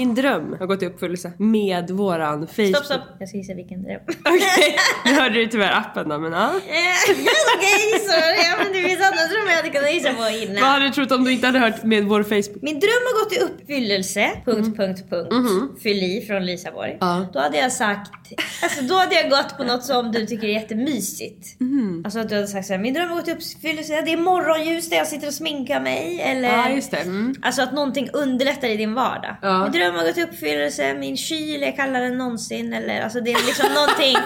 Min 0.00 0.14
dröm 0.14 0.56
har 0.58 0.66
gått 0.66 0.82
i 0.82 0.86
uppfyllelse 0.86 1.32
med 1.38 1.90
våran 1.90 2.46
Facebook. 2.46 2.68
Stopp, 2.76 2.84
stopp. 2.84 3.00
Jag 3.18 3.28
ska 3.28 3.38
gissa 3.38 3.54
vilken 3.54 3.82
dröm. 3.82 4.00
Okej, 4.24 4.76
nu 5.04 5.12
hörde 5.12 5.34
du 5.34 5.46
tyvärr 5.46 5.72
appen 5.72 6.08
då 6.08 6.18
men 6.18 6.32
ja. 6.32 6.50
Okej, 7.56 8.00
sorry. 8.08 8.36
Ja, 8.50 8.56
men 8.64 8.72
det 8.72 8.88
finns 8.88 9.00
andra 9.06 9.26
drömmar 9.32 9.50
jag 9.50 9.56
hade 9.56 9.68
kunnat 9.68 9.92
gissa 9.94 10.12
på 10.12 10.20
Vad 10.20 10.34
innan. 10.34 10.62
hade 10.62 10.84
du 10.84 10.90
trott 10.90 11.12
om 11.12 11.24
du 11.24 11.32
inte 11.32 11.46
hade 11.46 11.58
hört 11.58 11.82
med 11.84 12.04
vår 12.04 12.22
Facebook? 12.22 12.62
Min 12.62 12.80
dröm 12.80 13.02
har 13.08 13.24
gått 13.24 13.32
i 13.32 13.38
uppfyllelse. 13.40 14.30
Punkt, 14.44 14.76
punkt, 14.76 15.04
punkt. 15.10 15.82
Fyll 15.82 16.02
i 16.02 16.24
från 16.26 16.46
Lisa 16.46 16.70
Borg. 16.72 16.96
Ja. 17.00 17.26
Då 17.32 17.38
hade 17.38 17.58
jag 17.58 17.72
sagt... 17.72 18.10
Alltså 18.62 18.82
då 18.82 18.94
hade 18.94 19.14
jag 19.14 19.30
gått 19.30 19.56
på 19.56 19.64
något 19.64 19.84
som 19.84 20.12
du 20.12 20.26
tycker 20.26 20.48
är 20.48 20.52
jättemysigt. 20.52 21.46
Alltså 22.04 22.18
att 22.18 22.28
du 22.28 22.34
hade 22.34 22.46
sagt 22.46 22.66
såhär, 22.66 22.80
min 22.80 22.94
dröm 22.94 23.08
har 23.08 23.16
gått 23.16 23.28
i 23.28 23.32
uppfyllelse. 23.32 24.02
Det 24.04 24.12
är 24.12 24.16
morgonljus 24.16 24.90
där 24.90 24.96
jag 24.96 25.06
sitter 25.06 25.26
och 25.26 25.34
sminkar 25.34 25.80
mig. 25.80 26.20
Eller... 26.20 26.48
Ja 26.48 26.68
just 26.68 26.90
det. 26.90 26.96
Mm. 26.96 27.34
Alltså 27.42 27.62
att 27.62 27.72
någonting 27.72 28.08
underlättar 28.12 28.68
i 28.68 28.76
din 28.76 28.94
vardag. 28.94 29.36
Ja. 29.42 29.62
Min 29.62 29.72
dröm 29.72 29.89
har 29.94 30.06
gått 30.06 30.18
i 30.18 30.22
uppfyllelse, 30.22 30.94
min 30.94 31.16
kyl 31.16 31.62
är 31.62 31.72
kallare 31.72 32.06
än 32.06 32.18
någonsin. 32.18 32.72
Eller, 32.72 33.00
alltså 33.00 33.20
det 33.20 33.32
är 33.32 33.46
liksom 33.46 33.68
någonting 33.74 34.16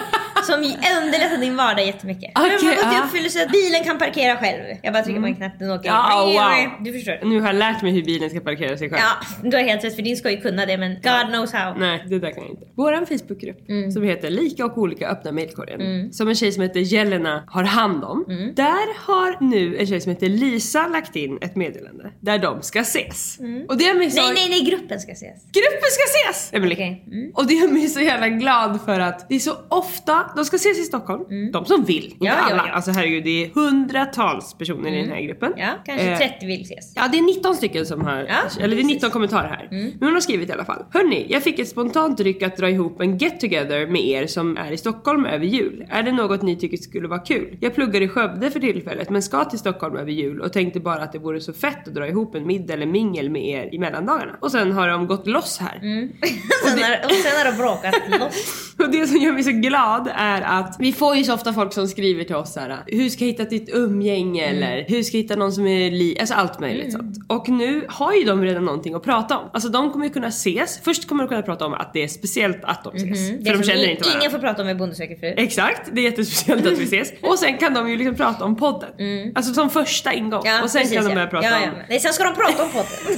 som 0.43 0.55
underlättar 1.01 1.37
din 1.37 1.55
vardag 1.55 1.85
jättemycket. 1.85 2.31
Okej, 2.35 2.49
dröm 2.49 2.67
har 2.67 2.75
gått 2.75 2.93
i 2.93 2.95
ja. 2.95 3.03
uppfyllelse, 3.05 3.49
bilen 3.51 3.83
kan 3.83 3.97
parkera 3.97 4.37
själv. 4.37 4.63
Jag 4.83 4.93
bara 4.93 5.03
trycker 5.03 5.21
på 5.21 5.27
en 5.27 5.35
knapp, 5.35 5.59
den 5.59 5.71
åker 5.71 5.89
Ja, 5.89 6.23
wow. 6.25 6.85
Du 6.85 6.93
förstår. 6.93 7.19
Nu 7.23 7.39
har 7.39 7.47
jag 7.47 7.55
lärt 7.55 7.81
mig 7.81 7.91
hur 7.91 8.03
bilen 8.03 8.29
ska 8.29 8.39
parkera 8.39 8.77
sig 8.77 8.89
själv. 8.89 9.01
Ja, 9.01 9.27
du 9.49 9.57
har 9.57 9.63
helt 9.63 9.83
rätt 9.83 9.95
för 9.95 10.01
din 10.01 10.17
ska 10.17 10.31
ju 10.31 10.37
kunna 10.37 10.65
det 10.65 10.77
men 10.77 10.93
God 10.93 11.27
knows 11.33 11.53
how. 11.53 11.73
Nej, 11.77 12.05
det 12.09 12.19
där 12.19 12.31
kan 12.31 12.43
jag 12.43 12.51
inte. 12.51 12.65
Våran 12.75 13.05
Facebookgrupp 13.05 13.57
som 13.93 14.03
heter 14.03 14.29
Lika 14.29 14.65
och 14.65 14.77
olika 14.77 15.07
öppna 15.07 15.31
mejlkorgen. 15.31 16.13
Som 16.13 16.27
en 16.27 16.35
tjej 16.35 16.51
som 16.51 16.63
heter 16.63 16.79
Jelena 16.79 17.43
har 17.47 17.63
hand 17.63 18.03
om. 18.03 18.25
Där 18.55 19.05
har 19.05 19.49
nu 19.49 19.77
en 19.77 19.87
tjej 19.87 20.01
som 20.01 20.11
heter 20.11 20.29
Lisa 20.29 20.87
lagt 20.87 21.15
in 21.15 21.37
ett 21.41 21.55
meddelande 21.55 22.11
där 22.19 22.37
de 22.39 22.61
ska 22.61 22.79
ses. 22.79 23.39
Och 23.67 23.77
det 23.77 23.93
mig 23.93 24.11
så... 24.11 24.21
Nej, 24.21 24.31
nej, 24.35 24.49
nej, 24.49 24.61
gruppen 24.61 24.99
ska 24.99 25.11
ses. 25.11 25.51
Gruppen 25.55 25.89
ska 25.91 26.03
ses! 26.31 26.53
Emily. 26.53 26.73
Okej. 26.75 27.03
Mm. 27.07 27.31
Och 27.35 27.47
det 27.47 27.53
gör 27.53 27.67
mig 27.67 27.87
så 27.87 27.99
jävla 27.99 28.29
glad 28.29 28.79
för 28.85 28.99
att 28.99 29.29
det 29.29 29.35
är 29.35 29.39
så 29.39 29.53
ofta, 29.69 30.23
de 30.35 30.45
ska 30.45 30.55
ses 30.55 30.79
i 30.79 30.83
Stockholm. 30.83 31.51
De 31.51 31.65
som 31.65 31.83
vill, 31.83 32.05
inte 32.05 32.15
Mm. 32.25 32.27
Ja, 32.27 32.45
ja, 32.49 32.53
alla. 32.53 32.63
ja. 32.67 32.73
Alltså 32.73 32.91
herregud, 32.91 33.23
det 33.23 33.43
är 33.45 33.49
hundratals 33.89 34.53
personer 34.53 34.93
i 34.93 35.01
den 35.01 35.09
här 35.09 35.21
gruppen. 35.21 35.53
Ja, 35.57 35.69
kanske 35.85 36.11
Eh, 36.11 36.17
30 36.17 36.45
vill 36.45 36.61
ses. 36.61 36.93
Ja, 36.95 37.07
det 37.11 37.17
är 37.17 37.21
19 37.21 37.55
stycken 37.55 37.85
som 37.85 38.01
har, 38.01 38.17
Ja, 38.17 38.63
eller 38.63 38.75
det 38.75 38.81
är 38.81 38.85
19 38.85 38.87
precis. 38.87 39.03
Mm. 39.03 39.11
kommentarer 39.11 39.47
här. 39.47 39.67
Men 39.71 39.93
hon 39.99 40.13
har 40.13 40.19
skrivit 40.21 40.49
i 40.49 40.51
alla 40.51 40.65
fall. 40.65 40.83
Hörni, 40.91 41.25
jag 41.29 41.43
fick 41.43 41.59
ett 41.59 41.67
spontant 41.67 42.19
ryck 42.19 42.43
att 42.43 42.57
dra 42.57 42.69
ihop 42.69 43.01
en 43.01 43.17
get 43.17 43.39
together 43.39 43.87
med 43.87 44.01
er 44.07 44.27
som 44.27 44.57
är 44.57 44.71
i 44.71 44.77
Stockholm 44.77 45.25
över 45.25 45.45
jul. 45.45 45.85
Är 45.89 46.03
det 46.03 46.11
något 46.11 46.41
ni 46.41 46.55
tycker 46.55 46.77
skulle 46.77 47.07
vara 47.07 47.19
kul? 47.19 47.57
Jag 47.61 47.75
pluggar 47.75 48.01
i 48.01 48.07
Skövde 48.07 48.51
för 48.51 48.59
tillfället 48.59 49.09
men 49.09 49.21
ska 49.21 49.45
till 49.45 49.59
Stockholm 49.59 49.95
över 49.97 50.11
jul 50.11 50.41
och 50.41 50.53
tänkte 50.53 50.79
bara 50.79 51.01
att 51.03 51.11
det 51.11 51.19
vore 51.19 51.39
så 51.41 51.53
fett 51.53 51.87
att 51.87 51.93
dra 51.93 52.07
ihop 52.07 52.35
en 52.35 52.47
middag 52.47 52.73
eller 52.73 52.85
mingel 52.85 53.29
med 53.29 53.45
er 53.45 53.69
i 53.75 53.79
mellandagarna. 53.79 54.35
Och 54.41 54.51
sen 54.51 54.71
har 54.71 54.87
de 54.87 55.07
gått 55.07 55.27
loss 55.27 55.44
här. 55.61 55.79
sen, 55.79 56.83
har, 56.83 57.05
och 57.05 57.11
sen 57.11 57.37
har 57.37 57.45
de 57.51 57.57
bråkat 57.57 57.95
loss. 58.19 58.61
Och 58.79 58.89
det 58.89 59.07
som 59.07 59.17
gör 59.17 59.31
mig 59.31 59.43
så 59.43 59.51
glad 59.51 60.11
är 60.15 60.41
att 60.41 60.75
vi 60.79 60.93
får 60.93 61.15
ju 61.15 61.23
så 61.23 61.33
ofta 61.33 61.53
folk 61.53 61.73
som 61.73 61.87
skriver 61.87 62.23
till 62.23 62.35
oss 62.35 62.55
här. 62.55 62.83
Hur 62.87 63.09
ska 63.09 63.23
jag 63.25 63.31
hitta 63.31 63.43
ditt 63.43 63.69
umgänge 63.73 64.45
Mm. 64.45 64.63
eller 64.63 64.85
hur 64.89 65.03
ska 65.03 65.17
jag 65.17 65.21
hitta 65.23 65.35
någon 65.35 65.51
som 65.51 65.67
är 65.67 65.91
li... 65.91 66.17
Alltså 66.19 66.35
allt 66.35 66.59
möjligt 66.59 66.91
sånt. 66.91 67.17
Och 67.27 67.49
nu 67.49 67.85
har 67.89 68.13
ju 68.13 68.23
de 68.23 68.41
redan 68.43 68.65
någonting 68.65 68.93
att 68.93 69.03
prata 69.03 69.37
om. 69.37 69.49
Alltså 69.53 69.69
de 69.69 69.91
kommer 69.91 70.05
ju 70.05 70.11
kunna 70.13 70.27
ses. 70.27 70.79
Först 70.83 71.07
kommer 71.07 71.23
de 71.23 71.27
kunna 71.29 71.41
prata 71.41 71.65
om 71.65 71.73
att 71.73 71.93
det 71.93 72.03
är 72.03 72.07
speciellt 72.07 72.57
att 72.63 72.83
de 72.83 72.95
ses. 72.95 73.29
Det 73.39 73.45
För 73.51 73.57
de 73.57 73.63
känner 73.63 73.83
i- 73.83 73.91
inte 73.91 74.03
varandra. 74.03 74.19
Ingen 74.19 74.31
får 74.31 74.39
prata 74.39 74.61
om 74.61 74.67
med 74.67 74.77
Bonde 74.77 74.95
fru. 74.95 75.33
Exakt, 75.37 75.89
det 75.91 76.01
är 76.01 76.03
jättespeciellt 76.03 76.67
att 76.67 76.77
vi 76.79 76.83
ses. 76.83 77.13
Och 77.21 77.39
sen 77.39 77.57
kan 77.57 77.73
de 77.73 77.89
ju 77.89 77.97
liksom 77.97 78.15
prata 78.15 78.45
om 78.45 78.55
podden. 78.55 78.89
Alltså 79.35 79.53
som 79.53 79.69
första 79.69 80.13
ingång. 80.13 80.39
och 80.39 80.45
sen 80.45 80.55
Mm. 80.55 80.71
precis, 80.71 80.93
kan 80.93 81.03
de 81.03 81.09
ja. 81.09 81.15
börja 81.15 81.27
prata 81.27 81.47
ja, 81.47 81.55
om... 81.57 81.63
ja. 81.63 81.83
Nej, 81.89 81.99
sen 81.99 82.13
ska 82.13 82.23
de 82.23 82.35
prata 82.35 82.63
om 82.63 82.69
podden. 82.69 83.17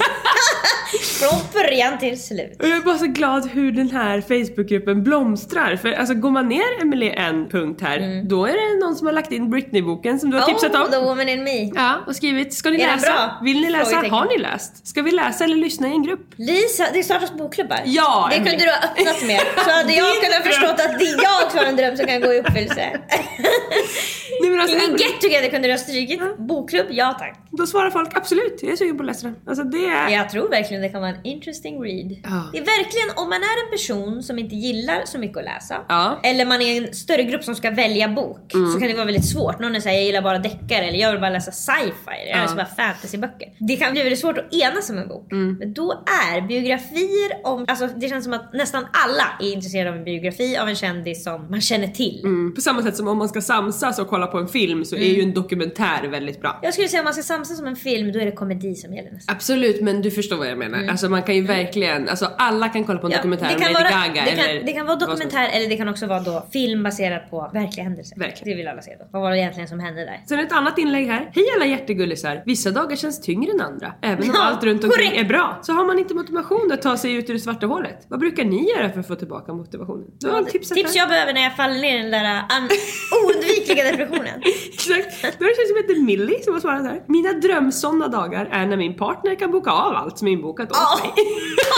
Från 1.02 1.38
början 1.52 1.98
till 1.98 2.17
slut. 2.18 2.56
Och 2.62 2.68
jag 2.68 2.76
är 2.76 2.80
bara 2.82 2.98
så 2.98 3.06
glad 3.06 3.50
hur 3.50 3.72
den 3.72 3.90
här 3.90 4.20
Facebookgruppen 4.20 5.02
blomstrar. 5.04 5.76
För 5.76 5.92
alltså 5.92 6.14
går 6.14 6.30
man 6.30 6.48
ner 6.48 6.82
Emelie 6.82 7.10
en 7.12 7.48
punkt 7.48 7.80
här, 7.82 8.22
då 8.28 8.46
är 8.46 8.52
det 8.52 8.84
någon 8.86 8.96
som 8.96 9.06
har 9.06 9.14
lagt 9.14 9.32
in 9.32 9.50
Britney-boken 9.50 10.18
som 10.18 10.30
du 10.30 10.36
har 10.38 10.46
tipsat 10.46 10.68
Mm. 10.74 10.80
oh, 10.82 10.86
om. 10.86 10.92
the 10.92 10.98
woman 10.98 11.28
in 11.28 11.44
me. 11.44 11.70
Ja, 11.74 11.94
och 12.06 12.16
skrivit 12.16 12.54
ska 12.54 12.70
ni 12.70 12.80
Är 12.82 12.96
läsa? 12.96 13.12
bra? 13.12 13.38
Vill 13.44 13.60
ni 13.60 13.70
läsa? 13.70 13.96
Har 13.96 14.36
ni 14.36 14.38
läst? 14.42 14.86
Ska 14.86 15.02
vi 15.02 15.10
läsa 15.10 15.44
eller 15.44 15.56
lyssna 15.56 15.88
i 15.88 15.90
en 15.90 16.02
grupp? 16.02 16.20
Lisa, 16.36 16.84
det 16.92 17.02
startas 17.02 17.32
bokklubbar. 17.34 17.80
Ja, 17.84 18.26
Det 18.30 18.36
Emily. 18.36 18.50
kunde 18.50 18.64
du 18.64 18.70
ha 18.70 18.78
öppnat 18.78 19.22
med. 19.26 19.40
Så 19.64 19.70
hade 19.70 19.92
jag 19.92 20.14
kunnat 20.22 20.42
förstått 20.46 20.80
att 20.86 20.98
det 20.98 21.04
jag 21.04 21.44
också 21.46 21.58
har 21.58 21.64
en 21.64 21.76
dröm 21.76 21.96
som 21.96 22.06
kan 22.06 22.20
gå 22.20 22.32
i 22.34 22.38
uppfyllelse. 22.40 23.00
Nej, 24.40 24.50
men 24.50 24.60
alltså, 24.60 24.76
Ingen 24.76 24.96
get 24.96 25.20
together 25.20 25.48
kunde 25.50 25.68
du 25.68 25.72
ha 25.72 25.78
strykit. 25.78 26.20
Bokklubb, 26.38 26.86
ja 26.90 27.16
tack. 27.18 27.38
då 27.50 27.66
svarar 27.66 27.90
folk 27.90 28.08
absolut, 28.16 28.58
jag 28.62 28.72
är 28.72 28.76
sugen 28.76 28.96
på 28.96 29.02
att 29.02 29.06
läsa 29.06 29.26
den. 29.26 29.36
Alltså 29.46 29.64
det 29.64 29.84
är... 29.86 30.08
Jag 30.08 30.30
tror 30.30 30.48
verkligen 30.48 30.82
det 30.82 30.88
kan 30.88 31.00
vara 31.00 31.10
en 31.10 31.24
interesting 31.26 31.82
read. 31.82 31.97
Ja. 32.24 32.50
Det 32.52 32.58
är 32.58 32.64
verkligen 32.64 33.08
om 33.16 33.28
man 33.28 33.38
är 33.42 33.64
en 33.64 33.70
person 33.70 34.22
som 34.22 34.38
inte 34.38 34.54
gillar 34.54 35.02
så 35.04 35.18
mycket 35.18 35.38
att 35.38 35.44
läsa. 35.44 35.76
Ja. 35.88 36.20
Eller 36.22 36.44
man 36.46 36.62
är 36.62 36.82
en 36.86 36.94
större 36.94 37.22
grupp 37.22 37.44
som 37.44 37.54
ska 37.54 37.70
välja 37.70 38.08
bok. 38.08 38.52
Så 38.74 38.78
kan 38.80 38.88
det 38.88 38.94
vara 38.94 39.04
väldigt 39.04 39.28
svårt. 39.28 39.58
Någon 39.60 39.80
säger 39.82 39.96
jag 39.96 40.06
gillar 40.06 40.22
bara 40.22 40.38
deckare 40.38 40.84
eller 40.84 40.98
jag 40.98 41.10
vill 41.12 41.20
bara 41.20 41.30
läsa 41.30 41.50
sci-fi. 41.52 42.30
Eller 42.30 42.42
läser 42.42 42.56
bara 42.56 42.66
fantasyböcker. 42.66 43.48
Det 43.58 43.76
kan 43.76 43.92
bli 43.92 44.02
väldigt 44.02 44.18
svårt 44.20 44.38
att 44.38 44.54
enas 44.54 44.90
om 44.90 44.98
en 44.98 45.08
bok. 45.08 45.26
Men 45.30 45.72
då 45.74 46.04
är 46.32 46.40
biografier 46.48 47.30
om, 47.44 47.64
alltså 47.68 47.86
det 47.96 48.08
känns 48.08 48.24
som 48.24 48.32
att 48.32 48.52
nästan 48.52 48.86
alla 49.06 49.24
är 49.48 49.52
intresserade 49.52 49.90
av 49.90 49.96
en 49.96 50.04
biografi 50.04 50.56
av 50.56 50.68
en 50.68 50.76
kändis 50.76 51.24
som 51.24 51.50
man 51.50 51.60
känner 51.60 51.88
till. 51.88 52.20
Mm, 52.24 52.54
På 52.54 52.60
samma 52.60 52.82
sätt 52.82 52.96
som 52.96 53.08
om 53.08 53.18
man 53.18 53.28
ska 53.28 53.40
samsas 53.40 53.98
och 53.98 54.08
kolla 54.08 54.26
på 54.26 54.38
en 54.38 54.48
film 54.48 54.84
så 54.84 54.96
är 54.96 55.14
ju 55.14 55.22
en 55.22 55.34
dokumentär 55.34 56.08
väldigt 56.08 56.40
bra. 56.40 56.58
Jag 56.62 56.72
skulle 56.72 56.88
säga 56.88 57.00
om 57.00 57.04
man 57.04 57.14
ska 57.14 57.22
samsas 57.22 57.60
om 57.60 57.66
en 57.66 57.76
film 57.76 58.12
då 58.12 58.18
är 58.18 58.24
det 58.24 58.32
komedi 58.32 58.74
som 58.74 58.94
gäller 58.94 59.10
nästan. 59.10 59.34
Absolut, 59.34 59.80
men 59.82 60.02
du 60.02 60.10
förstår 60.10 60.36
vad 60.36 60.46
jag 60.46 60.58
menar. 60.58 60.86
Alltså 60.90 61.08
man 61.08 61.22
kan 61.22 61.34
ju 61.34 61.42
verkligen, 61.46 61.87
alltså 61.88 62.30
alla 62.38 62.68
kan 62.68 62.84
kolla 62.84 62.98
på 62.98 63.06
en 63.06 63.12
dokumentär 63.12 63.46
om 63.56 63.60
Lady 63.62 63.74
vara, 63.74 63.84
Gaga 63.90 64.24
det, 64.24 64.30
eller 64.30 64.56
kan, 64.56 64.66
det 64.66 64.72
kan 64.72 64.86
vara 64.86 64.96
dokumentär 64.96 65.48
eller 65.52 65.68
det 65.68 65.76
kan 65.76 65.88
också 65.88 66.06
vara 66.06 66.20
då 66.20 66.46
film 66.52 66.82
baserad 66.82 67.30
på 67.30 67.50
verkliga 67.54 67.84
händelser. 67.84 68.16
Verkligen. 68.18 68.44
Det 68.48 68.54
vill 68.54 68.68
alla 68.68 68.82
se 68.82 68.96
då. 68.98 69.04
Vad 69.12 69.22
var 69.22 69.30
det 69.30 69.38
egentligen 69.38 69.68
som 69.68 69.80
hände 69.80 70.04
där? 70.04 70.20
Sen 70.28 70.38
ett 70.40 70.52
annat 70.52 70.78
inlägg 70.78 71.06
här. 71.06 71.30
Hej 71.34 71.44
alla 71.56 71.66
hjärtegullisar! 71.66 72.42
Vissa 72.46 72.70
dagar 72.70 72.96
känns 72.96 73.20
tyngre 73.20 73.52
än 73.52 73.60
andra. 73.60 73.92
Även 74.02 74.24
om 74.30 74.34
Ja, 74.34 74.42
allt 74.44 74.64
runt 74.64 74.84
omkring 74.84 75.10
korrekt. 75.10 75.24
är 75.24 75.28
bra 75.28 75.58
så 75.62 75.72
har 75.72 75.84
man 75.84 75.98
inte 75.98 76.14
motivation 76.14 76.72
att 76.72 76.82
ta 76.82 76.96
sig 76.96 77.12
ut 77.14 77.30
ur 77.30 77.34
det 77.34 77.40
svarta 77.40 77.66
hålet. 77.66 78.06
Vad 78.08 78.20
brukar 78.20 78.44
ni 78.44 78.70
göra 78.70 78.90
för 78.92 79.00
att 79.00 79.06
få 79.06 79.14
tillbaka 79.14 79.52
motivationen? 79.52 80.06
Du 80.20 80.28
har 80.30 80.42
tipsat 80.42 80.76
Tips 80.76 80.94
här. 80.94 81.00
jag 81.00 81.08
behöver 81.08 81.32
när 81.32 81.42
jag 81.42 81.56
faller 81.56 81.80
ner 81.80 81.98
i 81.98 82.02
den 82.02 82.10
där 82.10 82.42
un- 82.42 82.68
oundvikliga 83.24 83.84
depressionen. 83.84 84.42
Exakt. 84.72 85.38
Då 85.38 85.44
är 85.44 85.48
det 85.48 85.56
tjej 85.56 85.66
som 85.66 85.76
heter 85.76 86.02
Millie 86.02 86.42
som 86.44 86.52
har 86.52 86.60
svarat 86.60 86.82
här. 86.82 87.02
Mina 87.08 87.32
drömsådana 87.32 88.08
dagar 88.08 88.48
är 88.52 88.66
när 88.66 88.76
min 88.76 88.96
partner 88.96 89.34
kan 89.34 89.50
boka 89.50 89.70
av 89.70 89.94
allt 89.96 90.18
som 90.18 90.28
är 90.28 90.32
inbokat 90.32 90.70
åt 90.70 90.76
Oh. 90.78 91.00
mig. 91.02 91.12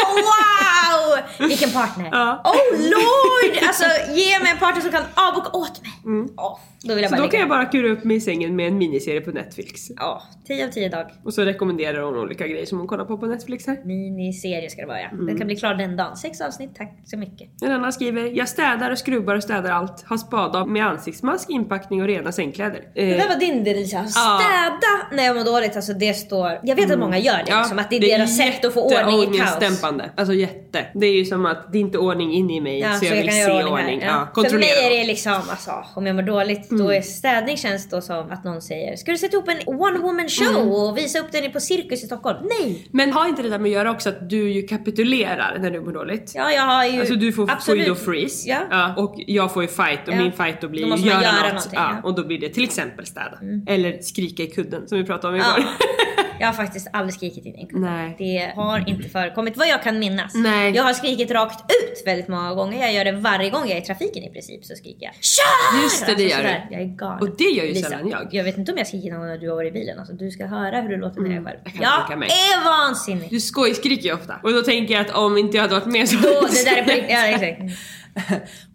Oh, 0.06 0.14
wow! 0.30 1.48
Vilken 1.48 1.72
partner! 1.72 2.08
Ja. 2.12 2.40
Oh 2.44 2.78
lord! 2.78 3.64
Alltså 3.68 3.84
ge 4.12 4.38
mig 4.38 4.50
en 4.52 4.58
partner 4.58 4.80
som 4.82 4.90
kan 4.90 5.02
avboka 5.14 5.50
åt 5.56 5.82
mig. 5.82 5.92
Åh, 6.36 6.58
då 6.84 6.94
vill 6.94 7.02
jag 7.02 7.10
Så 7.10 7.16
bara 7.16 7.22
då 7.22 7.30
kan 7.30 7.40
jag 7.40 7.48
bara 7.48 7.64
kura 7.64 7.88
upp 7.92 8.04
mig 8.04 8.16
i 8.16 8.20
sängen 8.20 8.56
med 8.56 8.68
en 8.68 8.78
miniserie 8.78 9.20
på 9.20 9.30
Netflix. 9.30 9.88
Ja, 9.96 10.22
10 10.46 10.66
av 10.66 10.70
10 10.70 10.88
dag. 10.88 11.06
Och 11.24 11.34
så 11.34 11.42
rekommenderar 11.42 12.02
hon 12.02 12.16
olika 12.18 12.46
grejer 12.46 12.66
som 12.66 12.78
hon 12.78 12.86
kollar 12.86 13.04
på 13.04 13.18
på 13.18 13.26
Netflix 13.26 13.66
här. 13.66 13.78
Miniserie 13.84 14.70
ska 14.70 14.80
det 14.80 14.86
vara 14.86 15.00
ja. 15.00 15.08
Mm. 15.12 15.26
Den 15.26 15.38
kan 15.38 15.46
bli 15.46 15.56
klar 15.56 15.74
den 15.74 15.96
dagen. 15.96 16.16
Sex 16.16 16.40
avsnitt, 16.40 16.70
tack 16.76 16.92
så 17.04 17.16
mycket. 17.16 17.48
En 17.62 17.72
annan 17.72 17.92
skriver, 17.92 18.30
jag 18.36 18.48
städar 18.48 18.90
och 18.90 18.98
skrubbar 18.98 19.34
och 19.36 19.42
städar 19.42 19.70
allt. 19.70 20.04
Har 20.06 20.16
spada 20.16 20.66
med 20.66 20.86
ansiktsmask, 20.86 21.50
inpackning 21.50 22.00
och 22.02 22.06
rena 22.08 22.32
sängkläder. 22.32 22.80
Det 22.94 23.10
Eh, 23.12 23.16
där 23.18 23.28
var 23.28 23.36
din 23.40 23.64
del 23.64 23.76
Lisa. 23.76 24.04
Städa 24.06 25.16
när 25.16 25.24
jag 25.24 25.36
mår 25.36 25.44
dåligt. 25.44 25.76
Alltså 25.76 25.92
det 25.92 26.14
står... 26.14 26.58
Jag 26.62 26.76
vet 26.76 26.90
att 26.90 26.98
många 26.98 27.18
gör 27.18 27.42
det. 27.46 27.56
liksom, 27.58 27.78
att 27.78 27.90
det 27.90 27.96
är 27.96 28.00
deras 28.00 28.36
sätt 28.36 28.64
att 28.64 28.74
få 28.74 28.80
ordning 28.82 28.98
i 28.98 29.24
kaos. 29.26 29.36
jätteångestdämpande. 29.36 30.10
Alltså 30.16 30.34
jätte. 30.34 30.86
Det 30.94 31.06
är 31.06 31.16
ju 31.16 31.24
som 31.24 31.46
att 31.46 31.72
det 31.72 31.78
är 31.78 31.80
inte 31.80 31.98
ordning 31.98 32.32
in 32.32 32.50
i 32.50 32.60
mig 32.60 32.78
Ja, 32.80 32.92
så 32.94 33.04
jag 33.04 33.12
vill 33.16 33.24
kan 33.24 33.34
se 33.34 33.64
ordning. 33.64 34.00
här. 34.00 34.08
Ja. 34.08 34.42
Ja. 34.42 34.48
För 34.50 34.58
mig 34.58 34.68
är 34.86 34.90
det 34.98 35.04
liksom, 35.06 35.32
alltså, 35.32 35.72
om 35.94 36.06
jag 36.06 36.16
mår 36.16 36.22
dåligt, 36.22 36.69
då 36.78 36.92
är 36.92 37.00
städning 37.00 37.56
känns 37.56 37.88
då 37.88 38.00
som 38.00 38.30
att 38.30 38.44
någon 38.44 38.62
säger 38.62 38.96
Ska 38.96 39.12
du 39.12 39.18
sätta 39.18 39.36
ihop 39.36 39.48
en 39.48 39.58
one 39.80 39.98
woman 39.98 40.28
show 40.28 40.72
och 40.72 40.98
visa 40.98 41.18
upp 41.18 41.32
den 41.32 41.52
på 41.52 41.60
Cirkus 41.60 42.02
i 42.02 42.06
Stockholm? 42.06 42.38
Nej! 42.60 42.88
Men 42.92 43.12
har 43.12 43.28
inte 43.28 43.42
det 43.42 43.48
där 43.48 43.58
med 43.58 43.68
att 43.68 43.74
göra 43.74 43.90
också 43.90 44.08
att 44.08 44.30
du 44.30 44.50
ju 44.52 44.62
kapitulerar 44.62 45.58
när 45.58 45.70
du 45.70 45.80
mår 45.80 45.92
dåligt? 45.92 46.32
Ja, 46.34 46.50
jag 46.52 46.62
har 46.62 46.84
ju... 46.84 47.00
Alltså 47.00 47.14
du 47.14 47.32
får, 47.32 47.60
får 47.60 47.76
ju 47.76 47.84
då 47.84 47.94
freeze 47.94 48.48
Ja. 48.70 48.94
och 48.96 49.14
jag 49.26 49.52
får 49.52 49.62
ju 49.62 49.68
fight 49.68 50.08
och 50.08 50.14
Ja. 50.14 50.18
min 50.18 50.32
fight 50.32 50.60
då 50.60 50.68
blir 50.68 50.82
Då 50.82 50.88
måste 50.88 51.08
göra, 51.08 51.22
göra 51.22 51.52
något. 51.52 51.68
ja. 51.72 51.80
ja. 51.80 51.90
Mm. 51.90 52.04
Och 52.04 52.14
då 52.14 52.26
blir 52.26 52.38
det 52.40 52.48
till 52.48 52.64
exempel 52.64 53.06
städa. 53.06 53.38
Eller 53.66 53.98
skrika 54.02 54.42
i 54.42 54.46
kudden 54.46 54.88
som 54.88 54.98
vi 54.98 55.04
pratade 55.04 55.32
om 55.34 55.38
Ja. 55.40 55.58
igår. 55.58 55.70
Jag 56.40 56.46
har 56.46 56.52
faktiskt 56.54 56.88
aldrig 56.92 57.14
skrikit 57.14 57.46
in 57.46 57.54
i 57.56 57.60
en 57.60 57.66
kudde. 57.68 57.80
Nej. 57.90 58.14
Det 58.18 58.52
har 58.60 58.88
inte 58.88 59.08
förekommit 59.08 59.56
vad 59.56 59.68
jag 59.68 59.82
kan 59.82 59.98
minnas. 59.98 60.34
Nej. 60.34 60.72
Jag 60.76 60.82
har 60.82 60.92
skrikit 60.92 61.30
rakt 61.30 61.60
ut 61.70 62.02
väldigt 62.06 62.28
många 62.28 62.54
gånger. 62.54 62.80
Jag 62.80 62.92
gör 62.94 63.04
det 63.04 63.12
varje 63.12 63.50
gång 63.50 63.60
jag 63.68 63.70
är 63.76 63.82
i 63.82 63.84
trafiken 63.84 64.22
i 64.24 64.30
princip 64.32 64.64
så 64.64 64.74
skriker 64.74 65.02
jag 65.06 65.12
KÖR! 65.14 65.82
Just 65.82 66.06
det, 66.06 66.14
det 66.14 66.22
gör 66.22 66.36
sådär. 66.36 66.59
Jag 66.70 66.80
är 66.80 66.86
galen. 66.86 67.28
Och 67.28 67.36
det 67.38 67.44
gör 67.44 67.64
ju 67.64 67.72
Lisa, 67.74 67.88
sällan 67.88 68.08
jag. 68.08 68.28
Jag 68.30 68.44
vet 68.44 68.58
inte 68.58 68.72
om 68.72 68.78
jag 68.78 68.86
skrikit 68.86 69.10
någon 69.10 69.20
gång 69.20 69.28
när 69.28 69.38
du 69.38 69.48
har 69.48 69.56
varit 69.56 69.70
i 69.70 69.72
bilen. 69.72 69.98
Alltså, 69.98 70.14
du 70.14 70.30
ska 70.30 70.46
höra 70.46 70.80
hur 70.80 70.88
du 70.88 70.96
låter 70.96 71.20
när 71.20 71.30
jag 71.30 71.38
är 71.38 71.44
själv. 71.44 71.58
jag 71.64 72.06
kan 72.06 72.06
Jag 72.10 72.18
mig. 72.18 72.28
är 72.28 72.64
vansinnig. 72.64 73.30
Du 73.30 73.40
skojskriker 73.40 74.08
ju 74.08 74.14
ofta. 74.14 74.34
Och 74.42 74.52
då 74.52 74.62
tänker 74.62 74.94
jag 74.94 75.00
att 75.06 75.14
om 75.16 75.38
inte 75.38 75.56
jag 75.56 75.62
hade 75.62 75.74
varit 75.74 75.86
med 75.86 76.08
så... 76.08 76.16
Då, 76.16 76.28
det 76.28 76.64
där 76.64 76.76
är 76.76 76.84
på. 76.84 77.12
Ja, 77.12 77.26
exakt. 77.26 77.60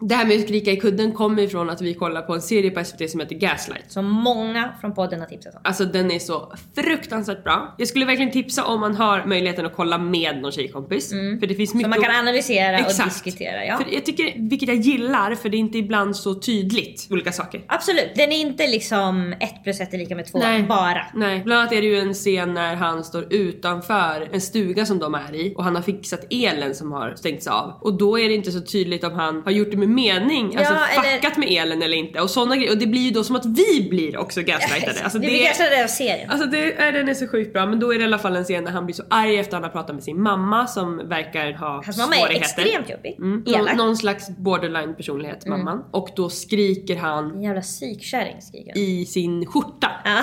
Det 0.00 0.14
här 0.14 0.26
med 0.26 0.36
att 0.36 0.42
skrika 0.42 0.70
i 0.72 0.76
kudden 0.76 1.12
kommer 1.12 1.42
ifrån 1.42 1.70
att 1.70 1.82
vi 1.82 1.94
kollar 1.94 2.22
på 2.22 2.34
en 2.34 2.42
serie 2.42 2.70
på 2.70 2.84
SVT 2.84 3.10
som 3.10 3.20
heter 3.20 3.36
Gaslight. 3.36 3.92
Som 3.92 4.10
många 4.10 4.72
från 4.80 4.94
podden 4.94 5.20
har 5.20 5.26
tipsat 5.26 5.54
om. 5.54 5.60
Alltså 5.64 5.84
den 5.84 6.10
är 6.10 6.18
så 6.18 6.52
fruktansvärt 6.74 7.44
bra. 7.44 7.74
Jag 7.78 7.88
skulle 7.88 8.04
verkligen 8.04 8.30
tipsa 8.32 8.64
om 8.64 8.80
man 8.80 8.94
har 8.94 9.24
möjligheten 9.26 9.66
att 9.66 9.76
kolla 9.76 9.98
med 9.98 10.42
någon 10.42 10.52
tjejkompis. 10.52 11.10
För 11.10 11.46
det 11.46 11.54
finns 11.54 11.74
mycket 11.74 11.84
Som 11.84 11.90
man 11.90 12.08
kan 12.08 12.20
analysera 12.20 12.74
och 12.74 12.80
Exakt. 12.80 13.24
diskutera. 13.24 13.64
Ja. 13.64 13.78
För 13.78 13.94
jag 13.94 14.04
tycker, 14.04 14.48
vilket 14.48 14.68
jag 14.68 14.76
gillar, 14.76 15.34
för 15.34 15.48
det 15.48 15.56
är 15.56 15.58
inte 15.58 15.78
ibland 15.78 16.16
så 16.16 16.34
tydligt 16.34 17.06
olika 17.10 17.32
saker. 17.32 17.64
Absolut. 17.66 18.14
Den 18.14 18.32
är 18.32 18.40
inte 18.40 18.66
liksom 18.66 19.34
1 19.40 19.62
plus 19.64 19.80
1 19.80 19.94
är 19.94 19.98
lika 19.98 20.16
med 20.16 20.26
2 20.26 20.38
bara. 20.68 21.06
Nej, 21.14 21.42
bland 21.44 21.60
annat 21.60 21.72
är 21.72 21.80
det 21.80 21.86
ju 21.86 21.98
en 21.98 22.14
scen 22.14 22.54
när 22.54 22.74
han 22.74 23.04
står 23.04 23.32
utanför 23.32 24.28
en 24.32 24.40
stuga 24.40 24.86
som 24.86 24.98
de 24.98 25.14
är 25.14 25.34
i 25.34 25.54
och 25.56 25.64
han 25.64 25.74
har 25.74 25.82
fixat 25.82 26.26
elen 26.30 26.74
som 26.74 26.92
har 26.92 27.14
stängts 27.14 27.46
av. 27.46 27.78
Och 27.80 27.98
då 27.98 28.18
är 28.18 28.28
det 28.28 28.34
inte 28.34 28.52
så 28.52 28.60
tydligt 28.60 29.04
om 29.04 29.12
han 29.12 29.35
har 29.44 29.50
gjort 29.52 29.70
det 29.70 29.76
med 29.76 29.88
mening, 29.88 30.50
Ja, 30.52 30.58
alltså 30.58 30.74
eller- 30.74 31.14
fuckat 31.16 31.36
med 31.38 31.48
elen 31.50 31.82
eller 31.82 31.96
inte 31.96 32.20
och 32.20 32.30
sådana 32.30 32.56
grejer. 32.56 32.72
Och 32.72 32.78
det 32.78 32.86
blir 32.86 33.00
ju 33.00 33.10
då 33.10 33.24
som 33.24 33.36
att 33.36 33.46
vi 33.46 33.88
blir 33.90 34.16
också 34.18 34.42
gaslightade. 34.42 35.02
Alltså 35.04 35.18
det 35.18 35.26
blir 35.26 35.44
kanske 35.44 35.84
av 35.84 35.88
serien. 35.88 36.30
Alltså 36.30 36.46
det, 36.46 36.72
är, 36.72 36.92
den 36.92 37.08
är 37.08 37.14
så 37.14 37.28
sjukt 37.28 37.52
bra 37.52 37.66
men 37.66 37.80
då 37.80 37.94
är 37.94 37.98
det 37.98 38.02
i 38.02 38.06
alla 38.06 38.18
fall 38.18 38.36
en 38.36 38.44
scen 38.44 38.64
när 38.64 38.70
han 38.70 38.84
blir 38.86 38.94
så 38.94 39.02
arg 39.10 39.38
efter 39.38 39.56
att 39.56 39.62
han 39.62 39.70
har 39.70 39.70
pratat 39.80 39.94
med 39.94 40.04
sin 40.04 40.22
mamma 40.22 40.66
som 40.66 41.08
verkar 41.08 41.52
ha 41.52 41.82
Hans 41.84 41.98
mamma 41.98 42.16
är 42.16 42.30
extremt 42.36 42.90
jobbig. 42.90 43.16
Mm. 43.18 43.44
Någon, 43.46 43.76
någon 43.76 43.96
slags 43.96 44.28
borderline 44.38 44.94
personlighet, 44.94 45.46
mamman. 45.46 45.84
Och 45.90 46.08
då 46.16 46.28
skriker 46.28 46.96
han 46.96 47.30
En 47.30 47.42
jävla 47.42 47.60
psykkärring 47.60 48.42
skriker 48.42 48.72
han. 48.74 48.82
i 48.82 49.06
sin 49.06 49.46
skjorta. 49.46 49.90
Ja. 50.04 50.22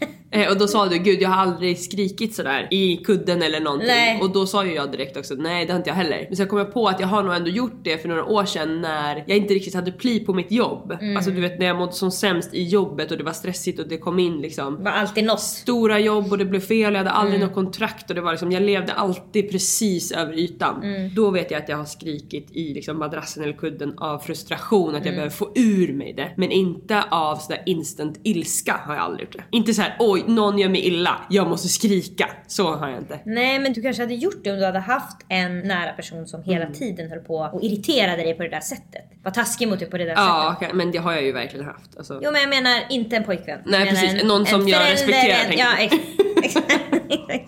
Eh, 0.30 0.50
och 0.50 0.58
då 0.58 0.66
sa 0.68 0.86
du 0.86 0.98
gud 0.98 1.22
jag 1.22 1.28
har 1.28 1.42
aldrig 1.42 1.78
skrikit 1.78 2.34
sådär 2.34 2.68
i 2.70 2.96
kudden 2.96 3.42
eller 3.42 3.60
någonting. 3.60 3.86
Nej. 3.88 4.20
Och 4.22 4.30
då 4.32 4.46
sa 4.46 4.64
ju 4.66 4.74
jag 4.74 4.92
direkt 4.92 5.16
också 5.16 5.34
nej 5.34 5.66
det 5.66 5.72
har 5.72 5.78
inte 5.78 5.90
jag 5.90 5.94
heller. 5.94 6.24
Men 6.28 6.36
sen 6.36 6.48
kom 6.48 6.58
jag 6.58 6.72
på 6.74 6.86
att 6.88 7.00
jag 7.00 7.06
har 7.06 7.22
nog 7.22 7.34
ändå 7.34 7.50
gjort 7.50 7.80
det 7.82 7.98
för 8.02 8.08
några 8.08 8.24
år 8.24 8.44
sedan 8.44 8.80
när 8.80 9.24
jag 9.26 9.36
inte 9.36 9.54
riktigt 9.54 9.74
hade 9.74 9.92
pli 9.92 10.20
på 10.20 10.32
mitt 10.34 10.52
jobb. 10.52 10.92
Mm. 11.00 11.16
Alltså 11.16 11.30
du 11.30 11.40
vet 11.40 11.58
när 11.58 11.66
jag 11.66 11.76
mådde 11.76 11.92
som 11.92 12.10
sämst 12.10 12.54
i 12.54 12.62
jobbet 12.64 13.10
och 13.10 13.18
det 13.18 13.24
var 13.24 13.32
stressigt 13.32 13.78
och 13.80 13.88
det 13.88 13.98
kom 13.98 14.18
in 14.18 14.40
liksom 14.40 14.84
var 14.84 14.90
alltid 14.90 15.24
något. 15.24 15.40
stora 15.40 15.98
jobb 15.98 16.32
och 16.32 16.38
det 16.38 16.44
blev 16.44 16.60
fel, 16.60 16.92
jag 16.92 16.98
hade 16.98 17.10
aldrig 17.10 17.36
Mm. 17.36 17.46
något 17.48 17.54
kontrakt 17.54 18.08
och 18.10 18.14
det 18.16 18.20
var 18.22 18.30
liksom, 18.30 18.52
jag 18.52 18.62
levde 18.62 18.92
alltid 18.92 19.50
precis 19.50 20.12
över 20.12 20.38
ytan. 20.38 20.82
Mm. 20.82 21.14
Då 21.14 21.30
vet 21.30 21.50
jag 21.50 21.62
att 21.62 21.68
jag 21.68 21.76
har 21.76 21.84
skrikit 21.84 22.46
i 22.52 22.74
liksom 22.74 22.98
madrassen 22.98 23.42
eller 23.42 23.52
kudden 23.52 23.98
av 23.98 24.18
frustration, 24.18 24.88
att 24.88 24.94
jag 24.94 25.02
Mm. 25.06 25.14
behöver 25.14 25.30
få 25.34 25.52
ur 25.54 25.92
mig 25.92 26.12
det. 26.12 26.30
Men 26.36 26.50
inte 26.50 27.02
av 27.10 27.36
sådär 27.36 27.62
instant 27.66 28.20
ilska 28.24 28.80
har 28.86 28.94
jag 28.94 29.02
aldrig 29.02 29.26
gjort 29.26 29.32
det. 29.36 29.44
Inte 29.56 29.74
så 29.74 29.82
här: 29.82 29.96
oj 30.26 30.32
någon 30.34 30.58
gör 30.58 30.68
mig 30.68 30.86
illa, 30.86 31.16
jag 31.30 31.48
måste 31.48 31.68
skrika. 31.68 32.28
Så 32.46 32.74
har 32.76 32.88
jag 32.88 32.98
inte. 32.98 33.20
Nej 33.26 33.58
men 33.58 33.72
du 33.72 33.82
kanske 33.82 34.02
hade 34.02 34.14
gjort 34.14 34.44
det 34.44 34.52
om 34.52 34.58
du 34.58 34.64
hade 34.64 34.78
haft 34.78 35.16
en 35.28 35.58
nära 35.60 35.92
person 35.92 36.26
som 36.26 36.42
hela 36.42 36.64
Mm. 36.64 36.74
tiden 36.78 37.10
höll 37.10 37.18
på 37.20 37.34
och 37.52 37.62
irriterade 37.64 38.22
dig 38.22 38.34
på 38.34 38.42
det 38.42 38.48
där 38.48 38.60
sättet. 38.60 39.02
Var 39.24 39.30
taskig 39.30 39.68
mot 39.68 39.78
dig 39.78 39.90
på 39.90 39.98
det 39.98 40.04
där 40.04 40.12
Ja, 40.16 40.48
sättet. 40.52 40.68
okej, 40.68 40.76
men 40.76 40.90
det 40.92 40.98
har 40.98 41.12
jag 41.12 41.22
ju 41.22 41.32
verkligen 41.32 41.66
haft. 41.66 41.96
Alltså. 41.96 42.20
Jo 42.22 42.30
men 42.32 42.40
jag 42.40 42.50
menar 42.50 42.80
inte 42.90 43.16
en 43.16 43.24
pojkvän. 43.24 43.60
Nej, 43.66 43.84
menar 43.84 44.00
precis. 44.00 44.24
Någon 44.24 44.46
som 44.46 44.68
jag 44.68 44.92
respekterar, 44.92 45.50
En, 45.52 45.58
ja, 45.58 45.66
du. 45.78 45.82
ex- 45.84 45.94
exakt. 46.56 47.44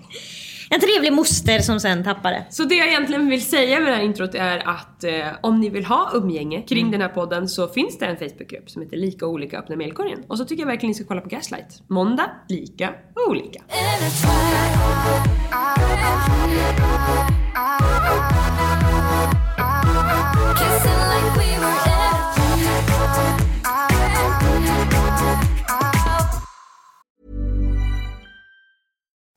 En 0.73 0.81
trevlig 0.81 1.13
moster 1.13 1.59
som 1.59 1.81
sen 1.81 2.05
tappar 2.05 2.31
det. 2.31 2.47
Så 2.51 2.65
det 2.65 2.75
jag 2.75 2.89
egentligen 2.89 3.29
vill 3.29 3.45
säga 3.45 3.81
med 3.81 3.93
det 3.93 3.97
här 3.97 4.03
introt 4.03 4.35
är 4.35 4.69
att 4.69 5.05
eh, 5.05 5.13
om 5.41 5.61
ni 5.61 5.71
vill 5.71 5.85
ha 5.85 6.11
umgänge 6.15 6.63
kring 6.63 6.81
Mm. 6.81 6.91
den 6.93 7.01
här 7.01 7.09
podden 7.09 7.49
så 7.49 7.69
finns 7.69 7.99
det 7.99 8.07
en 8.07 8.17
Facebookgrupp 8.17 8.71
som 8.71 8.83
heter 8.83 8.97
Lika 8.97 9.27
olika 9.27 9.59
öppna 9.59 9.77
mailkorgen. 9.77 10.19
Och 10.29 10.39
så 10.39 10.45
tycker 10.45 10.63
jag 10.63 10.67
verkligen 10.69 10.89
ni 10.91 10.95
ska 10.95 11.05
kolla 11.05 11.21
på 11.21 11.29
Gaslight. 11.29 11.83
Måndag, 11.89 12.31
lika 12.49 12.91
olika. 13.29 13.61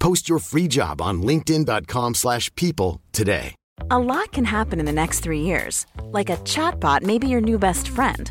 Post 0.00 0.28
your 0.28 0.40
free 0.40 0.66
job 0.66 1.00
on 1.00 1.22
linkedin.com/people 1.22 2.14
slash 2.14 2.52
people 2.56 3.00
today. 3.12 3.54
A 3.90 3.98
lot 3.98 4.32
can 4.32 4.44
happen 4.44 4.78
in 4.78 4.86
the 4.86 4.92
next 4.92 5.20
three 5.20 5.40
years. 5.40 5.86
Like 6.12 6.30
a 6.30 6.36
chatbot 6.38 7.02
may 7.02 7.18
be 7.18 7.28
your 7.28 7.40
new 7.40 7.58
best 7.58 7.88
friend. 7.88 8.30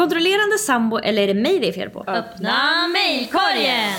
Kontrollerande 0.00 0.58
sambo 0.58 0.98
eller 0.98 1.22
är 1.22 1.26
det 1.26 1.40
mig 1.40 1.58
det 1.60 1.68
är 1.68 1.72
fel 1.72 1.90
på? 1.90 2.00
Öppna 2.00 2.88
mailkorgen! 2.88 3.92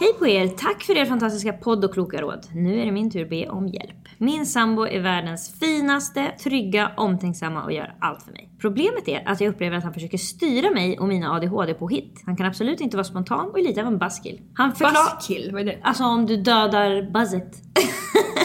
Hej 0.00 0.12
på 0.18 0.26
er! 0.26 0.48
Tack 0.48 0.82
för 0.82 0.96
er 0.96 1.06
fantastiska 1.06 1.52
podd 1.52 1.84
och 1.84 1.92
kloka 1.92 2.20
råd. 2.20 2.46
Nu 2.54 2.80
är 2.80 2.84
det 2.84 2.92
min 2.92 3.10
tur 3.10 3.22
att 3.22 3.30
be 3.30 3.48
om 3.48 3.68
hjälp. 3.68 4.08
Min 4.18 4.46
sambo 4.46 4.86
är 4.86 5.00
världens 5.00 5.58
finaste, 5.60 6.32
trygga, 6.42 6.92
omtänksamma 6.96 7.64
och 7.64 7.72
gör 7.72 7.94
allt 8.00 8.22
för 8.22 8.32
mig. 8.32 8.53
Problemet 8.64 9.08
är 9.08 9.22
att 9.28 9.40
jag 9.40 9.48
upplever 9.48 9.76
att 9.76 9.84
han 9.84 9.94
försöker 9.94 10.18
styra 10.18 10.70
mig 10.70 10.98
och 10.98 11.08
mina 11.08 11.32
ADHD-påhitt. 11.32 12.22
Han 12.26 12.36
kan 12.36 12.46
absolut 12.46 12.80
inte 12.80 12.96
vara 12.96 13.04
spontan 13.04 13.50
och 13.50 13.58
är 13.58 13.62
lite 13.62 13.80
av 13.80 13.86
en 13.86 13.98
buzzkill. 13.98 14.40
Han 14.54 14.72
förklar... 14.72 15.14
Buzzkill, 15.16 15.50
vad 15.52 15.60
är 15.60 15.64
det? 15.64 15.78
Alltså 15.82 16.04
om 16.04 16.26
du 16.26 16.36
dödar 16.36 17.10
buzzet. 17.12 17.54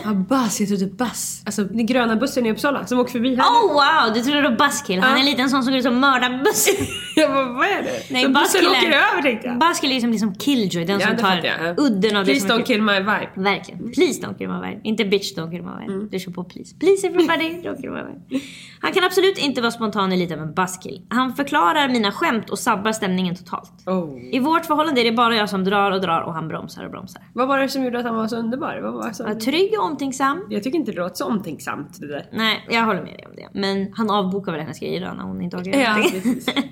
Ja, 0.04 0.14
buzz, 0.14 0.60
jag 0.60 0.70
trodde 0.70 0.86
buzz. 0.86 1.44
Alltså 1.46 1.64
den 1.64 1.86
gröna 1.86 2.16
bussen 2.16 2.46
i 2.46 2.52
Uppsala 2.52 2.86
som 2.86 3.00
åker 3.00 3.12
förbi 3.12 3.36
här 3.36 3.44
Oh 3.44 3.74
wow! 3.74 4.14
Du 4.14 4.22
trodde 4.22 4.42
det 4.42 4.50
var 4.50 4.58
buzzkill. 4.58 5.00
Han 5.00 5.18
är 5.20 5.24
lite 5.24 5.42
en 5.42 5.50
sån 5.50 5.64
som 5.64 5.72
går 5.74 5.80
ut 5.80 5.86
och 5.86 5.94
mördar 5.94 6.44
bussen. 6.44 6.74
Jag 7.16 7.32
bara, 7.32 7.54
vad 7.54 7.66
är 7.66 7.84
det? 7.84 8.02
Nej, 8.12 8.24
så 8.24 8.30
bussen 8.30 8.34
buzzkill 8.34 8.68
åker 8.68 8.88
är- 8.88 9.12
över 9.14 9.22
tänkte 9.22 9.48
jag. 9.48 9.60
Buzzkill 9.60 9.90
är 9.90 9.94
liksom, 9.94 10.12
liksom 10.12 10.36
killjoy, 10.36 10.86
den 10.86 11.00
Ja, 11.00 11.08
som 11.08 11.16
det 11.16 11.22
tar 11.22 11.44
jag. 11.44 11.80
Udden 11.80 12.16
av 12.16 12.26
det 12.26 12.32
Please 12.32 12.48
som 12.48 12.58
är 12.58 12.62
don't 12.62 12.66
kill 12.66 12.82
my 12.82 13.00
vibe. 13.00 13.30
Verkligen. 13.36 13.92
Please 13.92 14.22
don't 14.22 14.38
kill 14.38 14.50
my 14.50 14.68
vibe. 14.68 14.82
Inte 14.84 15.06
bitch 15.06 15.38
don't 15.38 15.52
kill 15.52 15.64
my 15.64 15.72
vibe. 15.80 15.94
Mm. 15.94 16.10
Du 16.12 16.20
kör 16.20 16.32
på 16.32 16.44
please. 16.44 16.76
Please 16.80 17.08
everybody 17.08 17.50
don't 17.64 17.82
kill 17.82 17.92
my 17.92 18.02
vibe. 18.30 18.46
Han 18.80 18.92
kan 18.92 19.04
absolut 19.04 19.38
inte 19.38 19.62
vara 19.62 19.72
spontan 19.72 20.09
i 20.12 20.18
lite 20.18 20.34
av 20.34 20.42
en 20.42 20.54
buzzkill. 20.54 21.06
Han 21.10 21.34
förklarar 21.34 21.90
mina 21.90 22.12
skämt 22.12 22.50
och 22.50 22.60
sabbar 22.60 22.92
stämningen 22.92 23.36
totalt. 23.36 23.74
Oh. 23.86 24.36
I 24.36 24.40
vårt 24.40 24.66
förhållande 24.66 25.02
är 25.02 25.06
det 25.06 25.12
bara 25.12 25.36
jag 25.36 25.50
som 25.50 25.64
drar 25.64 25.92
och 25.92 26.02
drar 26.02 26.22
och 26.22 26.34
han 26.34 26.48
bromsar 26.48 26.84
och 26.86 26.92
bromsar. 26.92 27.22
Vad 27.34 27.48
var 27.48 27.60
det 27.60 27.70
som 27.70 27.84
gjorde 27.84 28.00
att 28.00 28.06
han 28.06 28.16
var 28.16 28.28
så 28.28 28.38
underbar? 28.38 28.80
Vad 28.84 28.94
var 28.94 29.30
är 29.30 29.36
trygg 29.36 29.80
och 29.80 29.86
omtänksam. 29.86 30.48
Jag 30.50 30.64
tycker 30.64 30.78
inte 30.80 30.92
det 30.92 30.98
låter 30.98 31.16
så 31.16 31.26
omtänksamt 31.26 32.00
det 32.00 32.08
där. 32.08 32.30
Nej, 32.32 32.68
jag 32.70 32.86
håller 32.86 33.02
med 33.02 33.14
dig 33.14 33.26
om 33.30 33.36
det. 33.36 33.60
Men 33.60 33.94
han 33.94 34.10
avbokar 34.10 34.52
väl 34.52 34.62
hennes 34.62 34.80
grejer 34.80 35.08
då 35.08 35.14
när 35.14 35.24
hon 35.24 35.42
inte 35.42 35.58
orkar 35.58 35.80
Ja. 35.80 36.04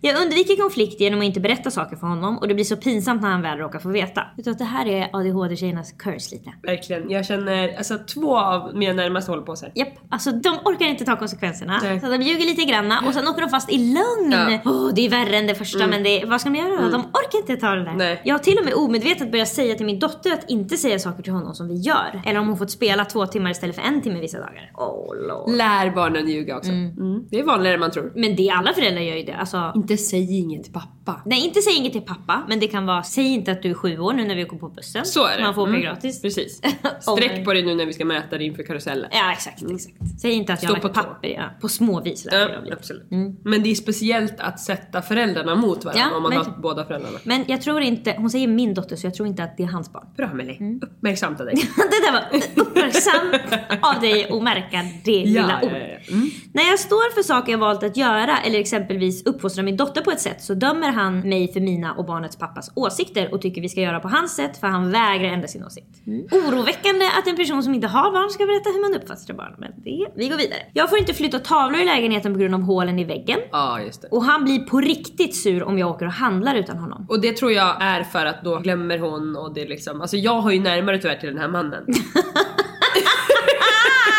Jag 0.00 0.22
undviker 0.22 0.56
konflikt 0.56 1.00
genom 1.00 1.18
att 1.20 1.24
inte 1.24 1.40
berätta 1.40 1.70
saker 1.70 1.96
för 1.96 2.06
honom 2.06 2.38
och 2.38 2.48
det 2.48 2.54
blir 2.54 2.64
så 2.64 2.76
pinsamt 2.76 3.22
när 3.22 3.28
han 3.30 3.42
väl 3.42 3.58
råkar 3.58 3.78
få 3.78 3.88
veta. 3.88 4.22
Vet 4.36 4.44
du 4.44 4.50
att 4.50 4.58
det 4.58 4.64
här 4.64 4.86
är 4.86 5.08
ADHD-tjejernas 5.12 5.92
curse 5.98 6.34
lite? 6.34 6.52
Verkligen. 6.62 7.10
Jag 7.10 7.26
känner, 7.26 7.76
alltså 7.76 7.98
två 8.14 8.38
av 8.38 8.76
mina 8.76 8.92
närmaste 8.92 9.32
håller 9.32 9.42
på 9.42 9.56
så 9.56 9.64
här. 9.64 9.72
Japp, 9.76 9.88
alltså 10.08 10.30
de 10.32 10.58
orkar 10.64 10.86
inte 10.86 11.04
ta 11.04 11.16
konsekvenserna. 11.16 11.80
Nej. 11.82 12.00
Så 12.00 12.06
de 12.06 12.22
ljuger 12.22 12.46
lite 12.46 12.64
granna 12.64 13.00
och 13.06 13.14
sen 13.14 13.28
åker 13.28 13.40
de 13.40 13.50
fast 13.50 13.72
i 13.72 13.78
lögn. 13.78 14.32
Ja. 14.32 14.58
Åh, 14.64 14.90
det 14.94 15.06
är 15.06 15.10
värre 15.10 15.36
än 15.36 15.46
det 15.46 15.54
första 15.54 15.86
men 15.86 16.02
det, 16.02 16.24
vad 16.26 16.40
ska 16.40 16.50
de 16.50 16.58
göra 16.58 16.82
då? 16.82 16.88
De 16.88 17.00
orkar 17.00 17.38
inte 17.38 17.56
ta 17.56 17.70
det 17.70 17.84
där. 17.84 17.94
Nej. 17.94 18.20
Jag 18.24 18.34
har 18.34 18.38
till 18.38 18.58
och 18.58 18.64
med 18.64 18.74
omedvetet 18.74 19.30
börjat 19.32 19.48
säga 19.48 19.74
till 19.74 19.86
min 19.86 19.98
dotter 19.98 20.32
att 20.32 20.50
inte 20.50 20.76
säga 20.76 20.98
saker 20.98 21.22
till 21.22 21.32
honom 21.32 21.54
som 21.54 21.68
vi 21.68 21.74
gör. 21.74 22.22
Eller 22.26 22.40
om 22.40 22.48
hon 22.48 22.58
fått 22.58 22.70
spela 22.70 23.04
två 23.04 23.26
timmar 23.26 23.50
istället 23.50 23.76
för 23.76 23.82
en 23.82 24.02
timme 24.02 24.20
vissa 24.20 24.38
dagar. 24.38 24.70
Oh 24.74 25.14
lord. 25.28 25.56
Lär 25.56 25.90
barnen 25.90 26.28
ljuga 26.28 26.56
också. 26.56 26.70
Mm. 26.70 27.24
Det 27.30 27.38
är 27.38 27.44
vanligare 27.44 27.74
än 27.74 27.80
man 27.80 27.90
tror. 27.90 28.12
Men 28.14 28.36
det, 28.36 28.50
alla 28.50 28.72
föräldrar 28.72 29.02
gör 29.02 29.16
ju 29.16 29.22
det. 29.22 29.34
Alltså, 29.34 29.72
Inte 29.74 29.95
säg 29.96 30.38
inget 30.38 30.64
till 30.64 30.72
pappa. 30.72 31.22
nej, 31.26 31.44
inte 31.46 31.60
säg 31.62 31.76
inget 31.76 31.92
till 31.92 32.02
pappa, 32.02 32.42
men 32.48 32.60
det 32.60 32.66
kan 32.68 32.86
vara 32.86 33.02
säg 33.02 33.24
inte 33.26 33.52
att 33.52 33.62
du 33.62 33.70
är 33.70 33.74
sju 33.74 33.98
år 33.98 34.12
nu 34.12 34.24
när 34.24 34.34
vi 34.36 34.44
åker 34.44 34.56
på 34.56 34.68
bussen. 34.68 35.04
Så 35.04 35.26
är 35.26 35.36
det. 35.36 35.42
Man 35.42 35.54
får 35.54 35.62
åka 35.62 35.70
Mm. 35.70 35.82
gratis. 35.82 36.22
Precis. 36.22 36.60
Sträck 37.00 37.44
på 37.44 37.52
dig 37.52 37.62
nu 37.62 37.74
när 37.74 37.86
vi 37.86 37.92
ska 37.92 38.04
mäta 38.04 38.38
dig 38.38 38.46
inför 38.46 38.62
karusellen. 38.62 39.10
Ja, 39.12 39.32
exakt, 39.32 39.62
exakt. 39.62 39.96
Säg 40.20 40.32
inte 40.32 40.52
att 40.52 40.62
jag 40.62 40.70
Stå 40.70 40.76
har 40.76 40.80
på 40.80 40.88
lagt 40.88 41.08
papper 41.08 41.28
ja. 41.28 41.50
på 41.60 41.68
småvis. 41.68 42.24
lär 42.24 42.38
Ja, 42.48 42.60
de 42.60 42.72
absolut. 42.72 43.06
Men 43.44 43.62
det 43.62 43.70
är 43.70 43.74
speciellt 43.74 44.34
att 44.40 44.60
sätta 44.60 45.02
föräldrarna 45.02 45.54
mot 45.54 45.84
varandra 45.84 46.04
Ja, 46.10 46.16
om 46.16 46.22
man 46.22 46.30
verkligen. 46.32 46.54
har 46.54 46.62
båda 46.62 46.84
föräldrarna. 46.84 47.18
Men 47.24 47.44
jag 47.48 47.62
tror 47.62 47.80
inte, 47.80 48.14
hon 48.18 48.30
säger 48.30 48.48
min 48.48 48.74
dotter 48.74 48.96
så 48.96 49.06
jag 49.06 49.14
tror 49.14 49.28
inte 49.28 49.44
att 49.44 49.56
det 49.56 49.62
är 49.62 49.66
hans 49.68 49.92
barn. 49.92 50.06
Bra 50.16 50.26
Amelie. 50.26 50.78
Uppmärksamt 50.82 51.40
av 51.40 51.46
dig. 51.46 51.54
det 51.76 52.06
där 52.06 52.12
var 52.12 52.40
uppmärksamt 52.66 53.34
av 53.82 54.00
dig 54.00 54.28
att 54.30 54.42
märka 54.42 54.82
det 55.04 55.24
lilla 55.24 55.58
ja, 55.62 55.66
ordet. 55.68 55.78
ja, 55.82 55.98
ja. 56.08 56.12
Mm. 56.14 56.30
När 56.52 56.62
jag 56.70 56.78
står 56.78 57.14
för 57.14 57.22
saker 57.22 57.52
jag 57.52 57.58
valt 57.58 57.82
att 57.82 57.96
göra 57.96 58.38
eller 58.38 58.58
exempelvis 58.60 59.26
uppfostra 59.26 59.62
min 59.62 59.75
dotter 59.76 60.00
på 60.00 60.10
ett 60.10 60.20
sätt 60.20 60.42
så 60.42 60.54
dömer 60.54 60.92
han 60.92 61.20
mig 61.20 61.52
för 61.52 61.60
mina 61.60 61.94
och 61.94 62.04
barnets 62.04 62.36
pappas 62.36 62.70
åsikter 62.74 63.34
och 63.34 63.42
tycker 63.42 63.60
vi 63.60 63.68
ska 63.68 63.80
göra 63.80 64.00
på 64.00 64.08
hans 64.08 64.36
sätt 64.36 64.56
för 64.56 64.66
han 64.66 64.90
vägrar 64.90 65.28
ändra 65.28 65.48
sin 65.48 65.64
åsikt. 65.64 66.02
Oroväckande 66.32 67.04
att 67.18 67.26
en 67.26 67.36
person 67.36 67.62
som 67.62 67.74
inte 67.74 67.86
har 67.86 68.12
barn 68.12 68.30
ska 68.30 68.46
berätta 68.46 68.70
hur 68.70 68.90
man 68.90 69.02
uppfostrar 69.02 69.36
barn. 69.36 69.54
Men 69.58 69.70
det, 69.76 70.06
vi 70.14 70.28
går 70.28 70.36
vidare. 70.36 70.60
Jag 70.72 70.90
får 70.90 70.98
inte 70.98 71.14
flytta 71.14 71.38
tavlor 71.38 71.80
i 71.80 71.84
lägenheten 71.84 72.32
på 72.32 72.38
grund 72.38 72.54
av 72.54 72.62
hålen 72.62 72.98
i 72.98 73.04
väggen. 73.04 73.38
Ja, 73.52 73.80
just 73.80 74.02
det. 74.02 74.08
Och 74.08 74.24
han 74.24 74.44
blir 74.44 74.58
på 74.58 74.80
riktigt 74.80 75.36
sur 75.36 75.62
om 75.62 75.78
jag 75.78 75.90
åker 75.90 76.06
och 76.06 76.12
handlar 76.12 76.54
utan 76.54 76.78
honom. 76.78 77.06
Och 77.08 77.20
det 77.20 77.32
tror 77.32 77.52
jag 77.52 77.82
är 77.82 78.02
för 78.02 78.26
att 78.26 78.44
då 78.44 78.58
glömmer 78.58 78.98
hon 78.98 79.36
och 79.36 79.54
det 79.54 79.68
liksom, 79.68 80.00
alltså 80.00 80.16
jag 80.16 80.40
har 80.40 80.50
ju 80.50 80.60
närmare 80.60 80.98
tyvärr 80.98 81.16
till 81.16 81.28
den 81.28 81.38
här 81.38 81.48
mannen. 81.48 81.84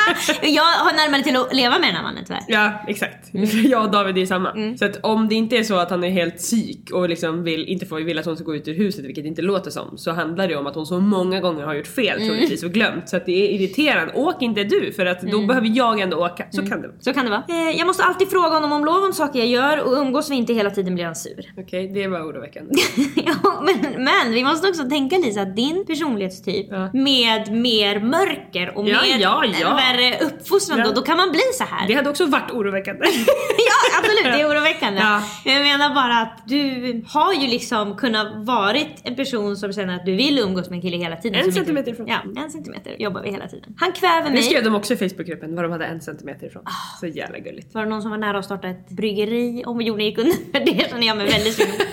Jag 0.41 0.63
har 0.63 0.93
närmare 0.93 1.23
till 1.23 1.35
att 1.35 1.55
leva 1.55 1.79
med 1.79 1.87
den 1.89 1.95
här 1.95 2.03
mannen 2.03 2.23
tyvärr. 2.27 2.43
Ja, 2.47 2.71
exakt. 2.87 3.29
Jag 3.71 3.83
och 3.85 3.91
David 3.91 4.15
är 4.15 4.19
ju 4.19 4.27
samma. 4.27 4.75
Så 4.79 4.85
att 4.85 4.99
om 5.03 5.27
det 5.27 5.35
inte 5.35 5.57
är 5.57 5.63
så 5.63 5.75
att 5.75 5.89
han 5.89 6.03
är 6.03 6.09
helt 6.09 6.37
psyk 6.37 6.91
och 6.93 7.09
liksom 7.09 7.43
vill, 7.43 7.65
inte 7.65 7.85
får, 7.85 7.99
vill 7.99 8.19
att 8.19 8.25
hon 8.25 8.35
ska 8.35 8.45
gå 8.45 8.55
ut 8.55 8.67
ur 8.67 8.73
huset, 8.77 9.05
vilket 9.05 9.23
det 9.23 9.27
inte 9.27 9.41
låter 9.41 9.71
som, 9.71 9.97
så 9.97 10.11
handlar 10.11 10.47
det 10.47 10.55
om 10.55 10.67
att 10.67 10.75
hon 10.75 10.85
så 10.85 10.99
många 10.99 11.39
gånger 11.39 11.65
har 11.65 11.73
gjort 11.73 11.87
fel 11.87 12.19
troligtvis 12.27 12.63
och 12.63 12.71
glömt. 12.71 13.09
Så 13.09 13.17
att 13.17 13.25
det 13.25 13.31
är 13.31 13.53
irriterande. 13.55 14.13
Åk 14.13 14.41
inte 14.41 14.63
du 14.63 14.91
för 14.93 15.05
att 15.05 15.21
då 15.21 15.45
behöver 15.45 15.71
jag 15.77 15.99
ändå 15.99 16.17
åka. 16.25 16.45
Så 16.51 16.61
kan 16.67 16.81
det 16.81 16.87
vara. 16.87 16.99
Så 16.99 17.13
kan 17.13 17.25
det 17.25 17.31
vara. 17.31 17.43
Eh, 17.49 17.77
jag 17.77 17.87
måste 17.87 18.03
alltid 18.03 18.29
fråga 18.29 18.47
honom 18.49 18.71
om 18.71 18.85
lov 18.85 19.03
om 19.03 19.13
saker 19.13 19.39
jag 19.39 19.47
gör 19.47 19.83
och 19.83 19.91
umgås 19.93 20.31
vi 20.31 20.35
inte 20.35 20.53
hela 20.53 20.69
tiden 20.69 20.95
blir 20.95 21.05
han 21.05 21.15
sur. 21.15 21.53
Okej, 21.57 21.87
det 21.93 22.07
var 22.07 22.19
oroväckande. 22.19 22.73
ja, 23.15 23.63
men, 23.65 24.03
men 24.03 24.33
vi 24.33 24.43
måste 24.43 24.67
också 24.67 24.83
tänka 24.89 25.17
Lisa 25.17 25.41
att 25.41 25.55
din 25.55 25.85
personlighetstyp 25.87 26.67
Ja. 26.69 26.89
med 26.93 27.51
mer 27.51 27.99
mörker 27.99 28.77
och 28.77 28.89
Ja, 28.89 29.01
med 29.01 29.21
ja, 29.21 29.43
ja. 29.61 29.69
Värre 29.97 30.19
uppfostran 30.25 30.79
Ja. 30.79 30.85
då, 30.85 30.91
då 30.91 31.01
kan 31.01 31.17
man 31.17 31.31
bli 31.31 31.41
så 31.53 31.63
här. 31.63 31.87
Det 31.87 31.93
hade 31.93 32.09
också 32.09 32.25
varit 32.25 32.51
oroväckande. 32.51 33.05
ja 33.57 33.99
absolut, 33.99 34.23
det 34.23 34.41
är 34.41 34.49
oroväckande. 34.49 34.99
Ja. 35.01 35.23
Jag 35.45 35.61
menar 35.63 35.95
bara 35.95 36.17
att 36.21 36.43
du 36.47 37.03
har 37.07 37.33
ju 37.33 37.47
liksom 37.47 37.95
kunnat 37.97 38.27
varit 38.45 39.01
en 39.03 39.15
person 39.15 39.57
som 39.57 39.73
känner 39.73 39.95
att 39.95 40.05
du 40.05 40.15
vill 40.15 40.39
umgås 40.39 40.69
med 40.69 40.75
en 40.77 40.81
kille 40.81 40.97
hela 40.97 41.15
tiden. 41.15 41.45
En 41.45 41.51
centimeter 41.53 41.91
ifrån. 41.91 42.07
Ja, 42.07 42.43
en 42.43 42.51
centimeter 42.51 42.95
jobbar 42.99 43.21
vi 43.21 43.29
hela 43.31 43.47
tiden. 43.47 43.75
Han 43.77 43.91
kväver 43.91 44.23
Det 44.23 44.29
mig. 44.29 44.43
skrev 44.43 44.63
de 44.63 44.75
också 44.75 44.93
i 44.93 44.97
Facebookgruppen 44.97 45.55
vad 45.55 45.65
de 45.65 45.71
hade 45.71 45.85
en 45.85 46.01
centimeter 46.01 46.47
ifrån. 46.47 46.63
Så 46.99 47.07
jävla 47.07 47.39
gulligt. 47.39 47.73
Var 47.73 47.83
det 47.83 47.89
någon 47.89 48.01
som 48.01 48.11
var 48.11 48.17
nära 48.17 48.37
att 48.39 48.45
starta 48.45 48.67
ett 48.67 48.89
bryggeri 48.89 49.63
om 49.65 49.81
jorden 49.81 50.05
gick 50.05 50.17
under? 50.17 50.35
Det 50.65 50.89
känner 50.89 51.07
jag 51.07 51.17
mig 51.17 51.27
väldigt 51.27 51.53
sugen. 51.55 51.73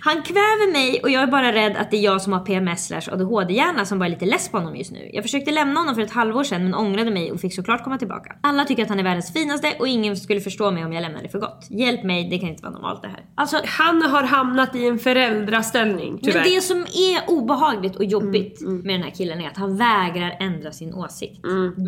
Han 0.00 0.22
kväver 0.22 0.72
mig 0.72 1.00
och 1.02 1.10
jag 1.10 1.22
är 1.22 1.26
bara 1.26 1.52
rädd 1.52 1.76
att 1.76 1.90
det 1.90 1.96
är 1.96 2.00
jag 2.00 2.22
som 2.22 2.32
har 2.32 2.40
PMS 2.40 2.86
slash 2.86 3.02
ADHD-hjärna 3.12 3.84
som 3.84 3.98
bara 3.98 4.04
är 4.06 4.10
lite 4.10 4.26
less 4.26 4.48
på 4.48 4.58
honom 4.58 4.76
just 4.76 4.90
nu. 4.92 5.10
Jag 5.12 5.24
försökte 5.24 5.50
lämna 5.50 5.80
honom 5.80 5.94
för 5.94 6.02
ett 6.02 6.10
halvår 6.12 6.44
sedan 6.44 6.64
men 6.64 6.74
ångrade 6.74 7.10
mig 7.10 7.32
och 7.32 7.40
fick 7.40 7.54
såklart 7.54 7.84
komma 7.84 7.98
tillbaka. 7.98 8.34
Alla 8.42 8.64
tycker 8.64 8.82
att 8.82 8.88
han 8.88 8.98
är 8.98 9.02
världens 9.02 9.32
finaste 9.32 9.74
och 9.78 9.88
ingen 9.88 10.16
skulle 10.16 10.40
förstå 10.40 10.70
mig 10.70 10.84
om 10.84 10.92
jag 10.92 11.02
lämnade 11.02 11.28
för 11.28 11.38
gott. 11.38 11.66
Hjälp 11.70 12.04
mig, 12.04 12.28
det 12.30 12.38
kan 12.38 12.48
inte 12.48 12.62
vara 12.62 12.72
normalt 12.72 13.02
det 13.02 13.08
här. 13.08 13.20
Alltså, 13.34 13.60
Han 13.64 14.02
har 14.02 14.22
hamnat 14.22 14.76
i 14.76 14.86
en 14.86 14.98
föräldraställning 14.98 16.18
tyvärr. 16.22 16.40
men 16.40 16.50
det 16.54 16.60
som 16.60 16.80
är 16.80 17.30
obehagligt 17.30 17.96
och 17.96 18.04
jobbigt 18.04 18.60
med 18.60 18.94
den 18.94 19.02
här 19.02 19.10
killen 19.10 19.40
är 19.40 19.48
att 19.48 19.56
han 19.56 19.76
vägrar 19.76 20.36
ändra 20.40 20.72
sin 20.72 20.94
åsikt. 20.94 21.40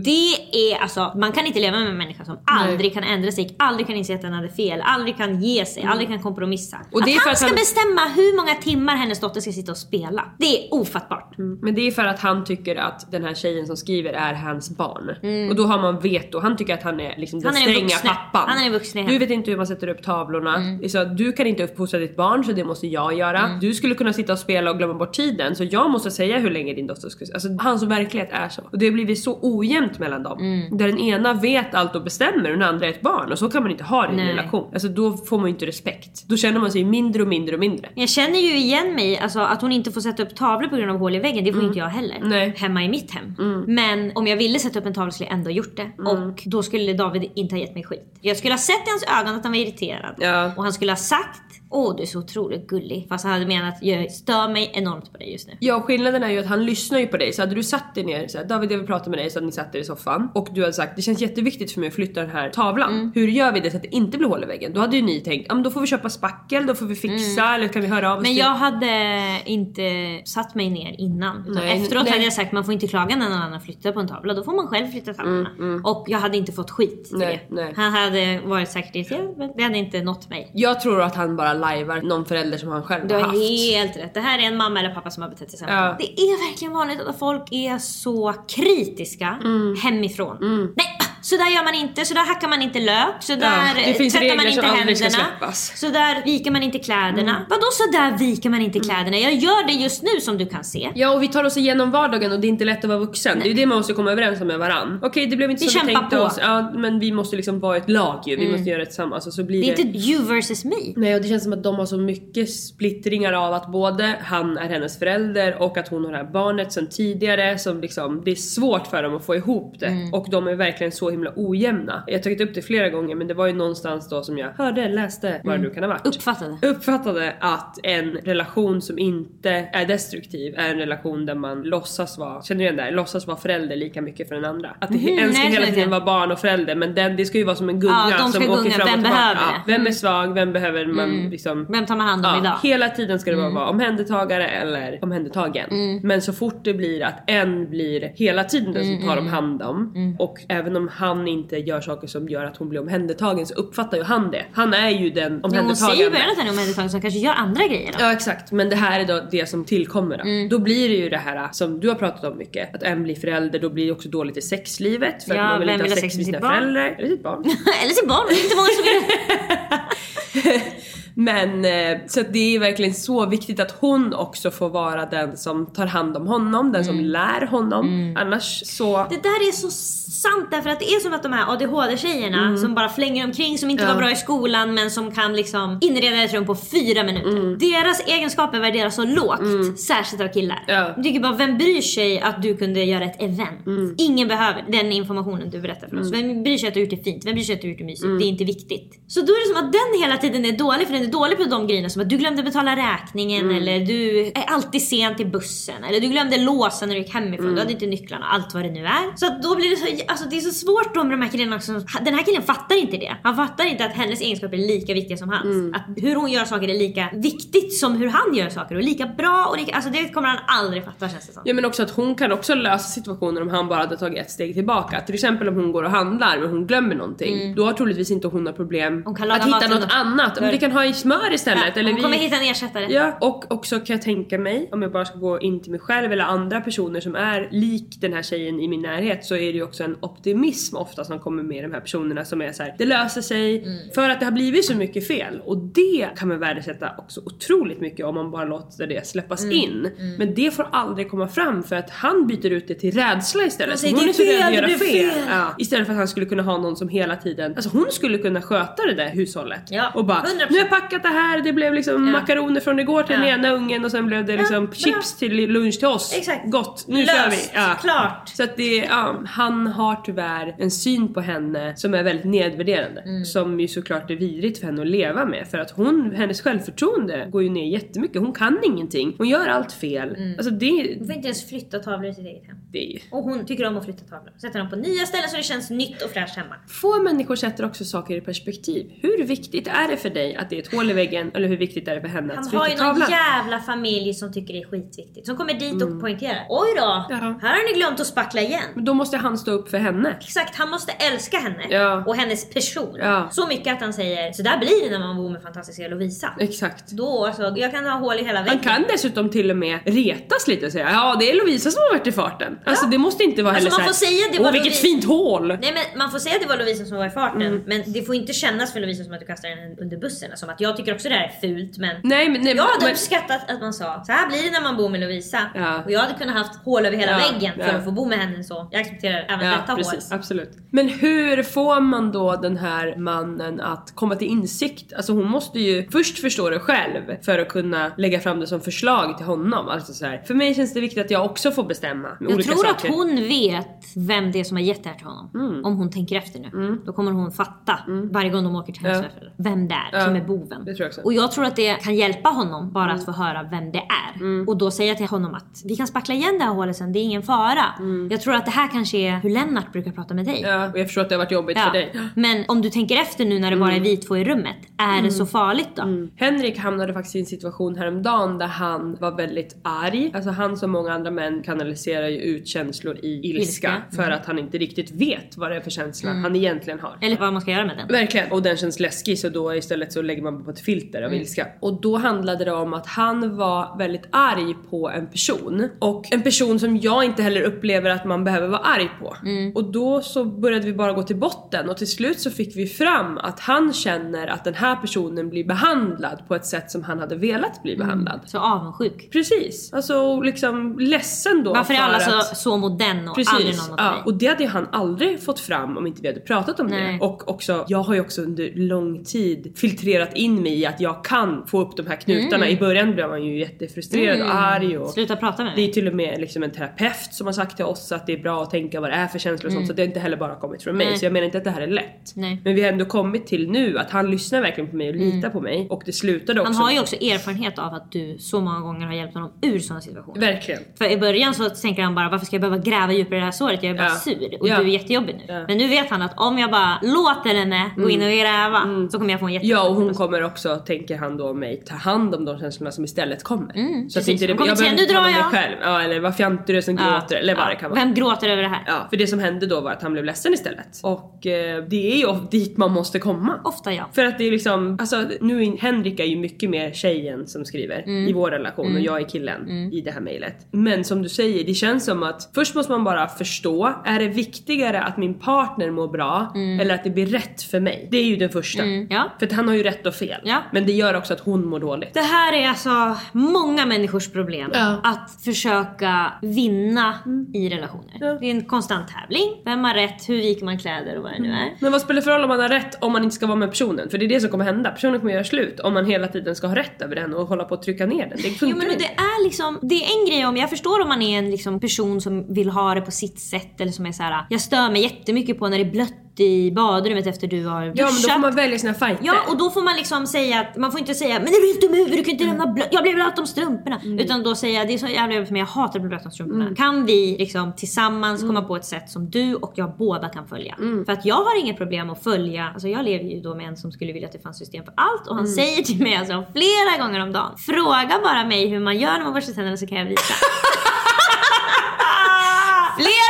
Det 0.05 0.35
är 0.73 0.83
alltså, 0.83 1.13
man 1.17 1.33
kan 1.33 1.47
inte 1.47 1.59
leva 1.61 1.79
med 1.79 1.89
en 1.89 1.99
människa 1.99 2.25
som 2.25 2.39
aldrig 2.47 2.95
kan 2.95 3.05
ändra 3.05 3.33
sig, 3.33 3.57
aldrig 3.59 3.87
kan 3.87 3.97
inse 3.97 4.15
att 4.15 4.23
den 4.23 4.33
hade 4.33 4.49
fel, 4.49 4.81
aldrig 4.85 5.17
kan 5.17 5.43
ge 5.43 5.67
sig, 5.67 5.83
aldrig 5.83 6.09
kan 6.09 6.23
kompromissa. 6.23 6.77
Och 6.93 7.05
det 7.05 7.13
är 7.13 7.17
att 7.17 7.25
han 7.27 7.37
ska 7.37 7.47
han- 7.47 7.55
bestämma 8.01 8.23
hur 8.23 8.37
många 8.37 8.55
timmar 8.55 8.97
hennes 8.97 9.21
dotter 9.21 9.41
ska 9.41 9.53
sitta 9.53 9.73
och 9.73 9.79
spela. 9.79 10.25
Det 10.39 10.47
är 10.47 10.75
ofattbart. 10.75 11.35
Men 11.63 11.75
det 11.75 11.87
är 11.87 11.91
för 11.91 12.05
att 12.05 12.21
han 12.21 12.45
tycker 12.45 12.77
att 12.77 13.13
den 13.13 13.25
här 13.25 13.35
tjejen 13.35 13.67
som 13.67 13.77
skriver 13.77 14.13
är 14.13 14.35
hans 14.35 14.77
barn. 14.77 15.49
Och 15.51 15.57
då 15.57 15.63
har 15.63 15.79
man 15.83 16.01
veto. 16.01 16.39
Han 16.41 16.57
tycker 16.57 16.75
att 16.75 16.83
han 16.83 17.01
är 17.01 17.15
liksom 17.19 17.41
den 17.41 17.49
Han 17.49 17.57
är 17.57 17.61
stränga 17.61 17.81
vuxne. 17.83 18.11
pappan. 18.11 18.49
Han 18.49 18.59
är 18.59 18.63
den 18.63 18.73
vuxne 18.73 19.01
i 19.01 19.05
Du 19.05 19.19
vet 19.19 19.31
inte 19.31 19.51
hur 19.51 19.57
man 19.57 19.67
sätter 19.67 19.89
upp 19.89 20.03
tavlorna. 20.03 20.79
Är 20.83 20.89
så 20.89 21.05
du 21.05 21.33
kan 21.33 21.47
inte 21.47 21.65
uppfostra 21.65 22.01
ditt 22.01 22.17
barn 22.17 22.45
så 22.45 22.53
det 22.53 22.65
måste 22.65 22.87
jag 22.87 23.15
göra. 23.15 23.59
Du 23.61 23.75
skulle 23.75 23.95
kunna 23.95 24.13
sitta 24.13 24.33
och 24.33 24.39
spela 24.39 24.71
och 24.71 24.79
glömma 24.79 24.95
bort 24.95 25.13
tiden 25.13 25.57
så 25.57 25.65
jag 25.65 25.91
måste 25.91 26.11
säga 26.11 26.39
hur 26.39 26.51
länge 26.51 26.75
din 26.75 26.87
dotter 26.87 27.09
ska... 27.09 27.25
Alltså 27.35 27.49
hans 27.59 27.83
verklighet 27.83 28.29
är 28.33 28.49
så. 28.49 28.63
Och 28.73 28.79
det 28.79 28.87
har 28.87 28.93
blivit 28.93 29.19
så 29.23 29.39
ojämnt 29.43 29.99
mellan 29.99 30.23
dem. 30.23 30.69
Där 30.73 30.87
den 30.89 30.99
ena 30.99 31.35
vet 31.35 31.75
allt 31.75 31.97
och 31.97 32.05
bestämmer 32.05 32.53
och 32.53 32.59
den 32.59 32.69
andra 32.69 32.87
är 32.87 32.91
ett 32.91 33.01
barn 33.03 33.33
och 33.33 33.39
så 33.39 33.51
kan 33.51 33.63
man 33.63 33.73
inte 33.73 33.85
ha 33.85 34.07
det 34.07 34.17
i 34.17 34.21
en 34.21 34.27
relation. 34.27 34.71
Alltså 34.73 34.89
då 34.89 35.13
får 35.17 35.39
man 35.39 35.47
ju 35.47 35.53
inte 35.53 35.67
respekt. 35.67 36.29
Då 36.29 36.37
känner 36.37 36.61
man 36.61 36.71
sig 36.73 36.85
mindre 36.85 37.23
och 37.23 37.29
mindre 37.29 37.55
och 37.55 37.61
mindre. 37.61 37.90
Jag 37.95 38.09
känner 38.09 38.39
ju 38.39 38.57
igen 38.57 38.95
mig, 38.95 39.19
alltså 39.19 39.41
att 39.41 39.63
hon 39.63 39.73
inte 39.73 39.93
får 39.93 40.01
sätta 40.01 40.23
upp 40.23 40.35
tavlor 40.37 40.69
på 40.69 40.77
grund 40.77 40.91
av 40.91 40.99
hål 40.99 41.15
i 41.15 41.19
väggen, 41.19 41.45
det 41.45 41.53
får 41.53 41.65
inte 41.65 41.79
jag 41.79 41.87
heller. 41.87 42.17
Mm. 42.17 42.29
Nej. 42.29 42.45
Mm. 42.45 42.57
Hemma 42.57 42.85
i 42.85 42.89
mitt 42.89 43.11
hem. 43.11 43.35
Men 43.67 44.13
om 44.15 44.27
jag 44.27 44.37
ville 44.37 44.59
sätta 44.59 44.79
upp 44.79 44.87
en 44.87 44.95
tavla 44.95 45.11
skulle 45.11 45.29
jag 45.29 45.35
ändå 45.35 45.51
gjort 45.51 45.77
det. 45.77 45.91
Och 46.03 46.43
då 46.45 46.63
skulle 46.63 46.93
David 46.93 47.31
inte 47.35 47.55
ha 47.55 47.61
gett 47.61 47.75
mig 47.75 47.85
skit. 47.85 48.19
Jag 48.21 48.37
skulle 48.37 48.55
ha 48.55 48.59
sett 48.59 48.87
i 48.87 48.91
hans 48.91 49.21
ögon 49.21 49.35
att 49.39 49.43
han 49.45 49.53
var 49.53 49.59
irriterad. 49.59 50.15
Ja. 50.19 50.53
Och 50.57 50.63
han 50.63 50.73
skulle 50.73 50.93
ha 50.93 50.97
sagt 50.97 51.43
Åh 51.73 51.97
du 51.97 52.03
är 52.03 52.07
så 52.07 52.19
otroligt 52.19 52.67
gullig. 52.67 53.07
Fast 53.09 53.25
han 53.25 53.33
hade 53.33 53.47
menat 53.47 53.75
jag 53.83 54.11
stör 54.13 54.49
mig 54.49 54.71
enormt 54.75 55.13
på 55.13 55.19
dig 55.19 55.33
just 55.33 55.47
nu. 55.49 55.57
Ja, 55.61 55.81
skillnaden 55.81 56.23
är 56.23 56.31
ju 56.31 56.39
att 56.39 56.47
han 56.47 56.65
lyssnar 56.65 56.99
ju 56.99 57.07
på 57.07 57.17
dig. 57.17 57.33
Så 57.33 57.43
hade 57.43 57.55
du 57.55 57.63
satt 57.63 57.95
dig 57.95 58.05
ner 58.05 58.29
såhär, 58.29 58.45
David 58.45 58.73
jag 58.73 58.79
vill 58.79 58.87
prata 58.87 59.11
med 59.11 59.19
dig, 59.19 59.31
så 59.31 59.37
hade 59.37 59.47
ni 59.47 59.53
satt 59.53 59.75
er 59.75 59.79
i 59.79 59.85
soffan. 59.85 60.29
Och 60.35 60.49
du 60.53 60.61
hade 60.61 60.73
sagt, 60.73 60.97
det 60.97 61.03
känns 61.03 61.21
jätteviktigt 61.21 61.73
för 61.73 61.81
mig 61.81 61.89
att 61.89 61.95
flytta 61.95 62.21
den 62.21 62.31
här 62.31 62.51
tavlan. 62.51 62.93
Mm. 62.95 63.13
Hur 63.15 63.29
gör 63.29 63.53
vi 63.53 63.61
det 63.61 63.71
så 63.71 63.77
att 63.77 63.83
det 63.83 63.95
inte 63.95 64.19
blir 64.19 64.29
hål 64.29 64.43
i 64.45 64.47
väggen? 64.47 64.73
Då 64.73 64.81
hade 64.81 64.97
ju 64.97 65.03
ni 65.03 65.21
tänkt, 65.21 65.47
ja 65.49 65.55
men 65.55 65.63
då 65.63 65.71
får 65.71 65.81
vi 65.81 65.87
köpa 65.87 66.09
spackel, 66.09 66.67
då 66.67 66.75
får 66.75 66.87
vi 66.87 66.95
fixa, 66.95 67.55
eller 67.55 67.69
kan 67.69 67.83
vi 67.83 67.89
höra 67.89 68.13
av 68.13 68.19
oss 68.19 68.21
Mm. 68.21 68.23
Men 68.23 68.31
till- 68.31 68.39
jag 68.39 68.55
hade 68.55 69.41
inte 69.47 69.83
satt 70.25 70.55
mig 70.55 70.71
ner 70.71 70.95
innan. 70.99 71.45
Nej, 71.49 71.83
efteråt 71.83 72.03
nej. 72.05 72.13
hade 72.13 72.25
jag 72.25 72.33
sagt 72.33 72.53
man 72.53 72.65
får 72.65 72.75
inte 72.75 72.87
klaga 72.89 73.17
när 73.17 73.29
någon 73.29 73.39
annan 73.39 73.61
flyttar 73.61 73.93
på 73.93 74.01
en 74.01 74.09
tavla. 74.09 74.35
Då 74.35 74.43
får 74.45 74.53
man 74.53 74.67
själv 74.67 74.87
flytta 74.87 75.15
tavlorna. 75.15 75.51
Och 75.85 76.05
jag 76.09 76.19
hade 76.19 76.37
inte 76.37 76.53
fått 76.53 76.71
skit 76.71 77.09
för 77.09 77.17
Mm, 77.17 77.29
Nej, 77.29 77.47
det. 77.49 77.55
nej. 77.55 77.73
Han 77.77 77.93
hade 77.93 78.41
varit 78.45 78.69
säkert 78.71 78.97
irriterad 78.97 79.35
men 79.39 79.51
det 79.57 79.63
hade 79.63 79.79
inte 79.79 80.03
nått 80.03 80.31
mig. 80.31 80.51
Jag 80.55 80.81
tror 80.81 81.03
att 81.03 81.15
han 81.17 81.37
bara 81.37 81.53
lajvar 81.61 82.01
någon 82.03 82.25
förälder 82.25 82.59
som 82.59 82.69
han 82.69 82.83
själv 82.83 83.07
Du 83.09 83.15
har 83.15 83.21
har 83.21 83.29
haft. 83.29 83.41
helt 83.41 83.97
rätt. 83.97 84.15
Det 84.15 84.21
här 84.21 84.39
är 84.39 84.43
en 84.43 84.57
mamma 84.57 84.81
eller 84.81 84.95
pappa 84.95 85.11
som 85.11 85.23
har 85.23 85.31
betett 85.31 85.51
sig 85.51 85.59
sämre. 85.59 85.75
Ja. 85.75 85.97
Det 85.99 86.21
är 86.21 86.51
verkligen 86.51 86.75
vanligt 86.75 87.01
att 87.01 87.19
folk 87.19 87.43
är 87.51 87.79
så 87.79 88.35
kritiska 88.49 89.39
Mm. 89.45 89.77
hemifrån. 89.83 90.37
Nej, 90.77 90.87
så 91.23 91.37
där 91.37 91.49
gör 91.55 91.65
man 91.65 91.75
inte, 91.75 92.05
så 92.05 92.15
där 92.15 92.27
hackar 92.27 92.49
man 92.49 92.63
inte 92.63 92.81
lök, 92.81 93.17
så 93.21 93.35
där 93.35 93.75
det 93.87 93.95
finns 93.95 94.15
tvättar 94.15 94.37
man 94.37 94.47
inte 94.47 94.67
händerna. 94.67 95.53
Så 95.53 95.89
där 95.89 96.25
viker 96.25 96.51
man 96.51 96.63
inte 96.63 96.79
kläderna. 96.79 97.37
Mm. 97.37 97.43
Vadå 97.49 97.67
så 97.73 97.91
där 97.93 98.19
viker 98.19 98.51
man 98.51 98.63
inte 98.63 98.81
kläderna? 98.81 99.19
Jag 99.19 99.35
gör 99.35 99.67
det 99.67 99.73
just 99.73 100.03
nu 100.03 100.21
som 100.21 100.39
du 100.39 100.47
kan 100.47 100.65
se. 100.65 100.91
Ja 100.95 101.15
och 101.15 101.23
vi 101.23 101.29
tar 101.29 101.45
oss 101.45 101.57
igenom 101.57 101.91
vardagen 101.91 102.33
och 102.33 102.41
det 102.41 102.47
är 102.47 102.49
inte 102.49 102.65
lätt 102.65 102.85
att 102.85 102.89
vara 102.89 102.99
vuxen. 102.99 103.39
Det 103.39 103.45
är 103.45 103.49
ju 103.49 103.55
det 103.55 103.67
man 103.67 103.77
måste 103.79 103.93
komma 103.93 104.13
överens 104.13 104.41
om 104.41 104.47
med 104.47 104.59
varann. 104.59 104.99
Okej 105.03 105.27
det 105.27 105.37
blev 105.37 105.51
inte 105.51 105.65
Vi 105.65 105.71
som 105.71 105.87
vi 105.87 105.95
tänkte 105.95 106.17
på. 106.17 106.23
oss. 106.23 106.39
Ja 106.41 106.73
men 106.77 106.99
vi 106.99 107.13
måste 107.13 107.37
liksom 107.37 107.61
vara 107.61 107.77
ett 107.77 107.91
lag 107.91 108.23
ju. 108.27 108.37
Vi 108.37 108.51
måste 108.53 108.71
göra 108.71 108.83
ett 108.83 108.89
tillsammans 108.89 109.27
och 109.27 109.33
så 109.33 109.45
blir 109.45 109.61
Det 109.61 109.75
det... 109.77 109.83
är 109.83 109.87
inte 109.87 109.99
you 109.99 110.25
versus 110.25 110.65
me. 110.65 110.93
Nej 110.97 111.15
och 111.15 111.23
det 111.23 111.29
känns 111.29 111.43
som 111.43 111.53
att 111.53 111.63
de 111.63 111.75
har 111.77 111.87
så 111.87 111.97
mycket 111.97 112.51
splittringar 112.51 113.33
av 113.33 113.55
att 113.55 113.73
både 113.73 114.17
han 114.23 114.59
är 114.59 114.69
hennes 114.69 114.99
förälder 114.99 115.63
och 115.63 115.79
att 115.79 115.89
hon 115.89 116.05
har 116.05 116.13
det 116.13 116.19
här 116.19 116.25
barnet 116.25 116.73
sen 116.73 116.87
tidigare 116.87 117.59
som 117.59 117.81
liksom, 117.81 118.23
det 118.25 118.31
är 118.31 118.35
svårt 118.35 118.87
för 118.87 119.03
dem 119.03 119.17
att 119.17 119.27
få 119.27 119.37
ihop 119.37 119.75
det. 119.81 119.87
Mm. 119.87 120.15
Och 120.15 120.27
de 120.31 120.49
är 120.49 120.55
verkligen 120.55 120.93
så 120.93 121.10
himla 121.11 121.33
ojämna. 121.37 122.05
Jag 122.07 122.15
har 122.15 122.23
tagit 122.23 122.41
upp 122.41 122.55
det 122.55 122.63
flera 122.63 122.89
gånger 122.89 123.15
men 123.15 123.27
det 123.27 123.35
var 123.35 123.47
ju 123.47 123.53
någonstans 123.53 124.09
då 124.09 124.23
som 124.23 124.39
jag 124.39 124.51
hörde, 124.59 124.89
läste, 124.89 125.41
vad 125.45 125.55
det 125.55 125.63
nu 125.63 125.71
kan 125.71 125.83
ha 125.83 125.89
varit. 125.91 126.07
Uppfattade. 126.07 126.57
Uppfattade 126.63 127.33
att 127.41 127.79
en 127.83 128.11
relation 128.13 128.83
som 128.83 128.99
inte 128.99 129.51
är 129.73 129.87
destruktiv 129.87 130.55
är 130.57 130.71
en 130.71 130.79
relation 130.79 131.27
där 131.27 131.35
man 131.35 131.63
låtsas 131.63 132.19
vara, 132.19 132.43
känner 132.43 132.59
du 132.59 132.65
igen 132.65 132.77
det 132.77 132.83
här? 132.83 132.91
Låtsas 132.93 133.27
vara 133.27 133.37
förälder 133.37 133.77
lika 133.77 134.03
mycket 134.03 134.29
för 134.29 134.35
den 134.35 134.45
andra. 134.45 134.71
Att 134.79 134.91
Mhm, 134.91 135.19
en 135.19 135.33
ska 135.33 135.43
nej, 135.43 135.53
hela 135.53 135.67
tiden 135.67 135.91
vara 135.91 136.01
barn 136.05 136.33
och 136.33 136.39
förälder 136.39 136.75
men 136.75 136.95
den, 136.95 137.17
det 137.17 137.25
ska 137.25 137.39
ju 137.39 137.45
vara 137.45 137.57
som 137.57 137.69
en 137.69 137.81
gunga 137.81 138.09
Ja, 138.11 138.19
som 138.27 138.43
åker 138.43 138.53
fram 138.53 138.59
och 138.61 138.67
Vem 138.67 138.73
tillbaka. 138.73 138.97
behöver 139.03 139.41
Ja, 139.41 139.63
vem 139.67 139.75
är 139.75 139.81
Mm. 139.81 139.93
svag, 139.93 140.35
vem 140.35 140.53
behöver 140.53 140.87
man 140.87 141.11
liksom 141.31 141.67
Vem 141.69 141.87
tar 141.87 141.97
man 141.97 142.07
hand 142.07 142.27
om 142.27 142.33
Ja, 142.35 142.41
idag? 142.41 142.57
hela 142.63 142.89
tiden 142.89 143.19
ska 143.19 143.31
det 143.31 143.37
bara 143.37 143.51
vara 143.51 143.69
omhändertagare 143.69 144.47
eller 144.49 144.99
omhändertagen. 145.03 146.01
Men 146.03 146.23
så 146.23 146.33
fort 146.33 146.65
det 146.65 146.75
blir 146.75 147.03
att 147.05 147.23
en 147.31 147.71
blir 147.71 148.13
hela 148.15 148.45
tiden 148.45 148.73
den 148.73 148.85
som 148.85 149.09
tar 149.09 149.17
dem 149.17 149.27
hand 149.27 149.63
om 149.63 150.17
och 150.19 150.39
även 150.49 150.77
om 150.77 150.89
han 151.01 151.29
inte 151.29 151.57
gör 151.57 151.81
saker 151.81 152.07
som 152.09 152.29
gör 152.29 152.45
att 152.45 152.57
hon 152.57 152.69
blir 152.69 152.81
omhändertagen 152.81 153.47
så 153.47 153.55
uppfattar 153.55 153.97
ju 153.97 154.03
han 154.03 154.31
det. 154.31 154.45
Han 154.53 154.75
är 154.75 154.91
ju 154.91 155.11
den 155.11 155.33
Men 155.33 155.65
hon 155.65 155.77
säger 155.77 155.95
ju 155.97 156.07
omhändertagande. 156.07 156.11
början 156.11 156.31
att 156.31 156.37
han 156.39 156.47
är 156.47 156.51
omhändertagen 156.51 156.91
som 156.91 157.01
kanske 157.01 157.21
gör 157.21 157.33
andra 157.35 157.67
grejer 157.67 157.93
då. 157.93 157.99
Ja 158.01 158.13
exakt, 158.13 158.53
men 158.53 158.69
det 158.69 158.77
här 158.77 159.01
är 159.01 159.05
då 159.07 159.21
det 159.31 159.49
som 159.49 159.65
tillkommer 159.65 160.19
då. 160.19 160.23
Mm. 160.25 160.49
Då 160.49 160.59
blir 160.59 160.89
det 160.89 160.95
ju 160.95 161.09
det 161.09 161.17
här 161.17 161.49
som 161.53 161.81
du 161.81 161.89
har 161.89 161.95
pratat 161.95 162.25
om 162.33 162.39
mycket. 162.39 162.75
Att 162.75 162.83
en 162.83 163.03
blir 163.03 163.15
förälder, 163.15 163.59
då 163.59 163.69
blir 163.71 163.87
det 163.87 163.93
också 163.93 164.09
dåligt 164.09 164.37
i 164.37 164.43
sexlivet 164.43 165.25
för 165.25 165.35
Ja, 165.35 165.43
att 165.43 165.51
man 165.51 165.61
vill 165.61 165.69
inte 165.69 165.83
vill 165.83 165.93
ha 165.93 165.97
sex 166.01 166.17
med 166.17 166.27
sina 166.27 166.41
barn? 166.41 166.51
föräldrar 166.51 166.95
eller 166.99 167.09
sitt 167.09 167.23
barn. 167.23 167.45
Eller 167.83 167.93
sitt 167.93 168.09
barn, 168.09 168.27
det 168.29 168.35
är 168.35 168.45
inte 168.45 168.57
många 168.57 168.69
som 168.69 168.85
vill. 168.85 170.61
Men 171.15 171.65
eh, 171.65 171.99
så 172.07 172.23
det 172.31 172.55
är 172.57 172.59
verkligen 172.59 172.95
så 172.95 173.27
viktigt 173.27 173.61
att 173.61 173.71
hon 173.81 174.15
också 174.15 174.51
får 174.51 174.69
vara 174.69 175.07
den 175.07 175.37
som 175.37 175.67
tar 175.67 175.87
hand 175.87 176.17
om 176.17 176.27
honom, 176.27 176.73
den 176.73 176.85
som 176.85 176.95
Mm. 176.95 177.07
lär 177.11 177.47
honom. 177.47 178.15
Annars 178.19 178.63
så... 178.67 179.07
Det 179.11 179.23
där 179.23 179.49
är 179.49 179.53
så 179.53 179.71
sant 180.11 180.49
därför 180.51 180.71
att 180.71 180.79
det 180.81 180.85
är 180.95 181.01
som 181.01 181.13
att 181.13 181.23
de 181.23 181.33
här 181.33 181.53
ADHD-tjejerna 181.53 182.57
som 182.57 182.75
bara 182.75 182.89
flänger 182.89 183.25
omkring 183.25 183.59
som 183.59 183.71
inte 183.71 183.83
Mm. 183.83 183.89
Ja. 183.91 183.95
var 183.95 184.03
bra 184.03 184.11
i 184.13 184.17
skolan 184.17 184.75
men 184.75 184.91
som 184.91 185.11
kan 185.15 185.37
liksom 185.37 185.79
inreda 185.81 186.23
ett 186.25 186.35
rum 186.35 186.47
på 186.47 186.55
fyra 186.57 187.03
minuter. 187.05 187.31
Mm. 187.31 187.59
Deras 187.59 188.01
egenskaper 188.07 188.61
värderas 188.61 188.95
så 188.95 189.05
lågt, 189.05 189.79
särskilt 189.81 190.23
av 190.23 190.29
killar. 190.29 190.65
Ja. 190.69 190.93
Jag 190.97 191.05
tycker 191.05 191.21
bara, 191.21 191.37
vem 191.37 191.59
bryr 191.59 191.81
sig 191.81 192.21
att 192.21 192.43
du 192.43 192.57
kunde 192.57 192.85
göra 192.85 193.05
ett 193.05 193.23
event? 193.23 193.67
Mm. 193.67 193.95
Ingen 193.99 194.29
behöver 194.29 194.65
den 194.69 194.93
informationen 194.93 195.51
du 195.51 195.61
berättar 195.61 195.89
för 195.89 196.01
oss. 196.01 196.13
Vem 196.13 196.43
bryr 196.43 196.59
sig 196.59 196.69
att 196.69 196.75
du 196.75 196.81
har 196.81 196.85
gjort 196.87 196.91
det 196.99 197.05
fint? 197.05 197.27
Vem 197.27 197.35
bryr 197.35 197.45
sig 197.45 197.55
att 197.55 197.61
du 197.61 197.67
har 197.67 197.71
gjort 197.71 197.79
det 197.79 197.85
mysigt? 197.85 198.05
Mm. 198.05 198.19
Det 198.19 198.25
är 198.25 198.29
inte 198.29 198.45
viktigt. 198.45 199.01
Så 199.07 199.21
då 199.21 199.27
är 199.33 199.49
det 199.49 199.55
som 199.55 199.67
att 199.67 199.73
den 199.73 200.01
hela 200.03 200.17
tiden 200.17 200.45
är 200.45 200.53
dålig 200.59 200.87
för 200.87 200.95
den 200.95 201.03
är 201.03 201.07
dålig 201.07 201.39
på 201.39 201.45
de 201.45 201.67
grejerna 201.67 201.89
som 201.89 202.03
att 202.03 202.11
du 202.11 202.17
glömde 202.17 202.43
betala 202.43 202.77
räkningen 202.77 203.45
Mm. 203.45 203.57
eller 203.57 203.81
du 203.87 204.19
är 204.27 204.45
alltid 204.47 204.83
sen 204.89 205.17
till 205.17 205.27
bussen 205.27 205.85
eller 205.89 206.01
du 206.01 206.09
glömde 206.09 206.37
låsa 206.39 206.87
när 206.87 206.95
du 206.95 207.01
gick 207.01 207.15
hemifrån. 207.15 207.41
Mm. 207.47 207.55
Du 207.55 207.61
hade 207.61 207.73
inte 207.73 207.87
nycklarna, 207.87 208.27
allt 208.27 208.55
vad 208.55 208.63
det 208.63 208.71
nu 208.71 208.85
är. 208.87 209.17
Så 209.17 209.27
att 209.27 209.43
då 209.43 209.57
blir 209.57 209.71
det 209.71 209.77
så, 209.77 209.87
alltså 210.09 210.29
det 210.29 210.37
är 210.37 210.41
så 210.41 210.51
svårt 210.51 210.95
då 210.95 211.05
med 211.05 211.13
de 211.13 211.23
här 211.23 211.31
killarna 211.31 211.57
också. 211.57 211.73
Den 212.03 212.15
här 212.15 212.23
killen 212.23 212.43
fattar 212.43 212.77
inte 212.77 212.97
det. 212.97 213.17
Han 213.23 213.37
fattar 213.37 213.65
inte 213.65 213.85
att 213.85 213.93
hennes 213.93 214.21
egenskaper 214.21 214.57
är 214.57 214.67
lika 214.67 214.95
viktiga 214.95 215.17
som 215.17 215.29
hans. 215.29 215.45
Mm. 215.45 215.75
Att 215.75 215.85
hur 215.97 216.17
hon 216.17 216.31
gör 216.31 216.45
saker 216.45 216.69
är 216.69 216.79
lika 216.79 217.09
viktigt 217.13 217.79
som 217.79 217.97
hur 217.97 218.09
han 218.09 218.35
gör 218.35 218.49
saker 218.49 218.75
och 218.75 218.83
lika 218.83 219.07
bra 219.07 219.47
och 219.51 219.59
lika, 219.59 219.75
alltså 219.75 219.91
det 219.91 220.09
kommer 220.09 220.29
han 220.29 220.39
aldrig 220.47 220.85
fatta 220.85 221.09
känns 221.09 221.27
det 221.27 221.33
som. 221.33 221.43
Ja 221.45 221.55
men 221.55 221.65
också 221.65 221.83
att 221.83 221.91
hon 221.91 222.15
kan 222.15 222.33
också 222.33 222.55
lösa 222.55 222.89
situationer 222.89 223.43
om 223.43 223.49
han 223.49 223.69
bara 223.69 223.79
hade 223.79 223.97
tagit 223.97 224.19
ett 224.19 224.31
steg 224.31 224.55
tillbaka. 224.55 225.01
Till 225.01 225.15
exempel 225.15 225.49
om 225.49 225.55
hon 225.55 225.73
går 225.73 225.83
och 225.83 225.91
handlar 225.91 226.39
men 226.39 226.51
hon 226.51 226.67
glömmer 226.67 226.95
någonting. 226.95 227.55
Då 227.55 227.65
har 227.65 227.73
troligtvis 227.73 228.11
inte 228.11 228.29
hon 228.29 228.45
några 228.45 228.57
problem 228.57 229.03
Hon 229.05 229.31
att 229.31 229.47
hitta 229.47 229.69
något 229.69 229.93
annat. 229.93 230.41
Men 230.41 230.51
vi 230.51 230.59
kan 230.59 230.73
ha 230.73 230.85
i 230.85 230.95
smör 230.95 231.33
istället. 231.33 231.73
Ja, 231.75 231.81
eller 231.81 231.91
hon 231.91 231.97
vi... 231.97 232.03
kommer 232.03 232.17
hitta 232.17 232.37
en 232.37 232.51
ersättare. 232.51 232.87
Ja, 232.93 233.19
och 233.21 233.53
också 233.53 233.81
kan 233.81 233.97
jag 233.97 234.03
tänka 234.03 234.39
mig, 234.39 234.69
om 234.73 234.83
jag 234.83 234.93
bara 234.93 235.05
ska 235.05 235.19
gå 235.19 235.41
in 235.41 235.63
till 235.63 235.71
mig 235.71 235.81
själv 235.81 236.13
eller 236.13 236.25
andra 236.25 236.61
personer 236.61 237.01
som 237.01 237.15
är 237.15 237.49
lik 237.51 237.97
den 238.01 238.13
här 238.13 238.23
tjejen 238.23 238.61
i 238.61 238.69
min 238.69 238.83
närhet 238.83 239.25
så 239.25 239.35
är 239.35 239.53
det 239.53 239.59
ju 239.59 239.63
också 239.63 239.85
en 239.85 239.90
optimism 240.01 240.77
ofta 240.77 241.05
som 241.05 241.19
kommer 241.19 241.43
med 241.43 241.65
de 241.65 241.73
här 241.73 241.81
personerna 241.81 242.25
som 242.25 242.43
är 242.43 242.53
så 242.53 242.63
här: 242.63 242.75
det 242.79 242.85
löser 242.85 243.21
sig 243.23 243.65
för 243.95 244.11
att 244.11 244.19
det 244.21 244.27
har 244.27 244.33
blivit 244.33 244.65
så 244.65 244.75
mycket 244.75 245.07
fel 245.07 245.41
och 245.45 245.57
det 245.59 246.09
kan 246.17 246.29
man 246.29 246.39
värdesätta 246.39 246.91
också 246.99 247.21
otroligt 247.27 247.81
mycket 247.81 248.07
om 248.07 248.15
man 248.15 248.31
bara 248.31 248.45
låter 248.45 248.87
det 248.87 249.07
släppas 249.07 249.45
in. 249.45 249.91
Men 250.19 250.35
det 250.35 250.55
får 250.55 250.67
aldrig 250.73 251.11
komma 251.11 251.29
fram 251.29 251.63
för 251.63 251.77
att 251.77 251.91
han 251.91 252.27
byter 252.27 252.47
ut 252.51 252.69
det 252.69 252.75
till 252.75 252.95
rädsla 252.95 253.43
istället. 253.43 253.79
Säger, 253.79 253.95
hon 253.97 254.05
"Det 254.05 254.11
är 254.11 254.13
så 254.13 254.23
rädd 254.23 254.47
att 254.49 254.55
göra 254.55 254.69
fel. 254.69 255.11
fel." 255.11 255.11
Ja. 255.31 255.55
Istället 255.59 255.87
för 255.87 255.93
att 255.93 255.99
han 255.99 256.09
skulle 256.09 256.27
kunna 256.27 256.43
ha 256.43 256.59
någon 256.59 256.77
som 256.77 256.89
hela 256.89 257.17
tiden, 257.17 257.53
alltså 257.57 257.71
hon 257.73 257.87
skulle 257.91 258.19
kunna 258.19 258.43
sköta 258.43 258.83
det 258.87 258.95
där 258.95 259.09
hushållet. 259.09 259.63
Ja, 259.71 259.91
och 259.95 260.05
bara 260.05 260.19
100%. 260.23 260.27
nu 260.51 260.57
har 260.57 260.59
jag 260.59 260.71
packat 260.71 261.03
det 261.03 261.09
här, 261.09 261.41
det 261.43 261.53
blev 261.53 261.75
liksom 261.75 262.07
Ja. 262.07 262.13
makaroner 262.13 262.61
från 262.61 262.79
igår 262.81 263.03
till 263.03 263.15
Ja. 263.15 263.21
den 263.21 263.29
ena 263.29 263.51
ungen 263.51 263.85
och 263.85 263.91
sen 263.91 264.07
blev 264.07 264.25
det 264.27 264.37
liksom 264.37 264.73
chips 264.73 265.17
till 265.17 265.37
lunch 265.53 265.79
till 265.79 265.89
oss. 265.89 266.15
Exakt. 266.17 266.41
Gott, 266.51 266.85
nu 266.89 267.05
Löst, 267.05 267.11
kör 267.17 267.31
vi. 267.31 267.37
Klart. 267.83 268.29
Så 268.29 268.43
att 268.43 268.57
det, 268.57 268.89
han 269.27 269.67
har 269.81 269.97
tyvärr 270.05 270.55
en 270.59 270.71
syn 270.71 271.15
på 271.15 271.21
henne 271.21 271.77
som 271.77 271.95
är 271.95 272.03
väldigt 272.03 272.25
nedvärderande. 272.25 273.01
Mm. 273.01 273.25
Som 273.25 273.61
ju 273.61 273.69
såklart 273.69 274.11
är 274.11 274.17
vidrigt 274.17 274.59
för 274.59 274.67
henne 274.67 274.83
att 274.83 274.89
leva 274.89 275.25
med 275.25 275.47
för 275.51 275.59
att 275.59 275.71
hon, 275.71 276.13
hennes 276.17 276.43
självförtroende 276.43 277.29
går 277.33 277.43
ju 277.43 277.49
ner 277.51 277.67
jättemycket. 277.73 278.23
Hon 278.23 278.33
kan 278.33 278.59
ingenting, 278.65 279.15
hon 279.19 279.29
gör 279.29 279.47
allt 279.49 279.73
fel. 279.73 280.15
Mm. 280.17 280.33
Alltså 280.39 280.51
det, 280.51 280.97
Hon 280.99 281.07
får 281.07 281.17
inte 281.17 281.29
ens 281.29 281.49
flytta 281.49 281.79
tavlor 281.79 282.11
i 282.11 282.15
sitt 282.15 282.27
eget 282.27 282.47
hem. 282.47 282.57
det. 282.73 282.99
Och 283.11 283.23
hon 283.23 283.47
tycker 283.47 283.67
om 283.67 283.77
att 283.77 283.85
flytta 283.85 284.05
tavlor. 284.05 284.33
Sätta 284.41 284.59
dem 284.59 284.71
på 284.71 284.77
nya 284.77 285.07
ställen 285.07 285.29
så 285.31 285.37
det 285.37 285.43
känns 285.43 285.71
nytt 285.71 286.03
och 286.03 286.11
fräscht 286.11 286.37
hemma. 286.37 286.55
Få 286.69 287.03
människor 287.03 287.37
sätter 287.37 287.65
också 287.65 287.85
saker 287.85 288.17
i 288.17 288.21
perspektiv. 288.21 288.93
Hur 289.03 289.25
viktigt 289.25 289.69
är 289.69 289.89
det 289.91 289.97
för 289.97 290.11
dig 290.11 290.37
att 290.37 290.51
det 290.51 290.57
är 290.57 290.61
ett 290.63 290.75
hål 290.75 290.91
i 290.91 290.93
väggen 290.93 291.31
eller 291.35 291.49
hur 291.49 291.57
viktigt 291.57 291.89
är 291.89 291.95
det 291.95 292.01
för 292.01 292.09
henne 292.09 292.35
Han 292.35 292.45
att 292.45 292.53
har 292.55 292.65
ju 292.67 292.71
flytta 292.71 292.85
någon 292.87 293.01
tavlan? 293.01 293.11
jävla 293.11 293.59
familj 293.61 294.15
som 294.15 294.33
tycker 294.33 294.55
det 294.55 294.61
är 294.61 294.67
skitviktigt. 294.69 295.27
Som 295.27 295.37
kommer 295.37 295.55
dit 295.55 295.83
och 295.83 296.01
poängterar. 296.01 296.47
Oj 296.49 296.69
då! 296.77 297.07
Ja. 297.11 297.39
Här 297.43 297.49
har 297.49 297.73
ni 297.73 297.79
glömt 297.81 298.01
att 298.01 298.07
spackla 298.07 298.41
igen. 298.41 298.63
Men 298.75 298.85
Då 298.85 298.95
måste 298.95 299.17
han 299.17 299.39
stå 299.39 299.51
upp 299.51 299.70
för 299.71 299.79
henne. 299.79 300.17
Exakt, 300.21 300.57
han 300.59 300.71
måste 300.71 300.93
älska 300.93 301.39
henne 301.39 301.67
Ja. 301.71 302.05
och 302.07 302.17
hennes 302.17 302.51
person. 302.51 302.97
Ja. 302.99 303.29
Så 303.33 303.47
mycket 303.47 303.73
att 303.75 303.81
han 303.81 303.93
säger 303.93 304.33
så 304.33 304.43
där 304.43 304.59
blir 304.59 304.91
det 304.91 304.99
när 304.99 305.07
man 305.07 305.17
bor 305.17 305.31
med 305.31 305.43
fantastiska 305.43 305.89
Lovisa. 305.89 306.35
Exakt. 306.41 306.91
Då 306.91 307.27
alltså, 307.27 307.55
jag 307.57 307.71
kan 307.73 307.85
ha 307.87 307.93
hål 307.99 308.19
i 308.19 308.25
hela 308.25 308.43
väggen. 308.43 308.61
Han 308.65 308.75
kan 308.77 308.85
dessutom 308.89 309.31
till 309.31 309.51
och 309.51 309.57
med 309.57 309.79
retas 309.85 310.49
lite 310.49 310.67
och 310.67 310.73
säga 310.73 310.91
ja 310.93 311.17
det 311.21 311.31
är 311.31 311.35
Lovisa 311.35 311.71
som 311.71 311.81
har 311.83 311.99
varit 311.99 312.07
i 312.07 312.13
farten. 312.13 312.59
Alltså 312.65 312.87
det 312.87 312.99
måste 312.99 313.25
inte 313.25 313.43
vara 313.43 313.55
Alltså, 313.55 313.71
heller 313.71 313.85
man 313.85 313.95
får 313.95 314.07
här, 314.07 314.13
säga 314.13 314.27
det 314.33 314.39
var 314.39 314.47
Åh 314.47 314.53
vilket 314.53 314.77
fint 314.81 315.05
hål! 315.05 315.49
Nej 315.49 315.59
men 315.75 315.99
man 315.99 316.11
får 316.11 316.19
säga 316.19 316.35
att 316.35 316.43
det 316.43 316.49
var 316.49 316.57
Lovisa 316.57 316.85
som 316.85 316.97
var 316.97 317.07
i 317.07 317.11
farten 317.11 317.43
Mm. 317.43 317.63
men 317.67 317.83
det 317.93 318.03
får 318.03 318.15
inte 318.15 318.33
kännas 318.33 318.73
för 318.73 318.81
Lovisa 318.81 319.05
som 319.05 319.13
att 319.13 319.21
du 319.21 319.27
kastar 319.27 319.49
den 319.49 319.79
under 319.79 319.97
bussen. 319.97 320.31
Som 320.37 320.51
att 320.51 320.61
jag 320.61 320.77
tycker 320.77 320.95
också 320.95 321.09
det 321.09 321.15
här 321.15 321.25
är 321.25 321.41
fult 321.49 321.79
men 321.79 321.97
Nej 322.05 322.29
men 322.29 322.41
nej, 322.43 322.57
jag 322.57 322.63
hade 322.65 322.85
men, 322.85 322.93
uppskattat 322.93 323.51
att 323.51 323.61
man 323.61 323.73
sa 323.73 324.03
så 324.07 324.13
här 324.13 324.29
blir 324.29 324.43
det 324.43 324.51
när 324.51 324.61
man 324.61 324.77
bor 324.77 324.89
med 324.89 325.01
Lovisa. 325.01 325.39
Ja. 325.55 325.83
Och 325.85 325.91
jag 325.91 326.01
hade 326.01 326.15
kunnat 326.15 326.35
haft 326.37 326.65
hål 326.65 326.87
över 326.87 326.97
hela 326.97 327.13
Ja, 327.13 327.19
väggen 327.33 327.53
för 327.55 327.69
ja. 327.73 327.79
att 327.79 327.85
få 327.85 327.91
bo 327.91 328.05
med 328.05 328.19
henne 328.19 328.45
så. 328.45 328.69
Jag 328.73 328.81
accepterar 328.81 329.27
även 329.29 329.47
Ja 329.47 329.55
detta 329.61 329.77
precis, 329.77 330.11
hål. 330.11 330.19
absolut. 330.19 330.51
Men 330.71 330.89
hur 330.89 331.43
får 331.43 331.81
man 331.81 332.13
då 332.13 332.37
den 332.37 332.57
här 332.57 332.97
mannen 332.97 333.61
att 333.61 333.93
komma 333.95 334.15
till 334.17 334.29
insikt? 334.29 334.93
Alltså 334.93 335.13
hon 335.13 335.27
måste 335.31 335.61
ju 335.61 335.89
först 335.91 336.19
förstå 336.19 336.51
det 336.51 336.59
själv 336.61 337.03
för 337.23 337.39
att 337.39 337.49
kunna 337.49 337.91
lägga 337.97 338.21
fram 338.21 338.41
det 338.41 338.47
som 338.47 338.61
förslag 338.61 339.17
till 339.17 339.27
honom. 339.27 339.69
Alltså 339.69 339.93
så 339.93 340.07
här. 340.07 340.23
För 340.27 340.35
mig 340.35 340.55
känns 340.55 340.75
det 340.75 340.81
viktigt 340.81 341.05
att 341.05 341.11
jag 341.11 341.25
också 341.25 341.51
får 341.51 341.65
bestämma 341.65 342.09
Jag 342.21 342.31
olika 342.35 342.53
tror 342.53 342.65
saker. 342.65 342.89
att 342.89 342.95
hon 342.95 343.17
vet 343.17 343.67
vem 343.97 344.33
det 344.33 344.41
är 344.41 344.45
som 344.45 344.57
har 344.57 344.63
gett 344.65 344.83
det 344.83 344.89
här 344.89 344.97
till 344.97 345.07
honom. 345.07 345.31
Mm. 345.35 345.65
Om 345.65 345.77
hon 345.77 345.91
tänker 345.91 346.17
efter 346.17 346.41
nu. 346.41 346.79
Då 346.87 346.93
kommer 346.93 347.13
hon 347.13 347.33
fatta 347.33 347.79
varje 348.13 348.31
gång 348.31 348.45
de 348.45 348.57
åker 348.57 348.73
till 348.73 348.83
hennes 348.83 349.03
Ja. 349.03 349.09
föräldrar 349.09 349.33
vem 349.37 349.69
det 349.69 349.75
är 349.75 349.99
Ja. 349.99 350.05
som 350.05 350.17
är 350.17 350.21
boven. 350.25 350.65
Det 350.65 350.75
tror 350.75 350.81
jag 350.81 350.89
också. 350.89 351.01
Och 351.01 351.13
jag 351.13 351.33
tror 351.33 351.45
att 351.45 351.57
det 351.57 351.75
kan 351.75 351.95
hjälpa 351.95 352.29
honom 352.29 352.73
bara 352.73 352.93
att 352.93 353.05
få 353.05 353.13
höra 353.13 353.43
vem 353.43 353.73
det 353.73 353.79
är. 353.79 354.17
Mm. 354.21 354.49
Och 354.49 354.57
då 354.57 354.71
säga 354.71 354.95
till 354.95 355.07
honom 355.07 355.35
att 355.35 355.63
vi 355.65 355.77
kan 355.77 355.87
spackla 355.87 356.15
igen 356.15 356.39
det 356.39 356.45
här 356.45 356.53
hålet 356.53 356.77
sen, 356.77 356.93
det 356.93 356.99
är 356.99 357.03
ingen 357.03 357.23
fara. 357.23 357.65
Jag 358.11 358.21
tror 358.21 358.35
att 358.35 358.45
det 358.45 358.51
här 358.51 358.69
kanske 358.69 358.99
är 358.99 359.17
hur 359.21 359.31
Lennart 359.31 359.50
brukar 359.73 359.91
prata 359.91 360.15
med 360.15 360.25
dig. 360.27 360.39
Mm. 360.39 360.51
Ja, 360.51 360.71
och 360.71 360.79
jag 360.79 360.87
förstår 360.87 361.03
att 361.03 361.09
det 361.09 361.15
har 361.15 361.25
varit 361.25 361.33
jobbigt 361.33 361.57
Ja. 361.57 361.65
för 361.65 361.73
dig. 361.73 361.93
Men 362.15 362.45
om 362.49 362.63
du 362.63 362.71
tänker 362.71 362.97
efter 362.97 363.25
nu 363.25 363.39
när 363.39 363.51
det 363.51 363.57
bara 363.57 363.73
är 363.73 363.81
vi 363.81 363.97
två 363.97 364.17
i 364.17 364.25
rummet, 364.25 364.57
är 364.79 365.03
det 365.03 365.11
så 365.11 365.27
farligt 365.27 365.69
då? 365.75 365.83
Henrik 366.17 366.59
hamnade 366.59 366.93
faktiskt 366.93 367.17
i 367.17 367.21
en 367.21 367.27
situation 367.27 367.77
häromdagen 367.77 368.39
där 368.39 368.47
han 368.47 368.97
var 369.01 369.17
väldigt 369.17 369.57
arg. 369.65 370.11
Alltså 370.15 370.31
han 370.31 370.57
som 370.57 370.71
många 370.71 370.93
andra 370.93 371.11
män 371.11 371.43
kanaliserar 371.43 372.09
ju 372.09 372.19
ut 372.19 372.49
känslor 372.49 372.97
i 373.03 373.21
ilska, 373.31 373.41
Ilska. 373.41 373.83
för 373.97 374.11
att 374.11 374.27
han 374.27 374.39
inte 374.39 374.59
riktigt 374.59 374.91
vet 374.91 375.37
vad 375.37 375.51
det 375.51 375.57
är 375.57 375.61
för 375.61 375.71
känsla 375.71 376.11
han 376.13 376.37
egentligen 376.37 376.81
har. 376.81 376.99
Eller 377.01 377.17
vad 377.17 377.33
man 377.33 377.43
ska 377.43 377.51
göra 377.51 377.67
med 377.67 377.77
den. 377.77 377.89
Verkligen. 377.89 378.33
Och 378.33 378.43
den 378.43 378.57
känns 378.57 378.81
läskig 378.81 379.19
så 379.19 379.29
då 379.29 379.55
istället 379.55 379.93
så 379.93 380.03
lägger 380.03 380.23
man 380.23 380.45
på 380.45 380.51
ett 380.51 380.61
filter 380.61 381.03
av 381.03 381.15
ilska. 381.15 381.47
Och 381.61 381.81
då 381.81 381.97
handlade 381.97 382.45
det 382.45 382.53
om 382.53 382.75
att 382.75 382.87
han 382.87 383.37
var 383.37 383.79
väldigt 383.79 384.05
arg 384.11 384.55
på 384.71 384.91
en 384.91 385.07
person. 385.07 385.69
Och 385.79 386.13
en 386.13 386.23
person 386.23 386.59
som 386.59 386.77
jag 386.77 387.05
inte 387.05 387.23
heller 387.23 387.41
upplever 387.43 387.91
att 387.91 388.05
man 388.05 388.25
behöver 388.25 388.49
vara 388.49 388.61
arg 388.61 388.91
på. 389.01 389.17
Och 389.55 389.65
då 389.73 390.01
så 390.03 390.25
började 390.25 390.67
vi 390.67 390.73
bara 390.73 390.93
gå 390.93 391.03
till 391.03 391.17
botten 391.17 391.69
och 391.69 391.77
till 391.77 391.87
slut 391.91 392.21
så 392.21 392.31
fick 392.31 392.57
vi 392.57 392.67
fram 392.67 393.19
att 393.19 393.41
han 393.41 393.73
känner 393.73 394.27
att 394.27 394.45
den 394.45 394.55
här 394.55 394.77
personen 394.77 395.29
blir 395.31 395.45
behandlad 395.45 396.23
på 396.29 396.35
ett 396.35 396.47
sätt 396.47 396.71
som 396.71 396.83
han 396.85 396.99
hade 396.99 397.17
velat 397.17 397.63
bli 397.63 397.77
behandlad. 397.77 398.21
Så 398.27 398.39
avundsjuk. 398.39 399.09
Precis. 399.13 399.73
Alltså 399.73 400.21
liksom 400.21 400.79
ledsen 400.79 401.45
då 401.45 401.53
Varför 401.55 401.75
är 401.75 401.79
alla 401.79 401.97
att- 401.97 402.27
så, 402.27 402.35
så 402.35 402.57
mot 402.57 402.79
den 402.79 403.09
och 403.09 403.15
Precis, 403.15 403.35
aldrig 403.35 403.57
någon 403.57 403.71
mot 403.71 403.81
ja, 403.81 403.91
mig? 403.91 404.01
och 404.05 404.15
det 404.15 404.27
hade 404.27 404.43
ju 404.43 404.49
han 404.49 404.69
aldrig 404.73 405.23
fått 405.23 405.41
fram 405.41 405.77
om 405.77 405.87
inte 405.87 406.03
vi 406.03 406.09
hade 406.09 406.21
pratat 406.21 406.61
om 406.61 406.67
Nej. 406.67 406.93
det. 406.99 407.05
Och 407.05 407.29
också, 407.29 407.65
jag 407.69 407.79
har 407.83 407.95
ju 407.95 408.01
också 408.01 408.23
under 408.23 408.53
lång 408.55 409.05
tid 409.05 409.53
filtrerat 409.57 410.17
in 410.17 410.43
mig 410.43 410.61
i 410.61 410.67
att 410.67 410.81
jag 410.81 411.05
kan 411.05 411.47
få 411.47 411.61
upp 411.61 411.77
de 411.77 411.87
här 411.87 411.97
knutarna. 411.97 412.45
Mm. 412.45 412.57
I 412.57 412.57
början 412.57 412.93
blev 412.95 413.09
man 413.09 413.25
ju 413.25 413.39
jättefrustrerad 413.39 414.21
och 414.21 414.35
arg 414.35 414.79
och 414.79 414.91
Sluta 414.91 415.17
prata 415.17 415.45
med 415.45 415.53
det 415.57 415.61
är 415.63 415.65
mig. 415.67 415.73
till 415.73 415.89
och 415.89 415.95
med 415.95 416.21
liksom 416.21 416.43
en 416.43 416.51
terapeut 416.51 417.09
som 417.15 417.27
har 417.27 417.33
sagt 417.33 417.57
till 417.57 417.65
oss 417.65 417.93
att 417.93 418.07
det 418.07 418.13
är 418.13 418.23
bra 418.23 418.43
att 418.43 418.51
tänka 418.51 418.81
vad 418.81 418.91
det 418.91 418.95
är 418.95 419.07
för 419.07 419.19
känslor 419.21 419.47
och 419.49 419.53
sånt 419.53 419.67
så 419.67 419.73
det 419.73 419.83
har 419.83 419.87
inte 419.87 420.01
heller 420.01 420.17
bara 420.17 420.35
kommit 420.35 420.63
från 420.63 420.77
mig. 420.77 420.85
Mm. 420.85 420.93
Nej. 420.93 420.99
Så 420.99 421.05
jag 421.07 421.13
menar 421.13 421.25
inte 421.25 421.39
att 421.39 421.45
det 421.45 421.51
här 421.51 421.61
är 421.61 421.67
lätt. 421.67 422.13
Nej. 422.15 422.41
Men 422.45 422.55
vi 422.55 422.63
har 422.63 422.69
ändå 422.73 422.85
kommit 422.85 423.27
till 423.27 423.51
nu 423.51 423.79
att 423.79 423.91
han 423.91 424.11
lyssnar 424.11 424.41
verkligen 424.41 424.71
på 424.71 424.77
mig 424.77 424.89
och 424.89 424.95
litar 424.97 425.31
på 425.31 425.41
mig 425.41 425.67
och 425.71 425.83
det 425.87 425.93
slutade 425.93 426.41
också 426.41 426.51
Mm. 426.51 426.57
Han 426.57 426.65
har 426.65 426.73
ju 426.73 426.81
också 426.81 426.97
erfarenhet 426.97 427.59
av 427.59 427.75
att 427.75 427.93
du 427.93 428.19
så 428.19 428.41
många 428.41 428.61
gånger 428.61 428.87
har 428.87 428.95
hjälpt 428.95 429.15
honom 429.15 429.33
ur 429.43 429.59
sådana 429.59 429.81
situationer. 429.81 430.21
Verkligen. 430.21 430.61
För 430.79 430.91
i 430.91 430.97
början 430.97 431.35
så 431.35 431.51
tänker 431.51 431.83
han 431.83 431.95
bara 431.95 432.09
varför 432.09 432.27
ska 432.27 432.37
jag 432.37 432.41
behöva 432.41 432.59
gräva 432.63 432.93
djupare 432.93 433.17
i 433.17 433.19
det 433.19 433.25
här 433.25 433.33
såret? 433.33 433.63
Jag 433.63 433.71
är 433.73 433.79
bara 433.79 433.89
Ja. 433.89 433.95
sur 433.95 434.37
och 434.41 434.49
Ja. 434.49 434.57
du 434.57 434.63
är 434.63 434.67
jättejobbig 434.67 435.15
nu. 435.15 435.35
Ja. 435.35 435.45
Men 435.49 435.59
nu 435.59 435.69
vet 435.69 435.91
han 435.91 436.03
att 436.03 436.13
om 436.21 436.39
jag 436.39 436.51
bara 436.51 436.79
låter 436.83 437.35
henne 437.35 437.71
gå 437.77 437.91
in 437.91 438.03
och 438.03 438.09
gräva 438.11 438.89
så 438.91 438.99
kommer 438.99 439.11
jag 439.11 439.21
få 439.21 439.27
en 439.27 439.33
jätte... 439.33 439.47
Ja 439.47 439.69
och 439.69 439.75
hon 439.75 439.95
kommer 439.95 440.25
också, 440.25 440.57
tänker 440.57 440.97
han 440.97 441.17
då 441.17 441.35
mig, 441.35 441.63
ta 441.67 441.75
hand 441.75 442.15
om 442.15 442.25
de 442.25 442.39
känslorna 442.39 442.73
som 442.73 442.85
istället 442.85 443.23
kommer. 443.25 443.55
Mm, 443.57 443.91
så 443.91 443.99
att 443.99 444.07
precis. 444.07 444.09
inte 444.23 444.27
det, 444.27 444.31
jag 444.31 444.39
behöver 444.57 444.63
"Nu 444.77 444.83
inte 444.83 444.93
drar 444.93 445.01
vara 445.01 445.11
mig 445.11 445.15
jag." 445.21 445.25
själv. 445.31 445.57
Ja 445.63 445.83
eller 445.83 446.01
vad 446.01 446.17
fjantig 446.17 446.55
du 446.55 446.59
är 446.59 446.63
som 446.63 446.77
gråter 446.77 447.17
eller 447.17 447.37
vad 447.37 447.49
det 447.49 447.55
kan 447.55 447.71
vara. 447.71 447.81
Vem 447.81 447.95
gråter 447.95 448.29
över 448.29 448.43
det 448.43 448.49
här? 448.49 448.63
Ja, 448.67 448.87
för 448.91 448.97
det 448.97 449.07
som 449.11 449.19
hände 449.19 449.47
då 449.47 449.61
var 449.61 449.73
att 449.73 449.83
han 449.83 449.93
blev 449.93 450.05
ledsen 450.05 450.33
istället. 450.35 450.81
Och 450.83 451.27
eh, 451.27 451.65
det 451.65 451.93
är 451.93 451.97
ju 451.97 452.07
dit 452.31 452.57
man 452.57 452.73
måste 452.73 452.99
komma. 452.99 453.41
Ofta 453.45 453.73
ja. 453.73 453.89
För 453.93 454.05
att 454.05 454.19
det 454.19 454.25
är 454.25 454.31
liksom, 454.31 454.77
alltså 454.81 455.05
nu 455.21 455.43
är 455.43 455.57
Henrik 455.57 456.01
är 456.01 456.05
ju 456.05 456.17
mycket 456.17 456.51
mer 456.51 456.73
tjejen 456.73 457.27
som 457.27 457.45
skriver 457.45 457.71
Mm. 457.87 458.09
i 458.09 458.13
vår 458.13 458.31
relation 458.31 458.75
och 458.75 458.81
jag 458.81 459.01
är 459.01 459.09
killen 459.09 459.49
i 459.73 459.81
det 459.81 459.91
här 459.91 460.01
mejlet. 460.01 460.47
Men 460.51 460.85
som 460.85 461.03
du 461.03 461.09
säger, 461.09 461.45
det 461.45 461.55
känns 461.55 461.85
som 461.85 462.03
att 462.03 462.31
först 462.35 462.55
måste 462.55 462.73
man 462.73 462.85
bara 462.85 463.09
förstå, 463.09 463.75
är 463.85 463.99
det 463.99 464.09
viktigare 464.09 464.83
att 464.83 464.97
min 464.97 465.15
partner 465.15 465.71
mår 465.71 465.89
bra 465.89 466.33
eller 466.61 466.75
att 466.75 466.85
det 466.85 466.91
blir 466.91 467.07
rätt 467.07 467.43
för 467.43 467.61
mig? 467.61 467.89
Det 467.91 467.97
är 467.99 468.05
ju 468.05 468.17
den 468.17 468.29
första. 468.31 468.63
Mm. 468.63 468.87
Ja. 468.91 469.11
För 469.19 469.27
att 469.27 469.33
han 469.33 469.49
har 469.49 469.55
ju 469.55 469.63
rätt 469.63 469.87
och 469.87 469.95
fel. 469.95 470.21
Ja. 470.25 470.43
Men 470.53 470.67
det 470.67 470.73
gör 470.73 470.95
också 470.97 471.13
att 471.13 471.21
hon 471.21 471.47
mår 471.47 471.59
dåligt. 471.61 471.95
Det 471.95 472.01
här 472.01 472.33
är 472.33 472.49
alltså 472.49 472.97
många 473.13 473.67
människors 473.67 474.09
problem. 474.13 474.51
Ja. 474.55 474.81
Att 474.85 475.23
försöka 475.25 476.13
vinna 476.23 476.95
i 477.35 477.49
relationer. 477.49 478.19
Det 478.21 478.27
är 478.27 478.31
en 478.31 478.45
konstant 478.45 478.91
tävling. 479.01 479.43
Vem 479.45 479.65
har 479.65 479.75
rätt? 479.75 480.09
Hur 480.09 480.17
viker 480.17 480.45
man 480.45 480.59
kläder 480.59 480.97
och 480.97 481.03
vad 481.03 481.13
det 481.13 481.19
nu 481.19 481.33
är. 481.33 481.51
Men 481.61 481.73
vad 481.73 481.81
spelar 481.81 482.01
det 482.01 482.05
för 482.05 482.11
roll 482.11 482.23
om 482.23 482.29
man 482.29 482.41
har 482.41 482.49
rätt 482.49 482.79
om 482.85 482.93
man 482.93 483.03
inte 483.05 483.15
ska 483.17 483.27
vara 483.27 483.37
med 483.37 483.51
personen? 483.51 483.91
För 483.91 483.99
det 483.99 484.05
är 484.05 484.09
det 484.09 484.21
som 484.21 484.31
kommer 484.31 484.45
hända. 484.45 484.71
Personen 484.71 485.01
kommer 485.01 485.13
göra 485.13 485.25
slut 485.25 485.61
om 485.61 485.75
man 485.75 485.87
hela 485.87 486.09
tiden 486.09 486.37
ska 486.37 486.47
ha 486.47 486.55
rätt 486.57 486.83
över 486.83 486.95
den 486.97 487.15
och 487.15 487.27
hålla 487.27 487.45
på 487.45 487.55
att 487.55 487.63
trycka 487.63 487.87
ner 487.87 488.07
den. 488.09 488.19
Det 488.23 488.29
Jo 488.29 488.35
funkar 488.35 488.57
men 488.59 488.67
inte. 488.67 488.79
det 488.79 488.91
är 489.03 489.25
liksom, 489.25 489.59
det 489.63 489.75
är 489.75 490.01
en 490.01 490.07
grej 490.11 490.27
om, 490.27 490.37
jag 490.37 490.51
förstår 490.51 490.83
om 490.83 490.89
man 490.89 491.03
är 491.03 491.19
en 491.19 491.31
liksom 491.31 491.61
person 491.61 492.01
som 492.01 492.35
vill 492.35 492.51
ha 492.51 492.75
det 492.75 492.81
på 492.81 492.91
sitt 492.91 493.21
sätt 493.21 493.61
eller 493.61 493.73
som 493.73 493.87
är 493.87 493.93
så 493.93 494.03
här. 494.03 494.27
jag 494.31 494.41
stör 494.41 494.71
mig 494.71 494.83
jättemycket 494.83 495.39
på 495.39 495.49
när 495.49 495.59
det 495.59 495.65
är 495.65 495.71
blött 495.71 496.10
i 496.21 496.51
badrummet 496.53 497.07
efter 497.07 497.27
du 497.27 497.47
har 497.47 497.67
duschat. 497.67 497.79
Ja 497.79 497.87
men 497.87 498.03
då 498.03 498.09
får 498.09 498.21
man 498.21 498.35
välja 498.35 498.59
sina 498.59 498.75
fighter. 498.75 498.99
Ja 499.03 499.15
och 499.29 499.37
då 499.39 499.51
får 499.51 499.63
man 499.63 499.77
liksom 499.77 500.07
säga 500.07 500.41
att, 500.41 500.57
man 500.57 500.71
får 500.71 500.81
inte 500.81 500.95
säga 500.95 501.15
men 501.19 501.29
är 501.29 501.41
du 501.41 501.47
helt 501.47 501.61
dum 501.61 501.75
i 501.75 501.77
huvudet, 501.77 501.99
du 501.99 502.05
kan 502.05 502.13
inte 502.13 502.25
lämna 502.25 502.47
blött, 502.47 502.69
jag 502.71 502.83
blev 502.83 502.95
blöt 502.95 503.19
om 503.19 503.27
strumporna. 503.27 503.81
Utan 503.85 504.23
då 504.23 504.35
säga 504.35 504.65
det 504.65 504.75
är 504.75 504.79
så 504.79 504.87
jävla 504.87 505.15
jobbigt 505.15 505.29
för 505.29 505.33
mig, 505.33 505.41
jag 505.41 505.47
hatar 505.47 505.79
att 505.79 505.83
bli 505.83 505.89
blöt 505.89 506.05
om 506.05 506.11
strumporna. 506.11 506.55
Kan 506.55 506.87
vi 506.87 507.17
liksom 507.19 507.53
tillsammans 507.57 508.21
komma 508.21 508.43
på 508.43 508.57
ett 508.57 508.65
sätt 508.65 508.91
som 508.91 509.11
du 509.11 509.35
och 509.35 509.53
jag 509.57 509.77
båda 509.79 510.09
kan 510.09 510.29
följa? 510.29 510.55
För 510.87 510.93
att 510.93 511.05
jag 511.05 511.15
har 511.15 511.41
inget 511.41 511.57
problem 511.57 511.91
att 511.91 512.03
följa, 512.05 512.49
alltså 512.53 512.69
jag 512.69 512.85
lever 512.85 513.05
ju 513.05 513.21
då 513.21 513.35
med 513.35 513.47
en 513.49 513.57
som 513.57 513.73
skulle 513.73 513.93
vilja 513.93 514.09
att 514.09 514.13
det 514.13 514.23
fanns 514.23 514.39
system 514.39 514.65
för 514.65 514.75
allt 514.77 515.09
och 515.09 515.17
han 515.17 515.27
säger 515.29 515.63
till 515.63 515.83
mig 515.83 515.97
alltså 515.97 516.25
flera 516.33 516.87
gånger 516.87 517.01
om 517.03 517.13
dagen, 517.13 517.31
fråga 517.39 518.01
bara 518.03 518.25
mig 518.25 518.49
hur 518.49 518.61
man 518.61 518.79
gör 518.79 518.93
när 518.93 519.05
man 519.05 519.15
borstar 519.15 519.33
tänderna 519.33 519.57
så 519.57 519.67
kan 519.67 519.79
jag 519.79 519.85
visa. 519.87 520.15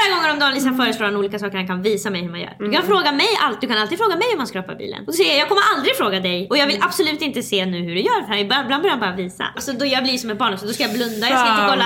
Flera 0.01 0.17
gånger 0.17 0.33
om 0.33 0.39
dagen 0.39 0.55
Lisa 0.55 0.73
föreslår 0.73 1.07
han 1.07 1.17
olika 1.17 1.39
saker 1.39 1.57
han 1.57 1.67
kan 1.67 1.83
visa 1.83 2.11
mig 2.11 2.23
hur 2.23 2.31
man 2.31 2.41
gör. 2.41 2.57
Du 2.59 2.71
kan 2.73 2.83
fråga 2.83 3.13
mig 3.13 3.29
allt, 3.43 3.61
du 3.61 3.67
kan 3.67 3.79
alltid 3.79 3.99
fråga 3.99 4.17
mig 4.17 4.27
hur 4.31 4.37
man 4.37 4.47
skrapar 4.47 4.75
bilen. 4.75 5.05
Och 5.07 5.15
så 5.15 5.17
säger 5.17 5.31
jag, 5.31 5.41
jag 5.41 5.49
kommer 5.49 5.63
aldrig 5.77 5.97
fråga 5.97 6.21
dig 6.21 6.47
och 6.51 6.59
jag 6.59 6.67
vill 6.67 6.79
absolut 6.81 7.23
inte 7.23 7.43
se 7.43 7.67
nu 7.67 7.79
hur 7.79 7.95
du 7.95 8.01
gör 8.01 8.27
för 8.27 8.35
ibland 8.35 8.69
börjar 8.69 8.91
han 8.91 9.01
bara 9.01 9.15
visa. 9.15 9.45
Alltså 9.55 9.73
då 9.73 9.87
jag 9.87 10.03
blir 10.03 10.19
som 10.19 10.31
ett 10.31 10.39
barn 10.39 10.59
så 10.59 10.67
då 10.67 10.73
ska 10.73 10.83
jag 10.83 10.93
blunda, 10.93 11.29
jag 11.29 11.39
ska 11.39 11.51
inte 11.51 11.67
kolla. 11.69 11.85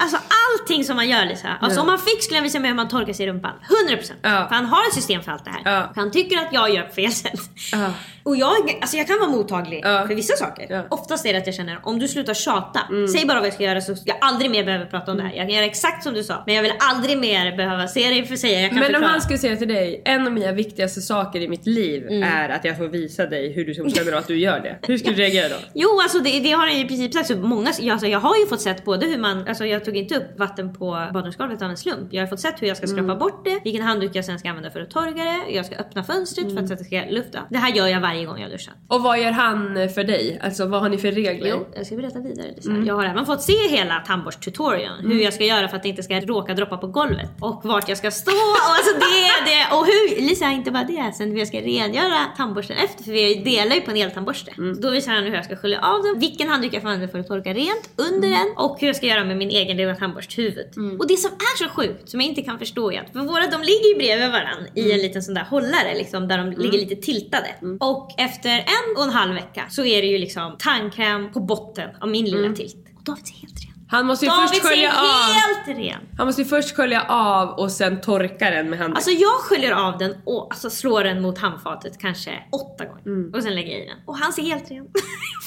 Alltså 0.00 0.18
allting 0.48 0.84
som 0.84 0.96
man 0.96 1.08
gör 1.08 1.24
Lisa. 1.24 1.48
Alltså 1.60 1.80
om 1.80 1.86
man 1.86 1.98
fick 1.98 2.22
skulle 2.22 2.38
jag 2.38 2.42
visa 2.42 2.58
mig 2.60 2.68
hur 2.68 2.76
man 2.76 2.88
torkar 2.88 3.12
sig 3.12 3.26
i 3.26 3.28
rumpan. 3.28 3.52
100%. 3.88 4.12
Ja. 4.22 4.46
För 4.48 4.54
han 4.54 4.66
har 4.66 4.82
ett 4.88 4.94
system 4.94 5.22
för 5.22 5.32
allt 5.32 5.44
det 5.44 5.50
här. 5.50 5.60
Ja. 5.64 5.90
För 5.94 6.00
han 6.00 6.10
tycker 6.10 6.38
att 6.38 6.52
jag 6.52 6.70
gör 6.74 6.82
på 6.82 6.94
fel 6.94 7.12
sätt. 7.12 7.40
Ja. 7.72 7.90
Och 8.24 8.36
jag, 8.36 8.78
alltså 8.80 8.96
jag 8.96 9.06
kan 9.06 9.18
vara 9.18 9.30
mottaglig 9.30 9.80
Ja. 9.84 10.04
för 10.08 10.14
vissa 10.14 10.36
saker. 10.36 10.66
Ja. 10.68 10.74
Mm. 10.76 10.86
Oftast 10.90 11.26
är 11.26 11.32
det 11.32 11.38
att 11.38 11.46
jag 11.46 11.54
känner 11.54 11.78
om 11.82 11.98
du 11.98 12.08
slutar 12.08 12.34
tjata, 12.34 12.80
säg 13.16 13.26
bara 13.26 13.38
vad 13.38 13.46
jag 13.46 13.54
ska 13.54 13.62
göra 13.64 13.80
så 13.80 13.96
ska 13.96 14.08
jag 14.10 14.16
aldrig 14.20 14.50
mer 14.50 14.64
behöva 14.64 14.84
prata 14.86 15.10
om 15.10 15.16
det 15.16 15.22
här. 15.22 15.30
Jag 15.30 15.46
kan 15.46 15.54
göra 15.54 15.64
exakt 15.64 16.02
som 16.04 16.14
du 16.14 16.22
sa, 16.24 16.42
men 16.46 16.54
jag 16.54 16.62
vill 16.62 16.72
aldrig 16.78 17.18
mer 17.18 17.56
behöva 17.56 17.88
se 17.88 18.08
dig 18.08 18.26
för 18.26 18.36
säga. 18.36 18.60
Jag 18.60 18.70
kan 18.70 18.78
Men 18.78 18.86
om 18.86 18.92
förklara. 18.92 19.10
han 19.10 19.20
skulle 19.20 19.38
säga 19.38 19.56
till 19.56 19.68
dig, 19.68 20.02
en 20.04 20.26
av 20.26 20.32
mina 20.32 20.52
viktigaste 20.52 21.00
saker 21.00 21.40
i 21.40 21.48
mitt 21.48 21.66
liv 21.66 22.06
är 22.24 22.48
att 22.48 22.64
jag 22.64 22.76
får 22.78 22.88
visa 22.88 23.26
dig 23.26 23.52
hur 23.52 23.64
du 23.64 23.74
känner 23.74 24.12
att 24.12 24.26
du 24.28 24.36
gör 24.38 24.60
det. 24.60 24.78
Hur 24.82 24.98
skulle 24.98 25.16
du 25.16 25.22
reagera 25.22 25.48
då? 25.48 25.54
Jo, 25.74 25.88
alltså 26.02 26.18
det, 26.20 26.40
det 26.40 26.50
har 26.50 26.66
han 26.66 26.76
i 26.76 26.84
princip 26.88 27.14
sagt. 27.14 27.26
Så 27.26 27.36
många, 27.36 27.68
alltså, 27.68 28.06
jag 28.06 28.20
har 28.20 28.36
ju 28.36 28.46
fått 28.46 28.60
sett 28.60 28.84
både 28.84 29.06
hur 29.06 29.18
man, 29.18 29.48
alltså 29.48 29.66
jag 29.66 29.84
tog 29.84 29.96
inte 29.96 30.16
upp 30.16 30.38
vatten 30.38 30.74
på 30.74 31.08
badrumsgolvet 31.14 31.62
av 31.62 31.70
en 31.70 31.76
slump. 31.76 32.08
Jag 32.10 32.22
har 32.22 32.26
fått 32.26 32.40
sett 32.40 32.62
hur 32.62 32.66
jag 32.68 32.76
ska 32.76 32.86
skrapa 32.86 33.14
bort 33.14 33.44
det, 33.44 33.60
vilken 33.64 33.82
handduk 33.82 34.10
jag 34.14 34.24
sen 34.24 34.38
ska 34.38 34.48
använda 34.48 34.70
för 34.70 34.80
att 34.80 34.90
torka 34.90 35.24
det. 35.24 35.52
Jag 35.54 35.66
ska 35.66 35.76
öppna 35.76 36.04
fönstret 36.04 36.54
för 36.54 36.62
att 36.62 36.78
det 36.78 36.84
ska 36.84 37.02
lufta. 37.10 37.38
Det 37.50 37.58
här 37.58 37.72
gör 37.72 37.86
jag 37.86 38.00
varje 38.00 38.13
gång 38.22 38.40
jag 38.40 38.50
duschar. 38.50 38.74
Och 38.88 39.02
vad 39.02 39.20
gör 39.20 39.30
han 39.30 39.88
för 39.94 40.04
dig? 40.04 40.40
Alltså 40.42 40.66
vad 40.66 40.80
har 40.80 40.88
ni 40.88 40.98
för 40.98 41.12
regler? 41.12 41.50
Jo, 41.50 41.66
jag 41.76 41.86
ska 41.86 41.96
berätta 41.96 42.18
vidare 42.18 42.46
Lisa. 42.56 42.70
Jag 42.86 42.94
har 42.94 43.04
även 43.04 43.26
fått 43.26 43.42
se 43.42 43.68
hela 43.68 43.94
tandborsttutorialen. 44.06 45.12
Hur 45.12 45.20
jag 45.20 45.34
ska 45.34 45.44
göra 45.44 45.68
för 45.68 45.76
att 45.76 45.82
det 45.82 45.88
inte 45.88 46.02
ska 46.02 46.20
råka 46.20 46.54
droppa 46.54 46.76
på 46.76 46.86
golvet. 46.86 47.30
Och 47.40 47.60
vart 47.64 47.88
jag 47.88 47.98
ska 47.98 48.10
stå. 48.10 48.30
Och 48.30 48.74
alltså 48.76 48.94
det, 48.94 49.50
det. 49.50 49.76
Och 49.76 49.86
hur, 49.86 50.26
Lisa 50.28 50.50
inte 50.50 50.70
bara 50.70 50.84
det. 50.84 51.12
Sen 51.14 51.30
hur 51.30 51.38
jag 51.38 51.48
ska 51.48 51.60
rengöra 51.60 52.18
tandborsten 52.36 52.76
efter. 52.76 53.04
För 53.04 53.12
vi 53.12 53.34
delar 53.34 53.74
ju 53.74 53.80
på 53.80 53.90
en 53.90 53.96
eltandborste. 53.96 54.52
Så 54.54 54.80
då 54.80 54.90
visar 54.90 55.12
han 55.12 55.24
hur 55.24 55.34
jag 55.34 55.44
ska 55.44 55.56
skölja 55.56 55.80
av 55.80 56.02
den. 56.02 56.18
Vilken 56.18 56.48
handduk 56.48 56.74
jag 56.74 56.82
får 56.82 56.88
använda 56.88 57.12
för 57.12 57.18
att 57.18 57.28
torka 57.28 57.54
rent 57.54 57.90
under 57.96 58.28
den. 58.28 58.46
Och 58.56 58.80
hur 58.80 58.86
jag 58.86 58.96
ska 58.96 59.06
göra 59.06 59.24
med 59.24 59.36
min 59.36 59.50
egen 59.50 59.76
lilla 59.76 59.94
tandborsthuvud. 59.94 60.66
Och 60.98 61.06
det 61.08 61.16
som 61.16 61.30
är 61.30 61.64
så 61.64 61.68
sjukt, 61.70 62.08
som 62.10 62.20
jag 62.20 62.28
inte 62.28 62.42
kan 62.42 62.58
förstå 62.58 62.92
är 62.92 63.00
att 63.00 63.12
för 63.12 63.20
våra 63.20 63.46
de 63.46 63.62
ligger 63.62 63.88
ju 63.88 63.96
bredvid 63.96 64.30
varandra 64.30 64.66
i 64.74 64.92
en 64.92 64.98
liten 64.98 65.22
sån 65.22 65.34
där 65.34 65.44
hållare 65.50 65.94
liksom. 65.94 66.28
Där 66.28 66.38
de 66.38 66.50
ligger 66.50 66.78
lite 66.78 66.96
tiltade. 66.96 67.48
Och 67.80 68.03
efter 68.16 68.58
en 68.58 68.96
och 68.96 69.04
en 69.04 69.10
halv 69.10 69.34
vecka 69.34 69.66
så 69.70 69.84
är 69.84 70.02
det 70.02 70.08
ju 70.08 70.18
liksom 70.18 70.56
tandkräm 70.58 71.32
på 71.32 71.40
botten 71.40 71.90
av 72.00 72.08
min 72.08 72.24
lilla 72.24 72.54
tilt. 72.54 72.76
Och 72.96 73.04
David 73.04 73.24
är 73.24 73.40
helt 73.40 73.63
ren. 73.63 73.63
Han 73.94 74.06
måste 74.06 74.24
ju 74.24 74.30
David 74.30 74.48
först 74.48 74.62
skölja 74.62 74.90
av. 74.90 75.32
helt 75.32 75.78
ren. 75.78 76.00
Han 76.16 76.26
måste 76.26 76.42
ju 76.42 76.48
först 76.48 76.76
skölja 76.76 77.02
av 77.08 77.48
och 77.48 77.72
sen 77.72 78.00
torka 78.00 78.50
den 78.50 78.70
med 78.70 78.78
handen. 78.78 78.96
Alltså 78.96 79.10
jag 79.10 79.32
sköljer 79.32 79.72
av 79.72 79.98
den 79.98 80.14
och 80.24 80.46
alltså 80.50 80.70
slår 80.70 81.04
den 81.04 81.22
mot 81.22 81.38
handfatet 81.38 81.98
kanske 82.00 82.30
åtta 82.52 82.84
gånger. 82.84 83.02
Mm. 83.06 83.34
Och 83.34 83.42
sen 83.42 83.54
lägger 83.54 83.72
jag 83.72 83.80
i 83.80 83.86
den. 83.86 83.98
Och 84.06 84.16
han 84.16 84.32
ser 84.32 84.42
helt 84.42 84.70
ren. 84.70 84.76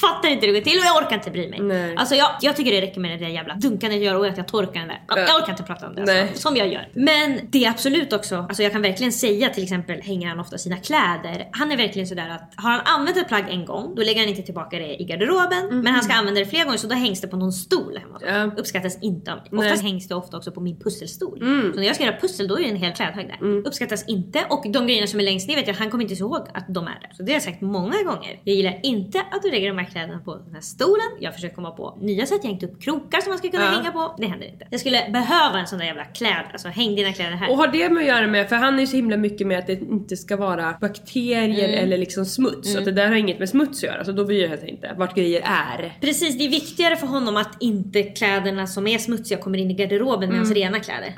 fattar 0.10 0.28
inte 0.28 0.46
hur 0.46 0.52
det 0.52 0.60
går 0.60 0.64
till 0.64 0.78
och 0.78 0.84
jag 0.84 1.04
orkar 1.04 1.16
inte 1.16 1.30
bry 1.30 1.50
mig. 1.50 1.60
Nej. 1.60 1.96
Alltså 1.96 2.14
jag, 2.14 2.30
jag 2.40 2.56
tycker 2.56 2.72
det 2.72 2.80
räcker 2.80 3.00
med 3.00 3.10
det 3.10 3.24
där 3.24 3.32
jävla 3.32 3.54
dunkandet 3.54 3.98
jag 3.98 4.06
gör 4.06 4.14
och 4.14 4.26
att 4.26 4.36
jag 4.36 4.48
torkar 4.48 4.80
den 4.80 4.88
där. 4.88 5.02
Jag, 5.08 5.42
orkar 5.42 5.50
inte 5.50 5.62
prata 5.62 5.86
om 5.86 5.94
det 5.94 6.04
Nej. 6.04 6.22
alltså, 6.22 6.42
som 6.42 6.56
jag 6.56 6.68
gör. 6.68 6.88
Men 6.92 7.40
det 7.42 7.64
är 7.64 7.70
absolut 7.70 8.12
också, 8.12 8.36
alltså 8.36 8.62
jag 8.62 8.72
kan 8.72 8.82
verkligen 8.82 9.12
säga 9.12 9.48
till 9.48 9.62
exempel 9.62 10.00
hänger 10.02 10.28
han 10.28 10.40
ofta 10.40 10.58
sina 10.58 10.76
kläder. 10.76 11.48
Han 11.52 11.72
är 11.72 11.76
verkligen 11.76 12.08
sådär 12.08 12.28
att 12.28 12.52
har 12.64 12.70
han 12.70 12.80
använt 12.84 13.16
ett 13.16 13.28
plagg 13.28 13.44
en 13.50 13.64
gång 13.64 13.94
då 13.94 14.02
lägger 14.02 14.20
han 14.20 14.28
inte 14.28 14.42
tillbaka 14.42 14.78
det 14.78 15.02
i 15.02 15.04
garderoben. 15.04 15.80
Men 15.82 15.86
han 15.94 16.02
ska 16.02 16.14
använda 16.14 16.40
det 16.40 16.46
flera 16.46 16.64
gånger 16.64 16.78
så 16.78 16.86
då 16.86 16.94
hängs 16.94 17.20
det 17.20 17.28
på 17.28 17.36
någon 17.36 17.52
stol 17.52 17.98
hemma 17.98 18.14
hos 18.14 18.22
Uppskattas 18.44 18.98
inte 19.02 19.32
av 19.32 19.38
mig. 19.38 19.46
Nej. 19.50 19.66
Oftast 19.66 19.82
hängs 19.82 20.08
det 20.08 20.14
ofta 20.14 20.36
också 20.36 20.52
på 20.52 20.60
min 20.60 20.76
pusselstol. 20.80 21.42
Mm. 21.42 21.72
Så 21.72 21.80
när 21.80 21.86
jag 21.86 21.94
ska 21.94 22.04
göra 22.04 22.16
pussel 22.20 22.48
då 22.48 22.58
är 22.58 22.62
det 22.62 22.68
en 22.68 22.76
hel 22.76 22.92
klädhög 22.92 23.28
där. 23.40 23.46
Uppskattas 23.66 24.08
inte 24.08 24.44
och 24.50 24.64
de 24.72 24.86
grejerna 24.86 25.06
som 25.06 25.20
är 25.20 25.24
längst 25.24 25.48
ner 25.48 25.56
vet 25.56 25.66
jag 25.68 25.74
han 25.74 25.90
kommer 25.90 26.02
inte 26.04 26.14
ihåg 26.14 26.46
att 26.54 26.64
de 26.68 26.84
är 26.86 26.98
där. 27.00 27.10
Så 27.16 27.22
det 27.22 27.32
har 27.32 27.34
jag 27.36 27.42
sagt 27.42 27.60
många 27.60 28.02
gånger. 28.02 28.40
Jag 28.44 28.54
gillar 28.56 28.80
inte 28.82 29.18
att 29.20 29.42
du 29.42 29.50
lägger 29.50 29.68
de 29.68 29.78
här 29.78 29.84
kläderna 29.90 30.18
på 30.24 30.36
den 30.36 30.54
här 30.54 30.60
stolen. 30.60 31.06
Jag 31.20 31.34
försöker 31.34 31.54
komma 31.54 31.70
på 31.70 31.98
nya 32.00 32.26
sätt. 32.26 32.38
Jag 32.42 32.50
har 32.50 32.58
hängt 32.58 32.62
upp 32.62 32.82
krokar 32.82 33.20
som 33.20 33.30
man 33.30 33.38
ska 33.38 33.48
kunna 33.50 33.64
Ja. 33.64 33.70
hänga 33.70 33.92
på. 33.92 34.14
Det 34.18 34.26
händer 34.26 34.46
inte. 34.46 34.66
Jag 34.70 34.80
skulle 34.80 35.08
behöva 35.12 35.58
en 35.58 35.66
sån 35.66 35.78
där 35.78 35.86
jävla 35.86 36.04
kläd. 36.04 36.44
Alltså 36.52 36.68
häng 36.68 36.94
dina 36.96 37.12
kläder 37.12 37.32
här. 37.36 37.50
Och 37.50 37.56
har 37.56 37.66
det 37.68 37.88
med 37.90 38.00
att 38.00 38.08
göra 38.08 38.26
med, 38.26 38.48
för 38.48 38.56
han 38.56 38.74
är 38.74 38.80
ju 38.80 38.86
så 38.86 38.96
himla 38.96 39.16
mycket 39.16 39.46
med 39.46 39.58
att 39.58 39.66
det 39.66 39.72
inte 39.80 40.16
ska 40.16 40.36
vara 40.36 40.74
bakterier 40.80 41.68
Mm. 41.68 41.84
eller 41.84 41.98
liksom 41.98 42.24
smuts. 42.26 42.68
Mm. 42.68 42.78
Att 42.78 42.84
det 42.84 42.92
där 42.92 43.08
har 43.08 43.14
inget 43.14 43.38
med 43.38 43.48
smuts 43.48 43.78
att 43.78 43.82
göra. 43.90 44.04
Så 44.04 44.12
då 44.12 44.24
bryr 44.24 44.48
jag 44.50 44.58
sig 44.58 44.68
inte 44.70 44.94
vart 44.98 45.14
grejer 45.16 45.40
är. 45.44 45.98
Precis, 46.00 46.38
det 46.38 46.44
är 46.44 46.48
viktigare 46.50 46.96
för 46.96 47.06
honom 47.06 47.36
att 47.36 47.62
inte 47.62 48.02
kläderna 48.28 48.66
som 48.66 48.86
är 48.86 48.98
smutsiga 48.98 49.38
kommer 49.38 49.58
in 49.58 49.70
i 49.70 49.74
garderoben 49.74 50.28
med 50.28 50.38
hans 50.38 50.50
rena 50.52 50.80
kläder. 50.80 51.14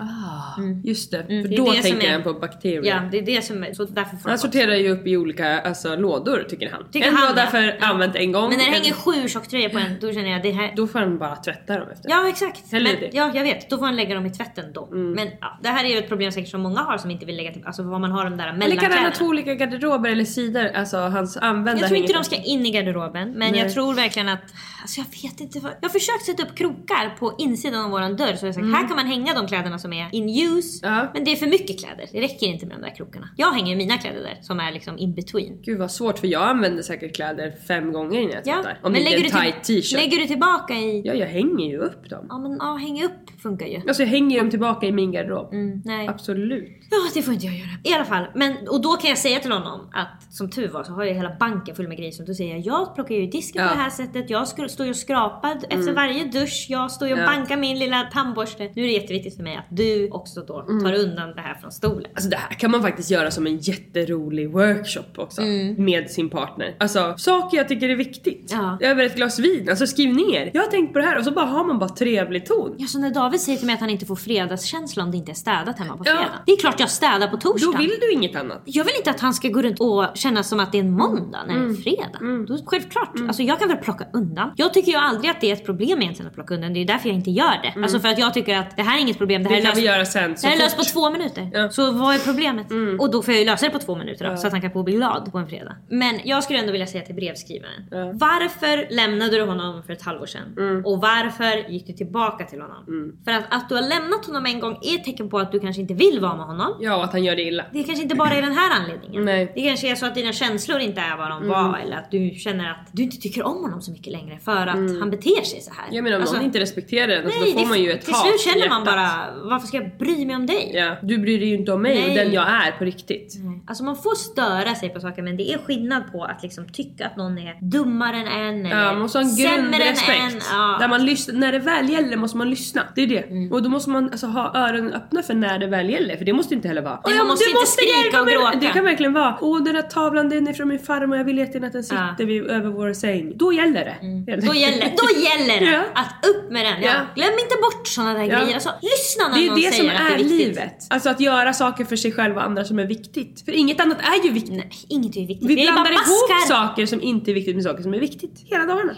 Just 0.85 1.11
det, 1.11 1.17
för 1.25 1.31
Mm, 1.33 1.49
det 1.49 1.55
är 1.55 1.59
då 1.59 1.73
det 1.73 1.83
tänker 1.83 2.09
är- 2.09 2.13
han 2.13 2.23
på 2.23 2.35
bakterier. 2.35 2.85
Ja, 2.85 3.01
det 3.11 3.19
är 3.19 3.23
det 3.23 3.43
som 3.45 3.65
är... 3.65 3.75
Så 3.75 3.85
därför 3.85 4.17
får 4.17 4.29
Han 4.29 4.39
sorterar 4.39 4.75
ju 4.75 4.89
upp 4.91 5.07
i 5.07 5.17
olika 5.17 5.61
alltså, 5.61 5.97
lådor 5.97 6.47
tycker 6.51 6.71
han. 6.71 6.91
Tycker 6.93 7.09
en 7.09 7.17
han, 7.17 7.29
låda 7.29 7.45
ja. 7.45 7.51
för 7.51 7.77
använt 7.81 8.17
en 8.17 8.33
gång. 8.33 8.49
Men 8.49 8.59
när 8.59 8.65
det 8.65 8.71
hänger 8.71 8.93
sju 8.93 9.29
tjocktröjor 9.29 9.69
på 9.69 9.79
en, 9.79 9.97
då 10.01 10.13
känner 10.13 10.31
jag 10.31 10.43
det 10.43 10.51
här... 10.53 10.73
Då 10.77 10.87
får 10.87 10.99
han 10.99 11.19
bara 11.19 11.37
tvätta 11.37 11.79
dem 11.79 11.89
efter. 11.93 12.11
Ja 12.11 12.29
exakt. 12.29 12.73
Men, 12.73 12.85
det. 12.85 13.11
ja 13.13 13.31
jag 13.35 13.43
vet, 13.43 13.71
då 13.71 13.79
får 13.79 13.85
han 13.87 13.97
lägga 13.97 14.15
dem 14.15 14.27
i 14.27 14.31
tvätten 14.31 14.65
då. 14.73 14.89
Men 14.91 15.29
ja, 15.41 15.59
det 15.63 15.69
här 15.69 15.85
är 15.85 15.89
ju 15.89 15.99
ett 15.99 16.09
problem 16.09 16.33
säkert 16.33 16.51
som 16.51 16.61
många 16.61 16.81
har 16.81 16.99
som 16.99 17.11
inte 17.11 17.27
vill 17.27 17.37
lägga 17.37 17.53
till, 17.53 17.63
alltså 17.67 17.83
vad 17.83 18.01
man 18.01 18.11
har 18.13 18.25
de 18.25 18.37
där 18.37 18.49
Eller 18.49 18.57
kan 18.57 18.69
han 18.69 18.69
ha 18.69 18.89
mellankläderna. 18.89 19.11
två 19.15 19.25
olika 19.25 19.55
garderober 19.55 20.11
eller 20.11 20.25
sidor? 20.25 20.67
Alltså 20.75 20.97
hans 20.99 21.37
använda 21.37 21.81
Jag 21.81 21.89
tror 21.89 21.97
inte 21.99 22.13
hänger 22.13 22.25
de 22.25 22.25
ska 22.25 22.37
in 22.37 22.67
i 22.67 22.71
garderoben 22.71 23.31
men 23.33 23.53
Nej. 23.53 23.61
jag 23.61 23.73
tror 23.73 23.95
verkligen 23.95 24.29
att 24.29 24.43
Alltså 24.83 25.01
jag 25.01 25.23
vet 25.31 25.41
inte 25.41 25.61
vad. 25.61 25.73
Jag 25.81 25.89
har 25.89 25.93
försökt 25.93 26.25
sätta 26.27 26.43
upp 26.43 26.55
krokar 26.57 26.90
på 27.19 27.35
insidan 27.39 27.85
av 27.85 27.91
våran 27.91 28.17
dörr 28.17 28.35
så 28.35 28.47
jag 28.47 28.55
sagt 28.55 28.65
Mm. 28.65 28.75
här 28.75 28.87
kan 28.89 28.97
man 28.97 29.07
hänga 29.07 29.35
de 29.35 29.47
kläderna 29.47 29.79
som 29.79 29.93
är 29.93 30.09
in 30.13 30.29
use. 30.59 30.87
Men 31.15 31.25
det 31.25 31.33
är 31.33 31.37
för 31.37 31.47
mycket 31.47 31.81
kläder. 31.81 32.07
Det 32.13 32.21
räcker 32.21 32.47
inte 32.47 32.67
med 32.67 32.77
de 32.77 32.83
där 32.83 32.95
krokarna. 32.97 33.29
Jag 33.37 33.53
hänger 33.53 33.77
mina 33.77 33.99
kläder 33.99 34.21
där 34.21 34.39
som 34.43 34.61
är 34.61 34.73
liksom 34.73 34.99
in 34.99 35.15
between. 35.15 35.63
Gud 35.63 35.79
vad 35.79 35.91
svårt 35.91 36.19
för 36.19 36.27
jag 36.27 36.43
använder 36.43 36.83
säkert 36.83 37.17
kläder 37.17 37.55
fem 37.69 37.93
gånger 37.93 38.21
innan 38.21 38.33
jag 38.35 38.43
Ja, 38.47 38.55
tvättar. 38.63 38.79
Om 38.83 38.93
men 38.93 39.01
är 39.01 39.05
lägger 39.05 39.25
en 39.25 39.31
tight 39.31 39.65
t-shirt. 39.65 39.93
lägger 39.93 40.19
du 40.19 40.27
tillbaka 40.27 40.75
i... 40.75 41.03
Ja 41.05 41.15
jag 41.15 41.27
hänger 41.27 41.67
ju 41.71 41.79
upp 41.79 42.11
dem. 42.11 42.27
Ja 42.29 42.39
men 42.39 42.57
ja, 42.61 42.75
häng 42.75 43.05
upp 43.05 43.41
funkar 43.43 43.67
ju. 43.67 43.77
Alltså 43.89 44.03
jag 44.03 44.09
hänger 44.11 44.39
dem 44.41 44.51
tillbaka 44.51 44.87
i 44.87 44.93
min 44.93 45.13
garderob. 45.13 45.53
Mm, 45.55 45.83
nej. 45.85 46.09
Absolut. 46.09 46.77
Ja, 46.91 46.97
det 47.15 47.23
får 47.23 47.35
inte 47.35 47.47
jag 47.47 47.55
göra. 47.55 47.69
I 47.85 47.95
alla 47.95 48.05
fall. 48.05 48.27
Men, 48.35 48.57
och 48.69 48.83
då 48.83 48.93
kan 48.93 49.09
jag 49.11 49.19
säga 49.19 49.39
till 49.41 49.53
honom 49.53 49.81
att 49.93 50.33
som 50.33 50.51
tur 50.51 50.69
var 50.69 50.85
så 50.85 50.93
har 50.93 51.05
jag 51.05 51.15
hela 51.15 51.37
banken 51.41 51.77
full 51.77 51.89
med 51.89 51.97
grejer. 51.97 52.13
Så 52.13 52.23
då 52.23 52.35
säger 52.35 52.51
jag, 52.57 52.61
jag 52.67 52.95
plockar 52.95 53.15
ju 53.15 53.27
disken 53.27 53.63
Ja. 53.63 53.69
på 53.69 53.75
det 53.75 53.81
här 53.83 53.91
sättet. 53.91 54.31
Jag 54.31 54.49
står 54.49 54.87
ju 54.87 54.91
och 54.91 54.97
skrapar 54.97 55.57
efter 55.57 55.77
Mm. 55.77 55.95
varje 55.95 56.25
dusch. 56.25 56.67
Jag 56.69 56.80
står 56.89 57.09
ju 57.09 57.15
och 57.15 57.21
Ja. 57.21 57.27
bankar 57.27 57.57
min 57.57 57.79
lilla 57.79 58.03
tandborste. 58.03 58.63
Nu 58.75 58.83
är 58.83 58.87
det 58.87 58.93
jätteviktigt 58.93 59.37
för 59.37 59.43
mig 59.43 59.57
att 59.57 59.67
du 59.77 60.11
också 60.11 60.41
då 60.41 60.61
Mm. 60.61 60.85
tar 60.85 60.93
undan 60.95 61.35
det 61.35 61.41
här 61.41 61.55
från 61.55 61.73
stolen. 61.73 62.11
Alltså 62.15 62.31
det 62.31 62.37
här 62.37 62.55
kan 62.59 62.71
man 62.71 62.83
faktiskt 62.83 63.11
göra 63.11 63.31
som 63.31 63.47
en 63.47 63.59
jätterolig 63.59 64.53
workshop 64.53 65.03
också. 65.17 65.41
Mm. 65.43 65.85
Med 65.85 66.11
sin 66.11 66.31
partner. 66.31 66.77
Alltså 66.81 67.15
saker 67.19 67.57
jag 67.57 67.69
tycker 67.69 67.89
är 67.89 67.97
viktigt. 67.97 68.51
Ja. 68.53 68.79
Över 68.81 69.05
ett 69.05 69.17
glas 69.17 69.39
vin. 69.39 69.69
Alltså 69.71 69.87
skriv 69.87 70.15
ner. 70.15 70.51
Jag 70.55 70.63
har 70.63 70.69
tänkt 70.71 70.93
på 70.93 70.99
det 70.99 71.05
här 71.05 71.19
och 71.19 71.25
så 71.25 71.31
bara 71.31 71.45
har 71.47 71.65
man 71.65 71.79
bara 71.79 71.89
trevlig 71.91 72.47
ton. 72.47 72.75
Ja, 72.79 72.87
så 72.87 72.99
när 72.99 73.11
David 73.11 73.41
säger 73.41 73.59
till 73.59 73.67
mig 73.67 73.75
att 73.75 73.81
han 73.81 73.91
inte 73.91 74.07
får 74.07 74.17
fredagskänsla 74.17 75.03
om 75.03 75.11
det 75.11 75.17
inte 75.17 75.33
är 75.33 75.35
städat 75.35 75.79
hemma 75.79 75.97
på 75.97 76.03
Ja. 76.07 76.11
fredag. 76.17 76.43
Det 76.47 76.53
är 76.53 76.57
klart 76.57 76.81
jag 76.81 76.91
städar 76.91 77.29
på 77.29 77.37
torsdag. 77.37 77.73
Då 77.73 77.79
vill 77.79 77.93
du 78.01 78.13
inget 78.13 78.37
annat. 78.37 78.63
Jag 78.65 78.85
vill 78.85 78.95
inte 78.99 79.11
att 79.11 79.21
han 79.21 79.35
ska 79.35 79.49
gå 79.49 79.63
runt 79.63 79.81
och 79.81 80.07
känna 80.15 80.43
som 80.43 80.61
att 80.61 80.73
det 80.73 80.79
är 80.79 80.83
en 80.83 80.91
måndag 80.93 81.39
när 81.47 81.55
det 81.55 81.61
är 81.61 81.65
Mm. 81.65 81.77
fredag. 81.77 82.47
Då, 82.49 82.59
självklart. 82.67 83.11
Alltså 83.29 83.43
jag 83.43 83.59
kan 83.59 83.69
väl 83.69 83.77
plocka 83.77 84.07
undan. 84.13 84.53
Jag 84.57 84.75
tycker 84.75 84.93
ju 84.93 84.99
aldrig 84.99 85.31
att 85.31 85.41
det 85.41 85.49
är 85.51 85.53
ett 85.53 85.67
problem 85.67 86.03
egentligen 86.03 86.29
att 86.29 86.35
plocka 86.35 86.55
undan. 86.55 86.70
Det 86.75 86.81
är 86.81 86.85
därför 86.85 87.09
jag 87.09 87.17
inte 87.17 87.31
gör 87.31 87.55
det. 87.63 87.81
Alltså 87.83 88.01
för 88.01 88.09
att 88.09 88.19
jag 88.19 88.35
tycker 88.35 88.57
att 88.59 88.77
det 88.77 88.83
här 88.83 88.97
är 88.99 89.01
inget 89.01 89.19
problem. 89.19 89.43
Det 89.43 89.49
här 89.49 89.57
Det 89.57 89.61
är 89.61 89.65
kan 89.65 89.71
löst, 89.71 89.83
vi 89.83 89.87
göra 89.87 90.05
sen. 90.05 90.35
det 90.43 90.47
här 90.49 90.55
är 90.55 90.59
löst 90.59 90.77
på 90.77 90.83
två 90.85 91.11
minuter. 91.11 91.51
Ja. 91.53 91.71
Så 91.71 91.93
vad 91.93 92.15
är 92.15 92.19
problemet? 92.19 92.67
Och 93.01 93.11
då 93.11 93.23
får 93.23 93.35
jag 93.35 93.41
ju 93.41 93.47
lösa 93.47 93.67
det 93.67 93.73
på 93.73 93.79
två 93.79 93.97
minuter 93.97 94.25
då, 94.25 94.31
Ja. 94.31 94.37
så 94.37 94.47
att 94.47 94.53
han 94.53 94.63
kan 94.63 94.71
få 94.71 94.83
bli 94.83 94.95
glad 94.95 95.33
på 95.33 95.39
en 95.39 95.47
fredag. 95.49 95.77
Men 95.89 96.21
jag 96.25 96.45
skulle 96.45 96.59
ändå 96.59 96.73
vilja 96.73 96.87
säga 96.87 97.05
till 97.05 97.15
brevskrivaren. 97.15 97.83
Varför 98.19 98.95
lämnade 98.95 99.37
du 99.37 99.43
honom 99.45 99.83
för 99.83 99.93
ett 99.93 100.03
halvår 100.03 100.27
sedan? 100.27 100.55
Mm. 100.59 100.87
Och 100.87 101.01
varför 101.01 101.71
gick 101.71 101.87
du 101.87 101.93
tillbaka 101.93 102.45
till 102.45 102.61
honom? 102.61 103.13
För 103.25 103.33
att, 103.33 103.45
att 103.51 103.69
du 103.69 103.75
har 103.75 103.83
lämnat 103.83 104.27
honom 104.27 104.47
en 104.47 104.61
gång 104.61 104.79
är 104.83 104.95
ett 104.95 105.05
tecken 105.05 105.31
på 105.31 105.39
att 105.39 105.53
du 105.53 105.61
kanske 105.61 105.83
inte 105.83 105.95
vill 105.95 106.21
vara 106.21 106.37
med 106.37 106.47
honom. 106.47 106.77
Ja 106.81 106.97
och 106.97 107.05
att 107.05 107.13
han 107.13 107.25
gör 107.25 107.37
det 107.37 107.43
illa. 107.43 107.65
Det 107.73 107.83
kanske 107.85 108.03
inte 108.03 108.15
bara 108.15 108.31
är 108.31 108.43
den 108.43 108.53
här 108.53 108.71
anledningen. 108.81 109.25
Nej. 109.25 109.53
Det 109.55 109.61
kanske 109.63 109.91
är 109.91 109.95
så 109.95 110.07
att 110.07 110.15
dina 110.15 110.33
känslor 110.33 110.79
inte 110.81 111.01
är 111.01 111.17
vad 111.17 111.31
de 111.31 111.41
Mm. 111.43 111.49
var 111.49 111.79
eller 111.79 111.97
att 111.97 112.11
du 112.11 112.31
känner 112.31 112.71
att 112.71 112.89
du 112.93 113.03
inte 113.03 113.17
tycker 113.17 113.43
om 113.47 113.63
honom 113.63 113.83
så 113.83 113.93
mycket 113.93 114.13
längre 114.13 114.39
för 114.45 114.67
att 114.67 114.77
han 115.01 115.11
beter 115.11 115.43
sig 115.45 115.61
så 115.61 115.71
här. 115.75 115.85
Jag 115.91 116.05
menar 116.05 116.17
om 116.17 116.23
Alltså, 116.23 116.37
någon 116.37 116.45
inte 116.45 116.60
respekterar 116.61 117.07
den 117.09 117.25
alltså, 117.25 117.41
nej, 117.41 117.53
då 117.53 117.59
får 117.59 117.65
det- 117.65 117.69
man 117.69 117.83
ju 117.83 117.91
ett 117.91 118.05
Till 118.05 118.15
hat 118.15 118.23
slut 118.23 118.35
i 118.35 118.51
känner 118.61 118.69
man 118.69 118.85
bara, 118.85 119.11
varför 119.45 119.67
ska 119.67 119.77
jag 119.77 119.91
bry 119.99 120.25
mig 120.27 120.37
om 120.37 120.47
dig? 120.47 120.71
Ja, 120.75 120.97
du 121.03 121.19
bryr 121.19 121.39
dig 121.39 121.49
ju 121.49 121.55
inte 121.55 121.73
om 121.73 121.83
mig 121.83 122.03
och 122.03 122.07
Nej. 122.09 122.17
den 122.25 122.33
jag 122.33 122.49
är 122.49 122.71
på 122.79 122.85
riktigt. 122.85 123.35
Alltså 123.67 123.85
man 123.85 123.97
får 123.97 124.15
störa 124.15 124.75
sig 124.75 124.89
på 124.89 125.01
saker 125.01 125.23
men 125.23 125.37
det 125.37 125.53
är 125.53 125.59
skillnad 125.59 126.03
på 126.13 126.25
att 126.25 126.43
liksom 126.43 126.69
tycka 126.69 127.07
att 127.07 127.17
någon 127.17 127.39
är 127.39 127.57
dummare 127.61 128.17
än 128.17 128.27
en 128.27 128.67
eller 128.67 128.77
Ja, 128.85 128.93
man 128.93 128.99
måste 129.03 129.19
ha 129.19 129.23
en 129.25 129.31
sämre 129.31 129.55
än 129.57 129.71
grundrespekt. 129.71 130.47
Ja. 130.53 130.77
Där 130.81 130.89
man 130.89 131.05
lyssnar, 131.07 131.35
när 131.35 131.53
det 131.53 131.59
väl 131.59 131.89
gäller 131.91 132.17
måste 132.17 132.37
man 132.37 132.51
lyssna. 132.51 132.83
Det 132.95 133.03
är 133.03 133.07
det. 133.07 133.19
Mm. 133.31 133.53
Och 133.53 133.63
då 133.63 133.69
måste 133.69 133.91
man 133.91 134.05
alltså, 134.05 134.27
ha 134.27 134.55
öronen 134.55 134.93
öppna 134.93 135.23
för 135.23 135.35
när 135.35 135.59
det 135.59 135.67
väl 135.67 135.91
gäller. 135.91 136.17
För 136.17 136.25
det 136.25 136.33
måste 136.33 136.55
inte 136.55 136.69
heller 136.69 136.83
vara 136.83 136.95
Nej, 136.95 137.03
man 137.05 137.17
"Ja, 137.17 137.25
måste 137.25 137.45
du 137.45 137.51
inte 137.51 137.67
skrika 137.67 137.91
hjälpa 138.03 138.21
och 138.21 138.25
mig." 138.27 138.35
gråta. 138.35 138.59
Det 138.61 138.67
kan 138.67 138.85
verkligen 138.85 139.13
vara 139.13 139.37
Åh 139.41 139.63
den 139.65 139.75
här 139.75 139.83
tavlan 139.83 140.29
den 140.29 140.49
är 140.49 140.53
från 140.53 140.69
min 140.69 140.79
farmor 140.79 141.17
jag 141.17 141.25
vill 141.25 141.39
jättegärna 141.39 141.67
att 141.67 141.73
den 141.73 141.83
sitter 141.85 142.15
Ja. 142.19 142.27
vid, 142.27 142.47
över 142.47 142.71
vår 142.71 142.93
säng. 142.93 143.33
Då 143.37 143.53
gäller 143.53 143.85
det. 143.85 143.97
Helt 144.33 144.47
Då 144.47 144.55
gäller, 144.55 144.81
då 144.97 145.21
gäller 145.21 145.67
det 145.73 145.85
att 145.95 146.27
upp 146.27 146.50
med 146.51 146.65
den. 146.67 146.83
Ja. 146.83 147.07
Glöm 147.15 147.33
inte 147.33 147.57
bort 147.63 147.89
sådana 147.89 148.15
där 148.15 148.27
grejer. 148.27 148.55
Alltså, 148.55 148.71
lyssna 148.83 149.29
när 149.29 149.35
Det 149.39 149.45
är 149.47 149.49
någon 149.51 149.59
ju 149.61 149.65
det 149.69 149.75
som 149.75 149.87
säger 149.87 150.01
att 150.01 150.07
det 150.09 150.15
är 150.15 150.15
är 150.15 150.19
viktigt. 150.19 150.39
livet. 150.47 150.75
Alltså 150.91 151.09
att 151.11 151.21
göra 151.21 151.53
saker 151.53 151.85
för 151.85 151.97
sig 151.97 152.13
själv 152.13 152.37
och 152.37 152.43
andra 152.45 152.65
som 152.65 152.79
är 152.79 152.87
viktigt. 152.87 153.45
För 153.45 153.53
inget 153.53 153.81
annat 153.81 153.99
är 154.01 154.25
ju 154.27 154.33
viktigt. 154.33 154.53
Nej, 154.55 154.71
inget 154.89 155.17
är 155.17 155.27
viktigt. 155.27 155.49
Vi 155.51 155.67
är 155.67 155.73
blandar 155.73 155.93
ihop 155.93 156.49
saker 156.49 156.87
som 156.87 157.03
inte 157.03 157.31
är 157.31 157.35
viktigt 157.35 157.55
med 157.55 157.65
saker 157.65 157.83
som 157.83 157.95
är 157.95 158.01
viktigt. 158.01 158.43
Hela 158.47 158.67
dagarna. 158.67 158.93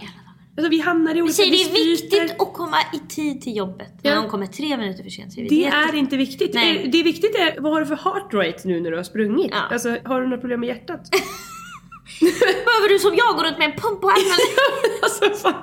Alltså 0.57 0.71
vi 0.71 0.81
hamnar 0.81 1.15
i 1.15 1.23
olika 1.23 1.35
säger 1.35 1.51
det 1.51 1.63
är 1.81 1.85
viktigt 1.85 2.41
att 2.43 2.53
komma 2.55 2.77
i 2.93 2.99
tid 3.15 3.41
till 3.41 3.57
jobbet. 3.57 3.89
Ja. 4.03 4.11
När 4.15 4.21
någon 4.21 4.31
kommer 4.31 4.47
tre 4.47 4.77
minuter 4.77 5.03
för 5.03 5.11
sent 5.11 5.33
säger 5.33 5.49
vi 5.51 5.57
Det 5.57 5.63
jätte- 5.63 5.77
är 5.77 5.95
inte 5.95 6.17
viktigt. 6.17 6.55
Nej. 6.55 6.81
Det, 6.85 6.89
det 6.91 7.01
är 7.01 7.05
viktigt 7.05 7.35
är, 7.35 7.61
vad 7.61 7.73
har 7.73 7.81
du 7.81 7.87
för 7.87 7.97
heart 7.97 8.35
rate 8.35 8.69
nu 8.69 8.81
när 8.81 8.91
du 8.91 8.97
har 8.97 9.05
sprungit? 9.05 9.49
Ja. 9.51 9.59
Alltså 9.71 9.97
har 10.05 10.21
du 10.21 10.27
några 10.27 10.41
problem 10.41 10.61
med 10.61 10.67
hjärtat? 10.69 11.01
Behöver 12.67 12.89
du 12.89 12.99
som 12.99 13.15
jag 13.17 13.37
gå 13.37 13.43
runt 13.45 13.59
med 13.59 13.65
en 13.71 13.77
pump 13.81 14.01
på 14.01 14.09
armen? 14.09 14.39
alltså 15.03 15.31
fan. 15.43 15.55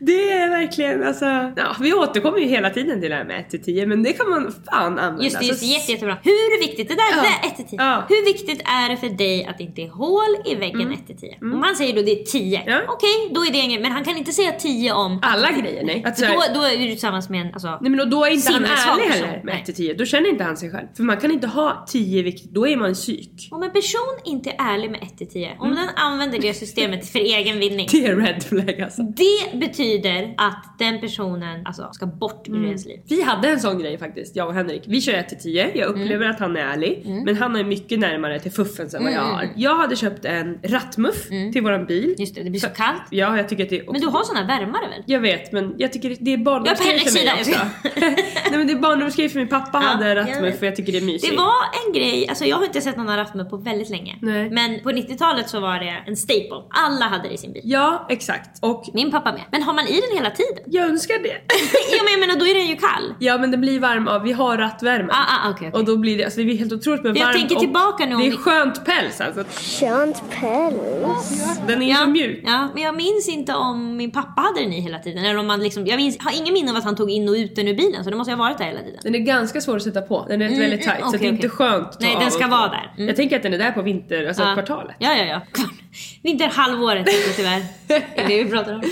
Det 0.00 0.32
är 0.32 0.48
verkligen 0.50 1.02
alltså, 1.06 1.24
ja, 1.56 1.76
vi 1.80 1.92
återkommer 1.94 2.38
ju 2.38 2.46
hela 2.46 2.70
tiden 2.70 3.00
till 3.00 3.10
det 3.10 3.16
här 3.16 3.24
med 3.24 3.40
1 3.40 3.50
till 3.50 3.62
10 3.62 3.86
men 3.86 4.02
det 4.02 4.12
kan 4.12 4.30
man 4.30 4.52
fan 4.70 4.98
använda. 4.98 5.24
Just 5.24 5.38
det, 5.38 5.44
just 5.44 5.50
Alltså, 5.50 5.66
jätte, 5.66 5.92
jättebra. 5.92 6.16
Hur 6.22 6.60
viktigt, 6.60 6.88
det 6.88 6.94
där, 6.94 7.02
Ja. 7.16 7.22
det 7.22 7.28
där 7.28 7.48
1 7.50 7.56
till 7.56 7.66
10. 7.66 7.76
Ja. 7.82 8.04
Hur 8.08 8.24
viktigt 8.24 8.60
är 8.64 8.88
det 8.90 8.96
för 8.96 9.08
dig 9.08 9.44
att 9.44 9.58
det 9.58 9.64
inte 9.64 9.82
är 9.82 9.88
hål 9.88 10.36
i 10.46 10.54
väggen 10.54 10.92
1 10.92 11.06
till 11.06 11.16
10? 11.16 11.38
Om 11.42 11.62
han 11.62 11.76
säger 11.76 11.94
då 11.94 12.02
det 12.02 12.20
är 12.20 12.24
10, 12.24 12.60
Mm. 12.60 12.72
Ja. 12.72 12.80
okej 12.88 13.30
då 13.34 13.44
är 13.44 13.52
det 13.52 13.58
ingen 13.58 13.82
Men 13.82 13.92
han 13.92 14.04
kan 14.04 14.16
inte 14.16 14.32
säga 14.32 14.52
10 14.52 14.92
om... 14.92 15.18
Alla 15.22 15.50
grejer 15.50 15.84
nej. 15.84 16.02
Att 16.06 16.16
då, 16.18 16.42
då 16.54 16.62
är 16.62 16.78
du 16.78 16.86
tillsammans 16.86 17.28
med 17.28 17.40
en, 17.40 17.52
alltså... 17.54 17.78
Nej 17.80 17.90
men 17.90 18.00
och 18.00 18.08
då 18.08 18.24
är 18.24 18.30
inte 18.30 18.52
han 18.52 18.64
ärlig 18.64 19.04
heller 19.04 19.26
med 19.26 19.40
Nej. 19.44 19.58
1 19.60 19.64
till 19.64 19.74
10. 19.74 19.94
Då 19.94 20.04
känner 20.04 20.28
inte 20.30 20.44
han 20.44 20.56
sig 20.56 20.70
själv. 20.70 20.86
För 20.96 21.02
man 21.02 21.16
kan 21.16 21.30
inte 21.30 21.46
ha 21.46 21.84
10 21.88 22.22
viktigt, 22.22 22.50
då 22.54 22.66
är 22.68 22.76
man 22.76 22.94
psyk. 22.94 23.48
Om 23.50 23.62
en 23.62 23.70
person 23.72 24.18
inte 24.24 24.50
är 24.50 24.56
ärlig 24.74 24.90
med 24.90 25.02
1 25.02 25.18
till 25.18 25.28
10, 25.28 25.56
om 25.58 25.74
den 25.74 25.88
använder 25.96 26.38
det 26.38 26.54
systemet 26.54 27.08
för 27.08 27.18
egen 27.18 27.58
vinning. 27.58 27.88
Det 27.92 28.06
är 28.06 28.16
red 28.16 28.42
flag 28.42 28.80
alltså. 28.80 29.02
Det 29.02 29.58
betyder 29.58 29.89
att 30.36 30.78
den 30.78 31.00
personen 31.00 31.66
alltså, 31.66 31.88
ska 31.92 32.06
bort 32.06 32.48
ur 32.48 32.64
ens 32.66 32.86
liv. 32.86 33.00
Vi 33.08 33.22
hade 33.22 33.48
en 33.48 33.60
sån 33.60 33.78
grej 33.78 33.98
faktiskt, 33.98 34.36
jag 34.36 34.48
och 34.48 34.54
Henrik. 34.54 34.82
Vi 34.86 35.00
kör 35.00 35.12
1 35.14 35.28
till 35.28 35.38
10. 35.38 35.70
Jag 35.74 35.88
upplever 35.88 36.26
att 36.26 36.40
han 36.40 36.56
är 36.56 36.60
ärlig. 36.60 37.02
Men 37.24 37.36
han 37.36 37.56
är 37.56 37.64
mycket 37.64 37.98
närmare 37.98 38.38
till 38.40 38.52
fuffens 38.52 38.94
än 38.94 39.02
vad 39.04 39.12
jag 39.12 39.20
Mm. 39.22 39.34
har. 39.34 39.48
Jag 39.56 39.76
hade 39.76 39.96
köpt 39.96 40.24
en 40.24 40.58
rattmuff 40.62 41.28
till 41.28 41.62
våran 41.62 41.86
bil. 41.86 42.14
Just 42.18 42.34
det, 42.34 42.42
det 42.42 42.50
blir 42.50 42.60
så 42.60 42.68
kallt. 42.68 43.02
Ja, 43.10 43.36
jag 43.36 43.48
tycker 43.48 43.64
att 43.64 43.70
det 43.70 43.78
är 43.78 43.92
Men 43.92 44.00
du 44.00 44.06
har 44.06 44.22
såna 44.24 44.46
värmare 44.46 44.88
väl? 44.88 45.02
Jag 45.06 45.20
vet 45.20 45.52
men 45.52 45.74
jag 45.78 45.92
tycker 45.92 46.16
det 46.20 46.32
är 46.32 46.38
barndomsgrej 46.38 46.98
för 46.98 47.12
mig 47.24 47.32
också. 47.40 47.60
Nej 48.00 48.58
men 48.58 48.66
det 48.66 48.72
är 48.72 48.78
barndomsgrej 48.78 49.28
för 49.28 49.38
min 49.38 49.48
pappa 49.48 49.80
Ja, 49.82 49.88
hade 49.88 50.14
rattmuff 50.16 50.58
och 50.60 50.66
jag 50.66 50.76
tycker 50.76 50.92
det 50.92 50.98
är 50.98 51.02
mysigt. 51.06 51.30
Det 51.32 51.36
var 51.36 51.52
en 51.86 51.92
grej, 51.92 52.28
alltså 52.28 52.44
jag 52.44 52.56
har 52.56 52.64
inte 52.64 52.80
sett 52.80 52.96
någon 52.96 53.16
rattmuff 53.16 53.50
på 53.50 53.56
väldigt 53.56 53.90
länge. 53.90 54.18
Nej. 54.22 54.50
Men 54.50 54.80
på 54.80 54.90
90-talet 54.90 55.48
så 55.48 55.60
var 55.60 55.78
det 55.78 56.02
en 56.06 56.16
staple. 56.16 56.62
Alla 56.70 57.04
hade 57.04 57.28
det 57.28 57.34
i 57.34 57.38
sin 57.38 57.52
bil. 57.52 57.62
Ja 57.64 58.06
exakt. 58.10 58.50
Och 58.64 58.84
Min 58.94 59.10
pappa 59.10 59.32
med. 59.32 59.42
Men 59.50 59.62
har 59.62 59.72
man 59.72 59.79
i 59.88 60.00
den 60.00 60.16
hela 60.16 60.30
tiden? 60.30 60.64
Jag 60.66 60.84
önskar 60.88 61.14
det. 61.22 61.28
ja 61.96 62.02
men 62.04 62.12
jag 62.12 62.20
menar 62.20 62.36
då 62.40 62.46
är 62.46 62.54
den 62.54 62.66
ju 62.66 62.76
kall. 62.76 63.14
Ja 63.18 63.38
men 63.38 63.50
den 63.50 63.60
blir 63.60 63.80
varm 63.80 64.08
av, 64.08 64.22
vi 64.22 64.32
har 64.32 64.58
rattvärme. 64.58 65.08
Ah, 65.12 65.46
ah, 65.46 65.50
okay, 65.50 65.68
okay. 65.68 65.80
Och 65.80 65.86
då 65.86 65.96
blir 65.96 66.18
det, 66.18 66.24
alltså 66.24 66.38
det 66.40 66.44
blir 66.44 66.58
helt 66.58 66.72
otroligt 66.72 67.02
med 67.02 67.16
Jag 67.16 67.24
varmt 67.26 67.36
tänker 67.36 67.56
tillbaka 67.56 68.06
nu 68.06 68.16
Det 68.16 68.26
är 68.26 68.30
vi- 68.30 68.36
skönt 68.36 68.84
päls 68.84 69.20
alltså. 69.20 69.44
Skönt 69.80 70.22
päls. 70.30 71.40
Den 71.66 71.82
är 71.82 71.90
Ja, 71.90 71.96
så 71.96 72.06
mjuk. 72.10 72.40
ja, 72.46 72.68
men 72.74 72.82
jag 72.82 72.96
minns 72.96 73.28
inte 73.28 73.54
om 73.54 73.96
min 73.96 74.10
pappa 74.10 74.40
hade 74.40 74.60
den 74.60 74.72
i 74.72 74.80
hela 74.80 74.98
tiden. 74.98 75.24
Eller 75.24 75.38
om 75.38 75.46
man 75.46 75.60
liksom, 75.62 75.86
jag 75.86 75.96
minns, 75.96 76.18
har 76.20 76.32
ingen 76.40 76.54
minne 76.54 76.70
av 76.70 76.76
att 76.76 76.84
han 76.84 76.96
tog 76.96 77.10
in 77.10 77.28
och 77.28 77.34
ut 77.34 77.56
den 77.56 77.68
ur 77.68 77.74
bilen 77.74 78.04
så 78.04 78.10
det 78.10 78.16
måste 78.16 78.32
ha 78.32 78.38
varit 78.38 78.58
där 78.58 78.64
hela 78.64 78.80
tiden. 78.80 79.00
Den 79.02 79.14
är 79.14 79.18
ganska 79.18 79.60
svår 79.60 79.76
att 79.76 79.82
sätta 79.82 80.02
på. 80.02 80.26
Den 80.28 80.42
är 80.42 80.46
Mm, 80.46 80.58
väldigt 80.60 80.84
mm, 80.86 80.96
tight 80.96 81.10
så 81.10 81.16
okej, 81.16 81.20
det 81.20 81.26
är 81.26 81.32
inte 81.32 81.48
skönt 81.48 81.86
att 81.88 82.00
ta 82.00 82.06
Nej, 82.06 82.16
den 82.20 82.30
ska 82.30 82.46
vara 82.46 82.68
där. 82.68 82.92
Mm. 82.96 83.06
Jag 83.08 83.16
tänker 83.16 83.36
att 83.36 83.42
den 83.42 83.54
är 83.54 83.58
där 83.58 83.72
på 83.72 83.82
vinter, 83.82 84.26
alltså 84.28 84.42
Ja. 84.42 84.54
kvartalet. 84.54 84.96
Ja, 84.98 85.14
ja, 85.16 85.24
ja. 85.24 85.40
Vinterhalvåret 86.22 87.06
tyvärr. 87.36 87.62
Det 87.86 87.94
är 88.16 88.28
det 88.28 88.44
vi 88.44 88.50
pratar 88.50 88.74
om. 88.74 88.82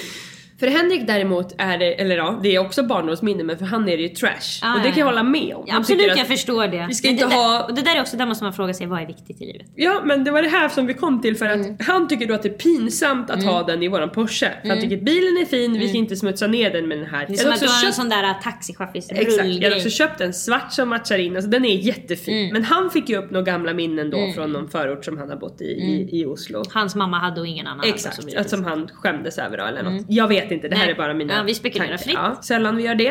För 0.61 0.66
Henrik 0.66 1.07
däremot 1.07 1.55
är 1.59 1.79
det, 1.79 2.01
eller 2.01 2.16
ja, 2.16 2.40
det 2.42 2.55
är 2.55 2.59
också 2.59 2.83
barndomsminne 2.83 3.44
men 3.44 3.59
för 3.59 3.64
han 3.66 3.88
är 3.88 3.97
det 3.97 4.03
ju 4.03 4.09
trash. 4.09 4.59
Ah, 4.62 4.75
och 4.75 4.79
det 4.83 4.88
kan 4.88 4.99
jag 4.99 5.07
ja. 5.07 5.11
hålla 5.11 5.23
med 5.23 5.55
om. 5.57 5.64
Ja, 5.66 5.77
absolut, 5.77 6.12
jag 6.16 6.27
förstår 6.27 6.66
det. 6.68 6.85
Vi 6.88 6.94
ska 6.94 7.09
Men 7.09 7.12
inte 7.14 7.29
det 7.29 7.35
ha- 7.35 7.64
och 7.64 7.75
det 7.75 7.83
där 7.83 7.97
är 7.97 8.01
också, 8.01 8.16
där 8.16 8.27
måste 8.27 8.44
man 8.44 8.53
fråga 8.53 8.75
sig 8.75 8.87
vad 8.87 9.03
är 9.03 9.07
viktigt 9.07 9.40
i 9.42 9.47
livet? 9.47 9.66
Ja 9.75 10.01
men 10.05 10.25
det 10.25 10.31
var 10.31 10.42
det 10.42 10.49
här 10.49 10.68
som 10.68 10.87
vi 10.87 10.94
kom 10.94 11.21
till 11.21 11.37
för 11.37 11.47
att 11.47 11.55
Mm. 11.59 11.77
han 11.81 12.09
tycker 12.09 12.27
då 12.27 12.35
att 12.35 12.42
det 12.42 12.49
är 12.49 12.53
pinsamt 12.59 13.31
att 13.31 13.44
ha 13.44 13.62
den 13.62 13.83
i 13.83 13.88
våran 13.88 14.11
Porsche. 14.11 14.51
För 14.62 14.68
han 14.68 14.81
tycker 14.81 14.97
att 14.97 15.03
bilen 15.03 15.38
är 15.42 15.44
fin, 15.44 15.73
vi 15.79 15.88
ska 15.88 15.99
inte 15.99 16.16
smutsa 16.16 16.47
ner 16.47 16.71
den 16.71 16.88
med 16.88 16.99
den 16.99 17.07
här. 17.07 17.25
Mm. 17.25 17.27
Det 17.29 17.35
är 17.35 17.37
som 17.37 17.44
hade 17.51 17.55
att 17.55 17.61
du 17.61 17.66
har 17.66 17.75
en 17.75 17.81
köpt- 17.83 17.94
sån 17.94 18.09
där 18.09 18.35
taxichaffis 18.42 19.11
Exakt, 19.11 19.29
jag 19.31 19.38
hade 19.38 19.49
rullgrej. 19.49 19.77
också 19.77 19.90
köpt 19.90 20.21
en 20.21 20.35
svart 20.35 20.73
som 20.73 20.88
matchar 20.88 21.18
in, 21.18 21.37
alltså 21.37 21.51
den 21.51 21.64
är 21.64 21.75
jättefin. 21.77 22.38
Mm. 22.38 22.53
Men 22.53 22.64
han 22.64 22.90
fick 22.90 23.09
ju 23.09 23.16
upp 23.16 23.31
några 23.31 23.44
gamla 23.44 23.73
minnen 23.75 24.11
då 24.11 24.33
från 24.35 24.53
någon 24.53 24.68
förort 24.68 25.05
som 25.05 25.18
han 25.18 25.29
har 25.31 25.37
bott 25.37 25.61
i, 25.61 25.64
i, 25.64 26.09
i 26.21 26.27
Oslo. 26.27 26.62
Hans 26.73 26.94
mamma 26.94 27.18
hade 27.18 27.40
och 27.40 27.47
ingen 27.47 27.66
annan 27.66 27.79
hade 27.79 27.88
Exakt, 27.90 28.25
vidare. 28.25 28.40
att 28.40 28.51
som 28.51 28.64
han 28.64 28.88
skämdes 28.94 29.38
över 29.38 29.57
då 29.59 29.64
eller 29.64 29.83
något. 29.83 30.05
Jag 30.09 30.29
vet 30.29 30.48
inte, 30.53 30.69
det 30.69 30.77
här 30.77 30.85
Nej. 30.85 30.93
är 30.95 30.99
bara 30.99 31.15
mina 31.15 31.37
Ja, 31.37 31.43
vi 31.43 31.55
spekulerar 31.55 31.89
tankar. 31.89 32.05
fritt. 32.05 32.15
Ja, 32.15 32.39
sällan 32.43 32.77
vi 32.77 32.83
gör 32.83 32.95
det. 32.95 33.05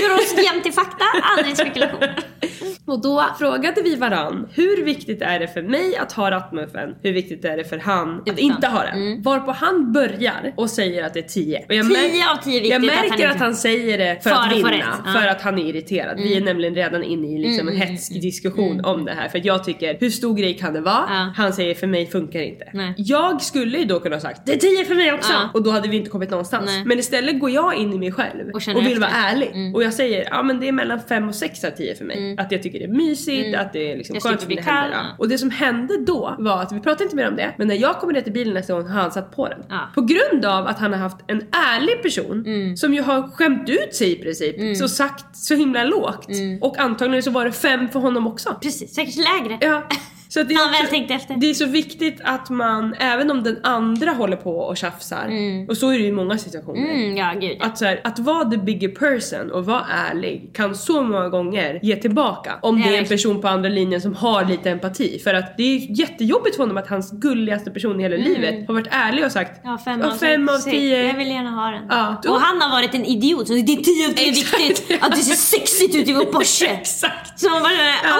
Gör 0.00 0.14
oss 0.14 0.34
jämt 0.44 0.62
till 0.62 0.72
fakta, 0.72 1.04
aldrig 1.22 1.56
spekulation. 1.56 2.00
Och 2.86 3.02
då 3.02 3.24
frågade 3.38 3.82
vi 3.82 3.96
varann, 3.96 4.48
hur 4.54 4.84
viktigt 4.84 5.22
är 5.22 5.38
det 5.40 5.48
för 5.48 5.62
mig 5.62 5.96
att 5.96 6.12
ha 6.12 6.30
rattmuffen? 6.30 6.94
Hur 7.02 7.12
viktigt 7.12 7.44
är 7.44 7.56
det 7.56 7.64
för 7.64 7.78
han 7.78 8.22
att 8.30 8.38
inte 8.38 8.66
ha 8.66 8.82
den? 8.82 9.22
Varpå 9.22 9.52
han 9.52 9.92
börjar 9.92 10.52
och 10.56 10.70
säger 10.70 11.04
att 11.04 11.14
det 11.14 11.20
är 11.20 11.28
10. 11.28 11.64
Och 11.68 11.74
jag 11.74 11.86
10 11.86 11.96
mär- 11.96 12.32
av 12.32 12.42
10 12.42 12.52
viktigt 12.60 12.70
Jag 12.72 12.84
att 12.84 12.90
han 12.96 13.08
märker 13.10 13.28
att 13.28 13.36
han 13.40 13.54
säger 13.54 13.98
det 13.98 14.22
för, 14.22 14.30
För 14.30 14.36
att 14.36 14.56
vinna, 14.56 14.84
ja. 15.06 15.12
för 15.20 15.28
att 15.28 15.42
han 15.42 15.58
är 15.58 15.64
irriterad. 15.68 16.16
Vi 16.20 16.36
är 16.36 16.40
nämligen 16.40 16.74
redan 16.74 17.02
inne 17.04 17.26
i 17.26 17.38
liksom 17.38 17.68
en 17.68 17.76
hätsk 17.76 18.12
diskussion 18.12 18.84
om 18.84 19.04
det 19.04 19.12
här. 19.12 19.28
För 19.28 19.38
att 19.38 19.44
jag 19.44 19.64
tycker, 19.64 19.96
hur 20.00 20.10
stor 20.10 20.34
grej 20.34 20.54
kan 20.58 20.72
det 20.72 20.80
vara? 20.80 21.04
Ja. 21.08 21.32
Han 21.36 21.52
säger 21.52 21.74
för 21.74 21.86
mig 21.86 22.06
funkar 22.06 22.40
inte. 22.40 22.70
Nej. 22.72 22.94
Jag 22.96 23.42
skulle 23.42 23.78
ju 23.78 23.84
då 23.84 24.00
kunna 24.00 24.16
ha 24.16 24.20
sagt, 24.20 24.40
det 24.46 24.52
är 24.52 24.58
10 24.58 24.84
för 24.84 24.94
mig 24.94 25.12
också! 25.12 25.32
Ja. 25.32 25.48
Och 25.54 25.62
då 25.62 25.70
hade 25.70 25.88
vi 25.88 25.96
inte 25.96 26.10
kommit 26.10 26.30
någonstans. 26.30 26.66
Nej. 26.66 26.84
Men 26.84 26.98
istället 26.98 27.40
går 27.40 27.50
jag 27.50 27.74
in 27.74 27.92
i 27.92 27.98
mig 27.98 28.12
själv 28.12 28.48
Och 28.48 28.56
och, 28.56 28.68
vill 28.68 28.86
efter. 28.86 29.00
vara 29.00 29.10
ärlig. 29.10 29.74
Och 29.74 29.82
jag 29.82 29.92
säger, 29.94 30.28
ja 30.30 30.42
men 30.42 30.60
det 30.60 30.68
är 30.68 30.72
mellan 30.72 31.00
5 31.08 31.28
och 31.28 31.34
6 31.34 31.64
av 31.64 31.70
10 31.70 31.94
för 31.94 32.04
mig. 32.04 32.36
Att 32.38 32.52
jag 32.52 32.62
tycker 32.62 32.75
det 32.78 32.84
är 32.84 32.88
mysigt, 32.88 33.56
att 33.56 33.72
det 33.72 33.92
är 33.92 33.96
liksom 33.96 34.20
skönt 34.20 34.46
bli 34.46 34.56
kall. 34.56 34.90
Och 35.18 35.28
det 35.28 35.38
som 35.38 35.50
hände 35.50 35.94
då 36.06 36.34
var 36.38 36.62
att, 36.62 36.72
vi 36.72 36.80
pratade 36.80 37.04
inte 37.04 37.16
mer 37.16 37.28
om 37.28 37.36
det, 37.36 37.54
men 37.58 37.68
när 37.68 37.74
jag 37.74 37.98
kommer 38.00 38.12
ner 38.12 38.20
till 38.20 38.32
bilen 38.32 38.54
nästa 38.54 38.72
gång 38.72 38.86
har 38.88 39.00
han 39.00 39.12
satt 39.12 39.36
på 39.36 39.48
den. 39.48 39.58
Ja. 39.68 39.80
På 39.94 40.00
grund 40.00 40.44
av 40.44 40.66
att 40.66 40.78
han 40.78 40.92
har 40.92 41.00
haft 41.00 41.16
en 41.26 41.42
ärlig 41.74 42.02
person 42.02 42.44
som 42.76 42.94
ju 42.94 43.02
har 43.02 43.22
skämt 43.22 43.68
ut 43.68 43.94
sig 43.94 44.12
i 44.12 44.16
princip, 44.22 44.76
så 44.76 44.88
sagt 44.88 45.36
så 45.36 45.54
himla 45.54 45.84
lågt. 45.84 46.28
Och 46.60 46.78
antagligen 46.78 47.22
så 47.22 47.30
var 47.30 47.44
det 47.44 47.52
5 47.52 47.88
för 47.88 48.00
honom 48.00 48.26
också. 48.26 48.54
Precis, 48.62 48.94
säkert 48.94 49.16
lägre. 49.16 49.58
Ja. 49.60 49.82
Så 50.36 50.40
att 50.40 50.48
det, 50.48 50.54
är 50.54 50.82
väl 50.82 50.90
tänkte 50.90 51.14
efter. 51.14 51.34
det 51.36 51.50
är 51.50 51.54
så 51.54 51.66
viktigt 51.66 52.20
att 52.24 52.50
man, 52.50 52.94
även 52.98 53.30
om 53.30 53.42
den 53.42 53.60
andra 53.62 54.10
håller 54.10 54.36
på 54.36 54.58
och 54.58 54.76
tjafsar, 54.76 55.30
och 55.68 55.76
så 55.76 55.88
är 55.90 55.92
det 55.92 55.98
ju 55.98 56.06
i 56.08 56.12
många 56.12 56.38
situationer. 56.38 56.90
Mm, 56.90 57.16
ja 57.16 57.32
gud. 57.40 57.56
Att, 57.60 57.78
så 57.78 57.84
här, 57.84 58.00
att 58.04 58.18
vara 58.18 58.50
the 58.50 58.56
bigger 58.56 58.88
person 58.88 59.50
och 59.52 59.66
vara 59.66 59.86
ärlig 60.10 60.50
kan 60.54 60.74
så 60.74 61.02
många 61.02 61.28
gånger 61.28 61.78
ge 61.82 61.96
tillbaka. 61.96 62.52
Om 62.62 62.82
det 62.82 62.96
är 62.96 62.98
en 62.98 63.04
person 63.04 63.40
på 63.40 63.48
andra 63.48 63.68
linjen 63.68 64.00
som 64.00 64.14
har 64.14 64.44
lite 64.44 64.70
empati. 64.70 65.18
För 65.18 65.34
att 65.34 65.56
det 65.56 65.62
är 65.62 65.98
jättejobbigt 66.00 66.56
för 66.56 66.62
honom 66.62 66.76
att 66.76 66.88
hans 66.88 67.10
gulligaste 67.12 67.70
person 67.70 68.00
i 68.00 68.02
hela 68.02 68.16
livet 68.16 68.66
har 68.66 68.74
varit 68.74 68.88
ärlig 68.90 69.24
och 69.24 69.32
sagt 69.32 69.64
Mm. 69.64 69.72
Ja, 69.72 69.78
fem, 69.84 70.00
"Ja, 70.00 70.06
av, 70.12 70.16
fem 70.16 70.48
av 70.48 70.58
tio. 70.58 71.06
Jag 71.06 71.14
vill 71.14 71.28
gärna 71.28 71.50
ha 71.50 71.70
den. 71.70 71.82
Ja, 71.90 72.22
Och 72.28 72.40
han 72.40 72.60
har 72.60 72.70
varit 72.70 72.94
en 72.94 73.04
idiot 73.04 73.46
så 73.48 73.52
det 73.52 73.60
är 73.60 73.64
10 73.64 74.08
av 74.08 74.12
10 74.12 74.28
Exakt. 74.30 74.60
viktigt 74.60 75.02
att 75.04 75.10
det 75.10 75.22
ser 75.22 75.34
sexigt 75.58 75.94
ut 75.96 76.08
i 76.08 76.12
vår 76.12 76.24
Porsche. 76.24 76.66
Exakt! 76.80 77.40
Så 77.40 77.50
man 77.50 77.62
bara, 77.62 77.70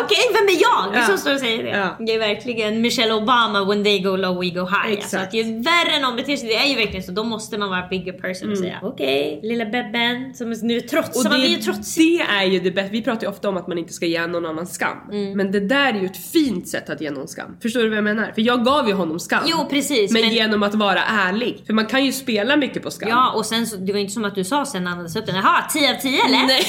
okej 0.04 0.24
vem 0.32 0.46
är 0.56 0.60
jag? 0.62 1.00
Ja. 1.02 1.06
Som 1.06 1.18
står 1.18 1.34
och 1.34 1.40
säger 1.40 1.62
det. 1.62 1.70
Ja. 1.70 1.96
Det 2.06 2.14
är 2.14 2.18
verkligen 2.18 2.80
Michelle 2.80 3.14
Obama 3.14 3.64
when 3.64 3.84
they 3.84 3.98
go 3.98 4.16
low 4.16 4.40
we 4.40 4.50
go 4.50 4.60
high. 4.66 4.92
Exakt. 4.92 5.02
Alltså 5.14 5.16
att 5.18 5.34
ju 5.34 5.42
värre 5.42 6.00
någon 6.02 6.16
beter 6.16 6.36
sig, 6.36 6.48
det 6.48 6.54
är 6.56 6.66
ju 6.68 6.74
verkligen 6.76 7.02
så. 7.02 7.12
Då 7.12 7.24
måste 7.24 7.58
man 7.58 7.70
vara 7.70 7.86
bigger 7.88 8.12
person 8.12 8.50
och 8.52 8.58
säga 8.58 8.78
okej, 8.82 9.40
lilla 9.42 9.64
bebben 9.64 10.34
som 10.34 10.50
nu 10.62 10.80
trotsar. 10.80 11.20
Och 11.20 11.30
Man 11.32 11.40
blir 11.40 11.50
ju 11.50 11.56
det, 11.56 11.62
trotsig. 11.62 12.18
det 12.18 12.24
är 12.34 12.44
ju 12.44 12.60
det 12.60 12.70
bästa, 12.70 12.90
vi 12.92 13.02
pratar 13.02 13.22
ju 13.22 13.28
ofta 13.28 13.48
om 13.48 13.56
att 13.56 13.68
man 13.68 13.78
inte 13.78 13.92
ska 13.92 14.06
ge 14.06 14.26
någon 14.26 14.46
annan 14.46 14.66
skam. 14.66 14.96
Mm. 15.12 15.32
Men 15.36 15.52
det 15.52 15.60
där 15.60 15.94
är 15.94 16.00
ju 16.00 16.06
ett 16.06 16.30
fint 16.32 16.68
sätt 16.68 16.90
att 16.90 17.00
ge 17.00 17.10
någon 17.10 17.28
skam. 17.28 17.56
Förstår 17.62 17.80
du 17.80 17.88
vad 17.88 17.96
jag 17.96 18.04
menar? 18.04 18.32
För 18.34 18.42
jag 18.42 18.64
gav 18.64 18.88
ju 18.88 18.94
honom 18.94 19.18
skam. 19.20 19.42
Jo 19.46 19.56
precis. 19.70 20.12
men, 20.12 20.22
men- 20.22 20.30
genom 20.34 20.62
att 20.62 20.74
vara 20.74 21.02
ärlig. 21.02 21.62
För 21.66 21.72
man 21.72 21.86
kan 21.86 22.04
ju 22.04 22.12
spela 22.12 22.56
mycket 22.56 22.82
på 22.82 22.90
skam. 22.90 23.08
Ja 23.08 23.32
och 23.34 23.46
sen 23.46 23.66
så, 23.66 23.76
det 23.76 23.92
var 23.92 24.00
inte 24.00 24.12
som 24.12 24.24
att 24.24 24.34
du 24.34 24.44
sa 24.44 24.66
sen 24.66 24.84
när 24.84 24.90
han 24.90 24.98
hade 25.06 25.18
upp 25.20 25.26
den. 25.26 25.34
Jaha, 25.36 25.62
10 25.72 25.90
av 25.90 26.00
10 26.00 26.10
eller? 26.26 26.46
Nej, 26.46 26.64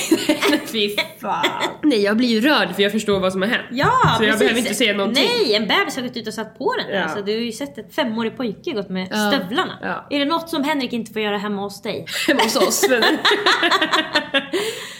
fy 0.65 0.89
fan. 1.21 1.45
Nej 1.84 2.02
jag 2.04 2.17
blir 2.17 2.28
ju 2.28 2.41
rörd 2.41 2.76
för 2.76 2.84
jag 2.84 2.91
förstår 2.91 3.19
vad 3.19 3.32
som 3.32 3.41
har 3.41 3.50
hänt. 3.50 3.67
Ja 3.71 3.91
Så 4.17 4.23
jag 4.23 4.32
precis. 4.32 4.39
behöver 4.39 4.60
inte 4.60 4.73
säga 4.73 4.93
någonting. 4.93 5.23
Nej, 5.23 5.27
en 5.56 5.68
bebis 5.68 5.96
har 5.96 6.04
gått 6.04 6.18
ut 6.18 6.28
och 6.28 6.34
satt 6.34 6.58
på 6.58 6.76
den. 6.78 6.96
Ja. 6.96 7.04
Alltså, 7.04 7.22
du 7.22 7.32
har 7.34 7.40
ju 7.42 7.52
sett 7.52 7.78
ett 7.78 7.96
femårig 7.96 8.38
pojke 8.38 8.72
gått 8.72 8.90
med 8.90 9.08
Ja. 9.12 9.32
stövlarna. 9.32 9.80
Ja. 9.82 10.08
Är 10.10 10.20
det 10.20 10.26
något 10.26 10.50
som 10.50 10.63
Henrik 10.63 10.94
inte 10.94 11.13
får 11.13 11.22
göra 11.22 11.38
hemma 11.38 11.62
hos 11.62 11.82
dig? 11.82 12.06
hemma 12.28 12.42
hos 12.44 12.56
oss. 12.56 12.86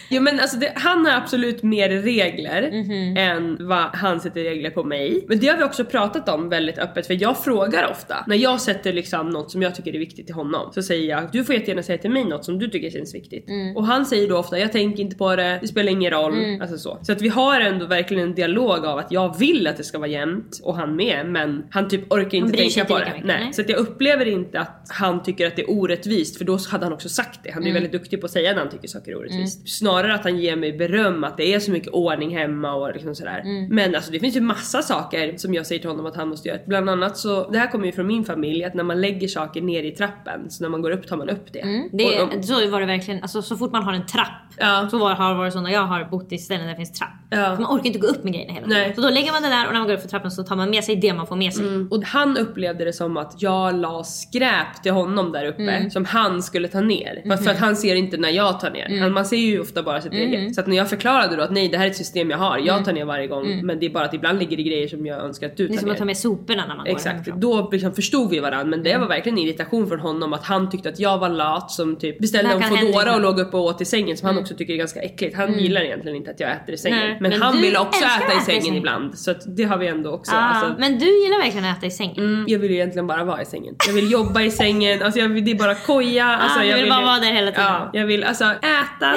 Jo 0.10 0.22
men 0.22 0.39
alltså 0.39 0.58
det, 0.58 0.72
han 0.76 1.06
har 1.06 1.13
absolut 1.13 1.63
mer 1.63 1.89
regler 1.89 2.72
Mhm. 2.72 3.17
än 3.17 3.67
vad 3.67 3.84
han 3.96 4.20
sätter 4.20 4.43
regler 4.43 4.70
på 4.70 4.84
mig. 4.84 5.26
Men 5.28 5.39
det 5.39 5.48
har 5.48 5.58
vi 5.58 5.63
också 5.63 5.86
pratat 5.86 6.30
om 6.30 6.50
väldigt 6.50 6.78
öppet 6.78 7.08
för 7.08 7.22
jag 7.22 7.43
frågar 7.43 7.91
ofta 7.91 8.15
när 8.28 8.36
jag 8.36 8.62
sätter 8.62 8.93
liksom 8.93 9.30
något 9.30 9.52
som 9.52 9.62
jag 9.62 9.76
tycker 9.76 9.96
är 9.96 10.00
viktigt 10.00 10.26
till 10.26 10.36
honom 10.36 10.72
så 10.74 10.82
säger 10.84 11.10
jag 11.10 11.30
du 11.32 11.43
får 11.43 11.56
jättegärna 11.56 11.84
säga 11.84 11.98
till 11.98 12.12
mig 12.12 12.24
något 12.26 12.46
som 12.46 12.60
du 12.60 12.67
tycker 12.67 12.89
känns 12.89 13.15
viktigt. 13.15 13.50
Mm. 13.50 13.78
Och 13.78 13.86
han 13.86 14.06
säger 14.06 14.30
då 14.30 14.38
ofta 14.38 14.60
jag 14.60 14.72
tänker 14.72 15.04
inte 15.04 15.15
på 15.15 15.36
det, 15.36 15.58
det 15.62 15.67
spelar 15.67 15.91
ingen 15.91 16.12
roll. 16.12 16.62
Alltså 16.62 16.78
så. 16.78 16.98
så 17.02 17.12
att 17.12 17.22
vi 17.22 17.30
har 17.30 17.62
ändå 17.62 17.86
verkligen 17.86 18.24
en 18.24 18.36
dialog 18.36 18.86
av 18.86 18.98
att 18.98 19.12
jag 19.12 19.39
vill 19.39 19.67
att 19.67 19.78
det 19.78 19.84
ska 19.84 19.98
vara 20.00 20.10
jämnt 20.10 20.60
och 20.63 20.76
han 20.76 20.96
med 20.96 21.26
men 21.26 21.63
han 21.72 21.88
typ 21.89 22.12
orkar 22.13 22.38
inte 22.38 22.58
tänka 22.58 22.86
på 22.86 23.00
det. 23.00 23.06
mycket, 23.06 23.26
nej. 23.26 23.39
nej. 23.43 23.54
Så 23.54 23.62
att 23.62 23.70
jag 23.70 23.80
upplever 23.80 24.26
inte 24.28 24.60
att 24.60 24.86
han 24.89 25.24
tycker 25.24 25.48
att 25.48 25.56
det 25.56 25.62
är 25.62 25.72
orättvist 25.72 26.38
för 26.38 26.46
då 26.46 26.58
hade 26.72 26.86
han 26.86 26.93
också 26.93 27.10
sagt 27.10 27.39
det. 27.43 27.52
Han 27.52 27.63
är 27.63 27.67
Mm. 27.67 27.74
väldigt 27.74 27.91
duktig 28.02 28.20
på 28.22 28.26
att 28.26 28.32
säga 28.32 28.54
när 28.54 28.60
han 28.60 28.70
tycker 28.70 28.88
saker 28.88 29.12
är 29.12 29.17
orättvist. 29.17 29.70
Snarare 30.00 30.16
att 30.16 30.24
han 30.24 30.38
ger 30.38 30.56
mig 30.56 30.74
beröm 30.78 31.24
att 31.24 31.38
det 31.38 31.54
är 31.54 31.60
så 31.60 31.72
mycket 31.72 31.90
ordning 31.90 32.38
hemma 32.38 32.74
och 32.74 32.94
liksom 32.94 33.16
sådär. 33.16 33.40
Mm. 33.46 33.68
Men 33.76 33.96
alltså 33.96 34.12
det 34.12 34.20
finns 34.20 34.36
ju 34.36 34.42
massa 34.42 34.82
saker 34.82 35.38
som 35.38 35.54
jag 35.54 35.66
säger 35.66 35.80
till 35.82 35.90
honom 35.90 36.06
att 36.06 36.16
han 36.16 36.28
måste 36.30 36.48
göra. 36.50 36.60
Bland 36.68 36.90
annat 36.90 37.18
så, 37.18 37.50
det 37.52 37.58
här 37.60 37.68
kommer 37.72 37.86
ju 37.86 37.92
från 37.92 38.08
min 38.08 38.26
familj, 38.26 38.64
att 38.64 38.74
när 38.74 38.84
man 38.84 39.02
lägger 39.02 39.28
saker 39.28 39.62
ner 39.62 39.84
i 39.84 39.92
trappen 39.92 40.50
så 40.50 40.64
när 40.64 40.70
man 40.70 40.82
går 40.82 40.92
upp 40.92 41.08
tar 41.08 41.18
man 41.18 41.30
upp 41.30 41.54
det. 41.54 41.60
Mm. 41.60 41.90
Det, 41.94 42.22
Och- 42.22 42.36
och- 42.38 42.46
så 42.46 42.70
var 42.70 42.80
det 42.80 42.86
verkligen, 42.86 43.22
alltså, 43.22 43.42
så 43.42 43.58
fort 43.58 43.72
man 43.72 43.84
har 43.84 43.94
en 43.94 44.06
trapp. 44.06 44.28
Ja. 44.58 44.88
Så 44.92 44.98
var, 44.98 45.14
har 45.14 45.30
det 45.32 45.38
varit 45.38 45.54
så 45.54 45.62
när 45.62 45.72
jag 45.72 45.82
har 45.84 46.06
bott 46.06 46.32
i 46.32 46.38
ställen 46.38 46.64
där 46.66 46.70
det 46.72 46.78
finns 46.78 47.00
trapp. 47.00 47.10
Ja. 47.30 47.56
Man 47.60 47.66
orkar 47.78 47.86
inte 47.86 48.00
gå 48.00 48.08
upp 48.08 48.24
med 48.24 48.34
grejerna 48.34 48.54
hela 48.54 48.68
tiden. 48.68 48.96
Så 48.96 49.02
då 49.02 49.10
lägger 49.10 49.32
man 49.32 49.42
det 49.42 49.50
där 49.50 49.68
och 49.68 49.74
när 49.74 49.80
man 49.80 49.88
går 49.88 49.96
upp 49.96 50.02
för 50.02 50.08
trappen 50.10 50.32
så 50.32 50.44
tar 50.44 50.56
man 50.56 50.70
med 50.70 50.84
sig 50.84 50.96
det 50.96 51.14
man 51.14 51.28
får 51.28 51.36
med 51.36 51.54
sig. 51.54 51.68
Mm. 51.68 51.88
Och 51.92 52.04
han 52.04 52.38
upplevde 52.38 52.86
det 52.86 52.94
som 52.94 53.18
att 53.18 53.42
jag 53.42 53.76
la 53.80 54.04
skräp 54.04 54.84
till 54.84 54.92
honom 54.92 55.32
där 55.32 55.46
uppe 55.46 55.62
Mm. 55.64 55.90
som 55.92 56.06
han 56.06 56.44
skulle 56.44 56.68
ta 56.68 56.82
ner. 56.82 57.24
Fast 57.30 57.44
för 57.44 57.52
att 57.52 57.60
han 57.60 57.76
ser 57.76 57.96
inte 57.96 58.18
när 58.18 58.30
jag 58.30 58.60
tar 58.60 58.70
ner. 58.72 58.86
Mm. 58.86 59.02
Han, 59.02 59.14
man 59.14 59.26
ser 59.26 59.38
ju 59.38 59.60
ofta 59.62 59.82
bara 59.88 60.02
sitt 60.02 60.13
eget. 60.13 60.56
Så 60.56 60.62
att 60.62 60.67
när 60.67 60.76
jag 60.78 60.89
förklarade 60.89 61.36
då 61.36 61.41
att 61.43 61.52
nej 61.52 61.67
det 61.69 61.78
här 61.78 61.86
är 61.86 61.89
ett 61.89 61.95
system 62.06 62.30
jag 62.30 62.38
har, 62.38 62.58
jag 62.58 62.86
tar 62.86 62.93
ner 62.93 63.06
varje 63.06 63.28
gång. 63.28 63.65
Men 63.65 63.80
det 63.80 63.86
är 63.86 63.89
bara 63.89 64.06
att 64.06 64.13
ibland 64.13 64.39
ligger 64.39 64.58
det 64.58 64.63
grejer 64.63 64.88
som 64.88 65.06
jag 65.06 65.19
önskar 65.26 65.47
att 65.47 65.58
du 65.58 65.63
Mm. 65.67 65.71
Det 65.71 65.73
är 65.73 65.78
tar 65.78 65.80
som 65.82 65.88
ner. 65.88 65.93
att 65.93 66.00
ta 66.00 66.06
med 66.06 66.17
soporna 66.17 66.63
när 66.67 66.76
man 66.76 66.86
går 66.86 66.91
Exakt, 66.93 67.26
då 67.36 67.69
liksom 67.71 67.93
förstod 67.93 68.30
vi 68.30 68.39
varandra 68.39 68.65
men 68.65 68.84
det 68.84 68.89
Mm. 68.89 69.02
var 69.02 69.08
verkligen 69.15 69.38
irritation 69.38 69.88
från 69.88 70.00
honom 70.00 70.34
att 70.34 70.45
han 70.45 70.69
tyckte 70.69 70.89
att 70.89 71.00
jag 71.00 71.17
var 71.17 71.30
lat 71.30 71.71
som 71.71 71.95
typ 71.95 72.19
beställde 72.19 72.52
en 72.52 72.62
Foodora 72.63 73.15
och 73.15 73.21
låg 73.21 73.39
uppe 73.39 73.58
och 73.58 73.63
åt 73.63 73.82
i 73.82 73.86
sängen 73.86 74.17
som 74.17 74.28
han 74.28 74.38
också 74.38 74.54
tycker 74.56 74.73
är 74.73 74.78
ganska 74.78 75.00
äckligt. 75.02 75.36
Han 75.36 75.60
gillar 75.60 75.82
egentligen 75.82 76.17
inte 76.17 76.32
att 76.32 76.39
jag 76.39 76.52
äter 76.52 76.76
i 76.76 76.78
sängen. 76.78 77.00
Nej, 77.00 77.17
men, 77.21 77.30
men 77.32 77.41
han 77.41 77.62
vill 77.62 77.78
också 77.78 78.04
äta 78.06 78.38
i 78.38 78.45
sängen 78.45 78.62
sängen. 78.62 78.76
ibland. 78.78 79.17
Så 79.17 79.34
det 79.47 79.63
har 79.63 79.78
vi 79.78 79.88
ändå 79.88 80.10
också. 80.12 80.36
Ah, 80.36 80.39
alltså, 80.39 80.76
Men 80.80 81.00
du 81.00 81.06
gillar 81.23 81.38
verkligen 81.43 81.65
att 81.65 81.78
äta 81.78 81.86
i 81.88 81.91
sängen. 81.91 82.17
Mm, 82.17 82.45
jag 82.47 82.60
vill 82.60 82.71
ju 82.71 82.78
egentligen 82.78 83.08
bara 83.08 83.23
vara 83.23 83.41
i 83.41 83.45
sängen. 83.45 83.76
Jag 83.88 83.93
vill 83.93 84.12
jobba 84.12 84.41
i 84.41 84.52
sängen, 84.52 85.02
alltså 85.04 85.19
jag 85.19 85.30
vill, 85.30 85.45
det 85.45 85.52
är 85.52 85.56
bara 85.56 85.76
koja. 85.88 86.26
Alltså, 86.26 86.60
Ah, 86.60 86.63
jag 86.63 86.78
vill 86.78 86.89
bara 86.89 87.06
vara 87.06 87.19
där 87.19 87.32
hela 87.34 87.52
tiden. 87.52 87.65
Ja, 87.65 87.89
jag 87.93 88.06
vill 88.06 88.23
alltså 88.23 88.43
äta, 88.45 89.15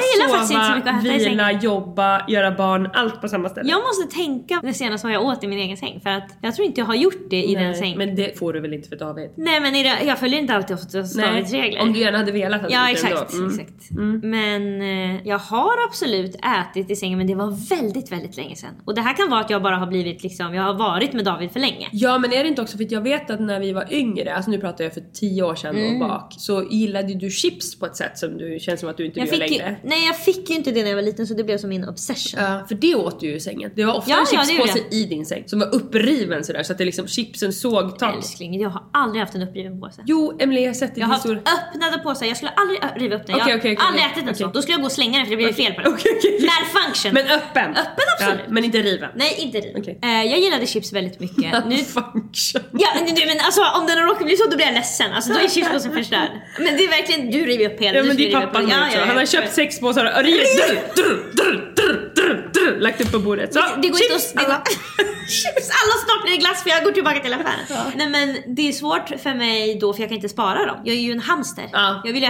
sova. 0.48 0.59
Vila, 1.02 1.52
jobba, 1.52 2.24
göra 2.28 2.50
barn, 2.50 2.90
allt 2.94 3.20
på 3.20 3.28
samma 3.28 3.48
ställe. 3.48 3.70
Jag 3.70 3.80
måste 3.82 4.16
tänka 4.16 4.60
det 4.62 4.74
senaste 4.74 5.06
vad 5.06 5.14
jag 5.14 5.22
åt 5.24 5.44
i 5.44 5.46
min 5.46 5.58
egen 5.58 5.76
säng 5.76 6.00
för 6.00 6.10
att 6.10 6.28
jag 6.42 6.54
tror 6.54 6.66
inte 6.66 6.80
jag 6.80 6.86
har 6.86 6.94
gjort 6.94 7.30
det 7.30 7.42
i 7.42 7.54
den 7.54 7.64
Nej, 7.64 7.74
sängen. 7.74 7.98
Men 7.98 8.14
det 8.16 8.38
får 8.38 8.52
du 8.52 8.60
väl 8.60 8.74
inte 8.74 8.88
för 8.88 8.96
David? 8.96 9.30
Nej 9.36 9.60
men 9.60 9.72
det, 9.72 9.98
jag 10.06 10.18
följer 10.18 10.38
inte 10.40 10.54
alltid 10.54 10.76
Davids 11.16 11.52
regler. 11.52 11.82
om 11.82 11.92
du 11.92 12.00
gärna 12.00 12.18
hade 12.18 12.32
velat 12.32 12.60
hade 12.60 12.72
Ja 12.74 12.90
exakt. 12.90 13.32
Mm. 13.32 13.50
exakt. 13.50 13.90
Men 14.22 14.82
eh, 14.82 15.20
jag 15.28 15.38
har 15.38 15.72
absolut 15.88 16.34
ätit 16.34 16.90
i 16.90 16.96
sängen 16.96 17.18
men 17.18 17.26
det 17.26 17.34
var 17.34 17.76
väldigt, 17.76 18.12
väldigt 18.12 18.36
länge 18.36 18.56
sedan. 18.56 18.70
Och 18.84 18.94
det 18.94 19.00
här 19.00 19.16
kan 19.16 19.30
vara 19.30 19.40
att 19.40 19.50
jag 19.50 19.62
bara 19.62 19.76
har 19.76 19.86
blivit 19.86 20.22
liksom, 20.22 20.54
jag 20.54 20.62
har 20.62 20.74
varit 20.74 21.12
med 21.12 21.24
David 21.24 21.50
för 21.52 21.60
länge. 21.60 21.88
Ja 21.92 22.18
men 22.18 22.32
är 22.32 22.42
det 22.42 22.48
inte 22.48 22.62
också 22.62 22.76
för 22.76 22.84
att 22.84 22.90
jag 22.92 23.00
vet 23.00 23.30
att 23.30 23.40
när 23.40 23.60
vi 23.60 23.72
var 23.72 23.92
yngre, 23.92 24.34
alltså 24.34 24.50
nu 24.50 24.58
pratar 24.58 24.84
jag 24.84 24.94
för 24.94 25.02
tio 25.14 25.42
år 25.42 25.54
sedan 25.54 25.76
Mm. 25.76 26.02
och 26.02 26.08
bak, 26.08 26.34
så 26.38 26.64
gillade 26.70 27.14
du 27.14 27.30
chips 27.30 27.78
på 27.78 27.86
ett 27.86 27.96
sätt 27.96 28.18
som 28.18 28.38
du 28.38 28.58
känns 28.60 28.80
som 28.80 28.88
att 28.88 28.96
du 28.96 29.06
inte 29.06 29.18
Jag 29.20 29.28
gör 29.28 29.36
längre. 29.36 29.76
nej 29.84 30.06
jag 30.06 30.16
fick 30.16 30.49
ju 30.50 30.56
inte 30.58 30.70
det 30.70 30.82
när 30.82 30.88
jag 30.88 30.96
var 30.96 31.02
liten 31.02 31.26
så 31.26 31.34
det 31.34 31.44
blev 31.44 31.58
som 31.58 31.68
min 31.70 31.88
obsession. 31.88 32.40
Ja, 32.42 32.64
för 32.68 32.74
det 32.74 32.94
åt 32.94 33.20
du 33.20 33.26
ju 33.26 33.34
i 33.34 33.40
sängen. 33.40 33.70
Det 33.76 33.84
var 33.84 33.94
ofta 33.96 34.10
Ja, 34.10 34.16
en 34.18 34.26
ja, 34.32 34.44
chipspåse 34.44 34.78
i 34.90 35.04
din 35.04 35.26
säng 35.26 35.44
som 35.46 35.58
var 35.60 35.74
uppriven 35.74 36.44
sådär 36.44 36.62
så 36.62 36.72
att 36.72 36.78
det 36.78 36.84
liksom 36.84 37.06
chipsen 37.08 37.52
såg 37.52 37.98
tag. 37.98 38.16
Älskling, 38.16 38.60
jag 38.60 38.70
har 38.70 38.82
aldrig 38.92 39.20
haft 39.20 39.34
en 39.34 39.42
uppriven 39.42 39.80
påse. 39.80 40.02
Jo, 40.06 40.38
Emily 40.40 40.60
jag 40.60 40.68
har 40.68 40.74
sett 40.74 40.94
din 40.94 41.00
Jag 41.00 41.08
har 41.08 41.14
historia. 41.14 41.42
haft 41.44 41.74
öppnade 41.74 41.98
påsar, 41.98 42.26
jag 42.26 42.36
skulle 42.36 42.50
aldrig 42.50 42.78
riva 42.96 43.16
upp 43.16 43.26
den. 43.26 43.34
Okej, 43.36 43.44
jag 43.48 43.54
har 43.54 43.58
okej, 43.58 43.72
okej, 43.72 43.86
aldrig 43.86 44.04
ätit 44.04 44.28
en 44.28 44.34
sån. 44.34 44.50
Då 44.52 44.62
skulle 44.62 44.74
jag 44.74 44.80
gå 44.80 44.86
och 44.86 44.92
slänga 44.92 45.18
den 45.18 45.26
för 45.26 45.30
det 45.30 45.36
blev 45.36 45.52
fel 45.52 45.72
på 45.72 45.80
den. 45.80 45.92
Okej, 45.92 46.12
okej. 46.18 46.48
Malfunction. 46.52 47.10
Men 47.14 47.26
öppen? 47.38 47.70
Öppen 47.70 48.04
absolut. 48.18 48.40
Men 48.48 48.64
inte 48.64 48.78
riven? 48.78 49.10
Nej, 49.14 49.34
inte 49.38 49.58
riven. 49.58 49.84
Eh, 50.02 50.30
jag 50.32 50.38
gillade 50.40 50.66
chips 50.66 50.92
väldigt 50.92 51.20
mycket. 51.20 51.66
nu, 51.66 51.76
Function. 51.76 52.62
ja, 52.72 52.88
men, 52.94 53.14
du, 53.14 53.26
men 53.26 53.38
alltså 53.46 53.60
om 53.78 53.86
den 53.86 53.98
råkar 54.08 54.24
bli 54.24 54.36
så 54.36 54.50
då 54.50 54.56
blir 54.56 54.66
jag 54.66 54.74
ledsen. 54.74 55.12
Alltså 55.12 55.32
då 55.32 55.38
är 55.38 55.48
chipspåsen 55.48 55.92
förstörd. 55.92 56.30
Men 56.58 56.76
det 56.76 56.84
är 56.84 56.88
verkligen, 56.88 57.30
du 57.30 57.46
river 57.46 57.66
upp 57.74 57.80
hela. 57.80 57.96
Ja 57.96 58.02
du 58.02 58.08
men 58.08 58.16
det 58.16 58.32
är 58.32 58.40
pappa 58.40 58.62
ja, 58.62 58.68
ja, 58.70 58.88
ja, 58.94 59.00
Han 59.00 59.08
har 59.08 59.22
jag 59.22 59.28
köpt 59.28 59.52
sex 59.52 59.80
påsar 59.80 60.04
och 60.18 60.24
drr, 60.40 60.74
drr, 60.96 61.32
drr, 61.36 61.74
drr, 61.76 62.12
drr, 62.14 62.14
drr, 62.14 62.50
drr, 62.54 62.80
lagt 62.80 63.00
upp 63.00 63.12
på 63.12 63.18
bordet. 63.18 63.54
Så, 63.54 63.60
Det 63.60 63.88
går 63.88 64.02
inte 64.02 64.18
chips 64.18 64.32
att... 64.34 64.40
Det 64.40 64.46
alla. 64.46 64.62
chips, 65.28 65.70
alla 65.80 65.94
snart 66.04 66.22
blir 66.24 66.32
det 66.32 66.38
glass 66.38 66.62
för 66.62 66.70
jag 66.70 66.84
går 66.84 66.92
tillbaka 66.92 67.20
till 67.20 67.32
affären. 67.32 67.90
Nej 67.96 68.08
men 68.08 68.54
det 68.56 68.68
är 68.68 68.72
svårt 68.72 69.08
för 69.22 69.34
mig 69.34 69.78
då 69.80 69.92
för 69.92 70.00
jag 70.00 70.08
kan 70.08 70.16
inte 70.16 70.28
spara 70.28 70.66
dem. 70.66 70.76
Jag 70.84 70.96
är 70.96 71.00
ju 71.00 71.12
en 71.12 71.20
hamster. 71.20 71.64
Ja. 71.72 72.02
Jag 72.04 72.12
vill 72.12 72.22
ju 72.22 72.28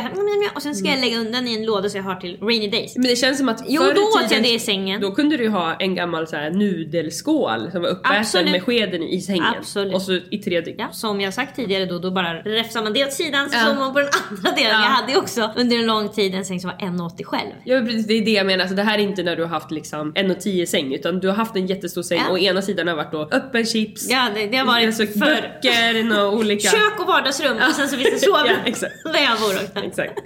och 0.55 0.63
sen 0.63 0.75
ska 0.75 0.89
jag 0.89 1.01
lägga 1.01 1.19
undan 1.19 1.49
i 1.49 1.55
en 1.55 1.65
låda 1.67 1.89
så 1.89 1.97
jag 1.97 2.03
har 2.05 2.15
till 2.15 2.39
rainy 2.43 2.69
days. 2.71 2.97
Men 2.97 3.05
det 3.07 3.17
känns 3.17 3.39
som 3.39 3.49
att 3.49 3.63
Jo, 3.69 3.83
då 3.95 4.03
åt 4.03 4.33
jag 4.33 4.43
det 4.43 4.49
i 4.55 4.59
sängen. 4.59 5.01
Då 5.01 5.13
kunde 5.13 5.37
du 5.37 5.43
ju 5.45 5.51
ha 5.51 5.75
en 5.75 5.95
gammal 5.95 6.27
så 6.27 6.37
här 6.37 6.51
nudelskål 6.51 7.71
som 7.73 7.83
var 7.83 7.89
uppäten 7.89 8.21
Absolut. 8.21 8.51
med 8.53 8.63
skeden 8.63 9.03
i 9.03 9.21
sängen. 9.21 9.45
Absolut. 9.59 9.95
Och 9.95 10.03
så 10.03 10.13
i 10.31 10.39
tre 10.45 10.61
dygn. 10.61 10.77
Ja, 10.79 10.89
som 10.93 11.21
jag 11.21 11.35
sagt 11.35 11.57
tidigare 11.57 11.87
då, 11.87 11.99
då 11.99 12.11
bara 12.11 12.35
räfsar 12.35 12.83
man 12.83 12.93
det 12.93 13.05
åt 13.05 13.13
sidan 13.13 13.51
så 13.51 13.57
Ja. 13.57 13.75
man 13.75 13.93
på 13.93 13.99
den 14.01 14.09
andra 14.31 14.51
delen. 14.51 14.71
Ja. 14.71 14.83
Jag 14.83 14.91
hade 14.91 15.13
ju 15.13 15.19
också 15.19 15.51
under 15.57 15.77
en 15.79 15.87
lång 15.87 16.09
tid 16.09 16.35
en 16.35 16.45
säng 16.45 16.61
som 16.61 16.71
var 16.71 16.87
1,80 16.87 17.25
själv. 17.25 17.51
Ja 17.91 17.95
precis, 17.95 18.07
det 18.07 18.15
är 18.15 18.25
det 18.25 18.31
jag 18.31 18.47
menar. 18.47 18.67
Så 18.67 18.75
det 18.75 18.83
här 18.83 18.99
är 18.99 19.03
inte 19.03 19.23
när 19.23 19.37
du 19.37 19.43
har 19.43 19.49
haft 19.49 19.71
liksom 19.71 20.13
en 20.15 20.31
och 20.31 20.41
tio 20.41 20.67
säng 20.67 20.95
utan 20.95 21.21
du 21.21 21.29
har 21.29 21.35
haft 21.35 21.57
en 21.57 21.67
jättestor 21.67 22.03
säng 22.03 22.21
Ja. 22.27 22.31
och 22.31 22.39
ena 22.39 22.63
sidan 22.63 22.89
har 22.89 22.95
varit 22.95 23.13
då 23.13 23.29
öppen 23.33 23.67
chips, 23.67 24.11
Ja, 24.11 24.29
det, 24.35 24.47
det 24.47 24.57
har 24.57 24.67
varit 24.67 24.87
alltså, 24.87 25.07
för 25.07 25.19
böcker 25.21 26.23
och 26.25 26.33
olika... 26.35 26.69
kök 26.69 27.01
och 27.01 27.07
vardagsrum 27.07 27.57
och 27.69 27.75
sen 27.75 27.89
så 27.89 27.97
finns 27.97 28.11
det 28.11 28.19
sovrum. 28.27 28.47
Ja, 28.47 28.57
exakt. 28.65 28.93
Där 29.05 29.21
jag 29.23 29.39
bor 29.41 29.55
också. 29.65 29.85
Exakt. 29.87 30.21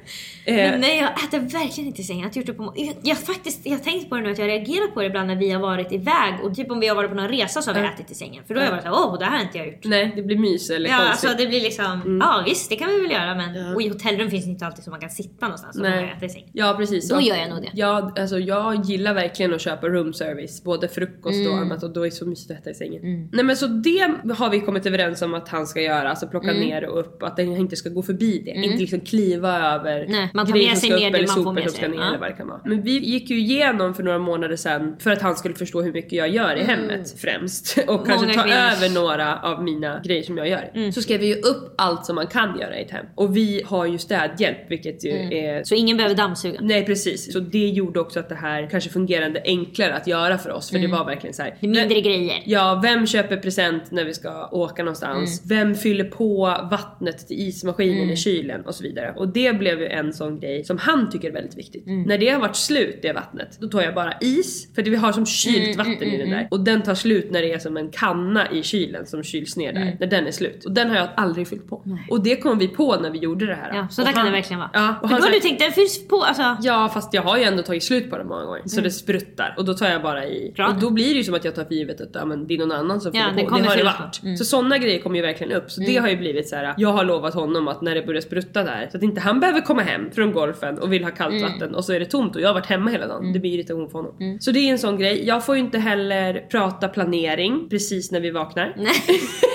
Men 0.46 0.74
Eh, 0.74 0.78
nej, 0.80 0.98
jag 0.98 1.24
äter 1.24 1.38
verkligen 1.38 1.88
inte 1.88 2.00
i 2.00 2.04
sängen. 2.04 2.22
Jag 2.22 2.28
har 2.30 2.36
gjort 2.36 2.46
det 2.46 2.52
på 2.54 2.72
jag, 2.76 2.94
jag, 3.02 3.18
faktiskt, 3.18 3.60
jag 3.64 3.72
har 3.72 3.78
tänkt 3.78 4.08
på 4.10 4.16
det 4.16 4.22
nu 4.22 4.30
att 4.30 4.38
jag 4.38 4.48
reagerar 4.48 4.86
på 4.90 5.00
det 5.00 5.06
ibland 5.06 5.26
när 5.28 5.36
vi 5.36 5.50
har 5.50 5.60
varit 5.60 5.92
iväg 5.92 6.34
och 6.42 6.54
typ 6.54 6.70
om 6.70 6.80
vi 6.80 6.86
har 6.88 6.96
varit 6.96 7.10
på 7.10 7.16
någon 7.16 7.28
resa 7.28 7.62
så 7.62 7.70
har 7.72 7.80
vi 7.80 7.86
ätit 7.86 8.10
i 8.10 8.14
sängen. 8.14 8.44
För 8.46 8.54
då 8.54 8.60
har 8.60 8.64
jag 8.64 8.72
varit 8.72 8.82
såhär, 8.82 8.96
åh 9.06 9.18
det 9.18 9.24
här 9.24 9.36
har 9.36 9.44
inte 9.44 9.58
jag 9.58 9.66
gjort. 9.66 9.84
nej, 9.84 10.12
det 10.16 10.22
blir 10.22 10.38
mys 10.38 10.70
eller 10.70 10.90
Ja, 10.90 10.96
konstigt. 10.96 11.30
alltså 11.30 11.42
det 11.44 11.48
blir 11.48 11.60
liksom, 11.60 12.20
ja 12.24 12.42
visst 12.46 12.70
det 12.70 12.76
kan 12.76 12.88
vi 12.90 13.00
väl 13.00 13.10
göra 13.10 13.34
men 13.34 13.74
och 13.74 13.82
i 13.82 13.88
hotellrum 13.88 14.30
finns 14.30 14.44
det 14.44 14.50
inte 14.50 14.66
alltid 14.66 14.84
så 14.84 14.90
man 14.90 15.00
kan 15.00 15.10
sitta 15.10 15.46
någonstans 15.46 15.78
och 15.80 15.86
äta 15.86 16.26
i 16.26 16.28
sängen. 16.28 16.48
Ja 16.52 16.74
precis. 16.78 17.08
Då 17.08 17.14
Och- 17.16 17.22
gör 17.22 17.36
jag 17.36 17.48
nog 17.50 17.62
det. 17.62 17.70
Ja, 17.74 18.12
alltså 18.18 18.38
jag 18.38 18.84
gillar 18.84 19.14
verkligen 19.14 19.54
att 19.54 19.60
köpa 19.60 19.88
room 19.88 20.12
service. 20.12 20.62
Både 20.64 20.88
frukost 20.88 21.48
och 21.48 21.54
annat 21.58 21.82
och 21.82 21.90
då 21.92 22.00
är 22.00 22.04
det 22.04 22.10
så 22.10 22.26
mysigt 22.26 22.50
att 22.50 22.58
äta 22.58 22.70
i 22.70 22.74
sängen. 22.74 23.02
Mm. 23.02 23.28
Nej 23.32 23.44
men 23.44 23.56
så 23.56 23.66
det 23.66 24.14
har 24.38 24.50
vi 24.50 24.60
kommit 24.60 24.86
överens 24.86 25.22
om 25.22 25.34
att 25.34 25.48
han 25.48 25.66
ska 25.66 25.80
göra. 25.80 26.10
Alltså 26.10 26.26
plocka 26.26 26.50
Mm. 26.50 26.62
ner 26.68 26.84
och 26.84 27.00
upp. 27.00 27.22
Att 27.22 27.36
den 27.36 27.56
inte 27.56 27.76
ska 27.76 27.88
gå 27.88 28.02
förbi 28.02 28.42
det. 28.44 28.50
Inte 28.50 28.78
liksom 28.78 29.00
kliva 29.00 29.74
över 29.74 30.06
Nej, 30.08 30.30
man 30.34 30.46
tar 30.46 30.52
grejer 30.52 30.68
med 30.68 30.78
sig 30.78 30.90
ner 30.90 31.10
det 31.10 31.26
man 31.26 31.44
får 31.44 31.52
med 31.52 31.70
sig. 31.70 31.88
ner 31.88 31.96
Ja. 32.38 32.44
vara. 32.44 32.60
Men 32.64 32.82
vi 32.82 32.98
gick 32.98 33.30
ju 33.30 33.38
igenom 33.38 33.94
för 33.94 34.02
några 34.02 34.18
månader 34.18 34.56
sedan 34.56 34.96
för 35.00 35.10
att 35.10 35.22
han 35.22 35.36
skulle 35.36 35.54
förstå 35.54 35.82
hur 35.82 35.92
mycket 35.92 36.12
jag 36.12 36.28
gör 36.28 36.56
i 36.56 36.62
hemmet 36.64 37.14
främst. 37.20 37.78
Och 37.88 38.06
kanske 38.06 38.26
ta 38.26 38.32
Mm. 38.32 38.44
kvinnor. 38.44 38.58
över 38.76 38.94
några 38.94 39.38
av 39.38 39.64
mina 39.64 40.00
grejer 40.04 40.22
som 40.22 40.38
jag 40.38 40.48
gör. 40.48 40.70
Mm. 40.74 40.92
Så 40.92 41.02
skrev 41.02 41.20
vi 41.20 41.26
ju 41.26 41.34
upp 41.34 41.74
allt 41.78 42.06
som 42.06 42.14
man 42.14 42.26
kan 42.26 42.58
göra 42.58 42.78
i 42.78 42.82
ett 42.82 42.90
hem. 42.90 43.06
Och 43.14 43.36
vi 43.36 43.62
har 43.66 43.86
ju 43.86 43.98
städhjälp 43.98 44.58
vilket 44.70 45.04
ju 45.04 45.10
är 45.10 45.52
Mm. 45.54 45.64
Så 45.64 45.74
ingen 45.74 45.96
behöver 45.96 46.16
dammsuga. 46.16 46.58
Nej 46.62 46.86
precis, 46.86 47.32
så 47.32 47.40
det 47.40 47.68
gjorde 47.68 48.00
också 48.00 48.20
att 48.20 48.28
det 48.28 48.34
här 48.34 48.68
kanske 48.70 48.90
fungerade 48.90 49.42
enklare 49.44 49.94
att 49.94 50.06
göra 50.06 50.38
för 50.38 50.50
oss 50.50 50.70
för 50.70 50.78
det 50.78 50.86
var 50.86 51.04
verkligen 51.04 51.34
så 51.34 51.42
här. 51.42 51.56
Är 51.60 51.68
mindre 51.68 52.00
grejer. 52.00 52.42
Ja, 52.44 52.80
vem 52.82 53.06
köper 53.06 53.36
present 53.36 53.90
när 53.90 54.04
vi 54.04 54.14
ska 54.14 54.48
åka 54.52 54.82
någonstans? 54.82 55.42
Vem 55.44 55.74
fyller 55.74 56.04
på 56.04 56.44
vattnet 56.70 57.28
till 57.28 57.36
ismaskinen 57.48 58.10
i 58.10 58.16
kylen 58.16 58.66
och 58.66 58.74
så 58.74 58.82
vidare. 58.82 59.14
Och 59.16 59.28
det 59.28 59.58
blev 59.58 59.80
ju 59.80 59.86
en 59.86 60.12
sån 60.12 60.23
grej 60.30 60.64
som 60.64 60.78
han 60.78 61.10
tycker 61.10 61.28
är 61.28 61.32
väldigt 61.32 61.58
viktigt. 61.58 61.82
När 61.86 62.18
det 62.18 62.28
har 62.28 62.40
varit 62.40 62.56
slut 62.56 62.98
det 63.02 63.12
vattnet, 63.12 63.58
då 63.60 63.68
tar 63.68 63.82
jag 63.82 63.94
bara 63.94 64.12
is 64.20 64.74
för 64.74 64.82
det 64.82 64.90
vi 64.90 64.96
har 64.96 65.12
som 65.12 65.26
kylt 65.26 65.76
vatten 65.78 66.02
i 66.02 66.18
den 66.18 66.30
där 66.30 66.48
och 66.50 66.60
den 66.60 66.82
tar 66.82 66.94
slut 66.94 67.30
när 67.30 67.42
det 67.42 67.52
är 67.52 67.58
som 67.58 67.76
en 67.76 67.90
kanna 67.90 68.50
i 68.50 68.62
kylen 68.62 69.06
som 69.06 69.22
kyls 69.22 69.56
ner 69.56 69.72
där 69.72 69.96
när 70.00 70.06
den 70.06 70.26
är 70.26 70.30
slut 70.30 70.64
och 70.64 70.72
den 70.72 70.88
har 70.90 70.96
jag 70.96 71.08
aldrig 71.16 71.48
fyllt 71.48 71.68
på. 71.68 71.84
Och 72.10 72.22
det 72.22 72.36
kom 72.36 72.58
vi 72.58 72.68
på 72.68 72.96
när 72.96 73.10
vi 73.10 73.18
gjorde 73.18 73.46
det 73.46 73.54
här. 73.54 73.74
Ja, 73.74 73.88
så 73.90 74.02
Och 74.02 74.06
där 74.06 74.12
kan 74.12 74.22
han- 74.22 74.26
det 74.32 74.32
verkligen 74.38 74.58
vara. 74.60 74.70
Ja, 74.72 74.94
och 75.02 75.08
han 75.08 75.20
då 75.20 75.26
har 75.26 75.32
du 75.32 75.40
tänkt, 75.40 75.58
den 75.60 75.72
fylls 75.72 76.08
på 76.08 76.22
alltså. 76.22 76.56
Ja 76.62 76.90
fast 76.94 77.14
jag 77.14 77.22
har 77.22 77.38
ju 77.38 77.44
ändå 77.44 77.62
tagit 77.62 77.82
slut 77.82 78.10
på 78.10 78.18
det 78.18 78.24
många 78.24 78.44
gånger 78.44 78.62
så 78.66 78.80
det 78.80 78.90
spruttar 78.90 79.54
och 79.58 79.64
då 79.64 79.74
tar 79.74 79.88
jag 79.88 80.02
bara 80.02 80.24
i. 80.26 80.52
Bra. 80.56 80.68
Och 80.68 80.80
då 80.80 80.90
blir 80.90 81.08
det 81.08 81.14
ju 81.14 81.24
som 81.24 81.34
att 81.34 81.44
jag 81.44 81.54
tar 81.54 81.64
för 81.64 81.74
givet 81.74 82.00
att 82.00 82.08
ja, 82.12 82.24
men 82.24 82.46
det 82.46 82.54
är 82.54 82.58
någon 82.58 82.72
annan 82.72 83.00
som 83.00 83.12
Ja, 83.14 83.24
fyller 83.30 83.42
det 83.42 83.48
på. 83.48 83.56
Det 83.56 83.62
har 83.68 83.76
det 83.76 83.84
varit. 83.84 84.22
Mm. 84.22 84.36
Så 84.36 84.44
sådana 84.44 84.78
grejer 84.78 84.98
kommer 85.00 85.16
ju 85.16 85.22
verkligen 85.22 85.52
upp. 85.52 85.70
Så 85.70 85.80
det 85.80 85.96
har 85.96 86.08
ju 86.08 86.16
blivit 86.16 86.48
så 86.48 86.56
här. 86.56 86.74
jag 86.76 86.88
har 86.88 87.04
lovat 87.04 87.34
honom 87.34 87.68
att 87.68 87.82
när 87.82 87.94
det 87.94 88.02
börjar 88.06 88.20
sprutta 88.20 88.62
där 88.64 88.88
så 88.90 88.96
att 88.96 89.02
inte 89.02 89.20
han 89.20 89.40
behöver 89.40 89.60
komma 89.60 89.82
hem 89.82 90.10
från 90.14 90.32
golfen 90.32 90.78
och 90.78 90.92
vill 90.92 91.04
ha 91.04 91.10
kallt 91.10 91.34
Mm. 91.34 91.42
vatten 91.52 91.74
och 91.74 91.84
så 91.84 91.92
är 91.92 92.00
det 92.00 92.06
tomt 92.06 92.36
och 92.36 92.42
jag 92.42 92.48
har 92.48 92.54
varit 92.54 92.66
hemma 92.66 92.90
hela 92.90 93.06
dagen. 93.06 93.32
Det 93.32 93.38
blir 93.38 93.54
irritation 93.54 93.90
för 93.90 93.98
honom. 93.98 94.38
Så 94.40 94.50
det 94.50 94.58
är 94.58 94.72
en 94.72 94.78
sån 94.78 94.98
grej. 94.98 95.26
Jag 95.26 95.46
får 95.46 95.54
ju 95.56 95.60
inte 95.60 95.78
heller 95.78 96.46
prata 96.50 96.88
planering 96.88 97.66
precis 97.70 98.10
när 98.12 98.20
vi 98.20 98.30
vaknar. 98.30 98.74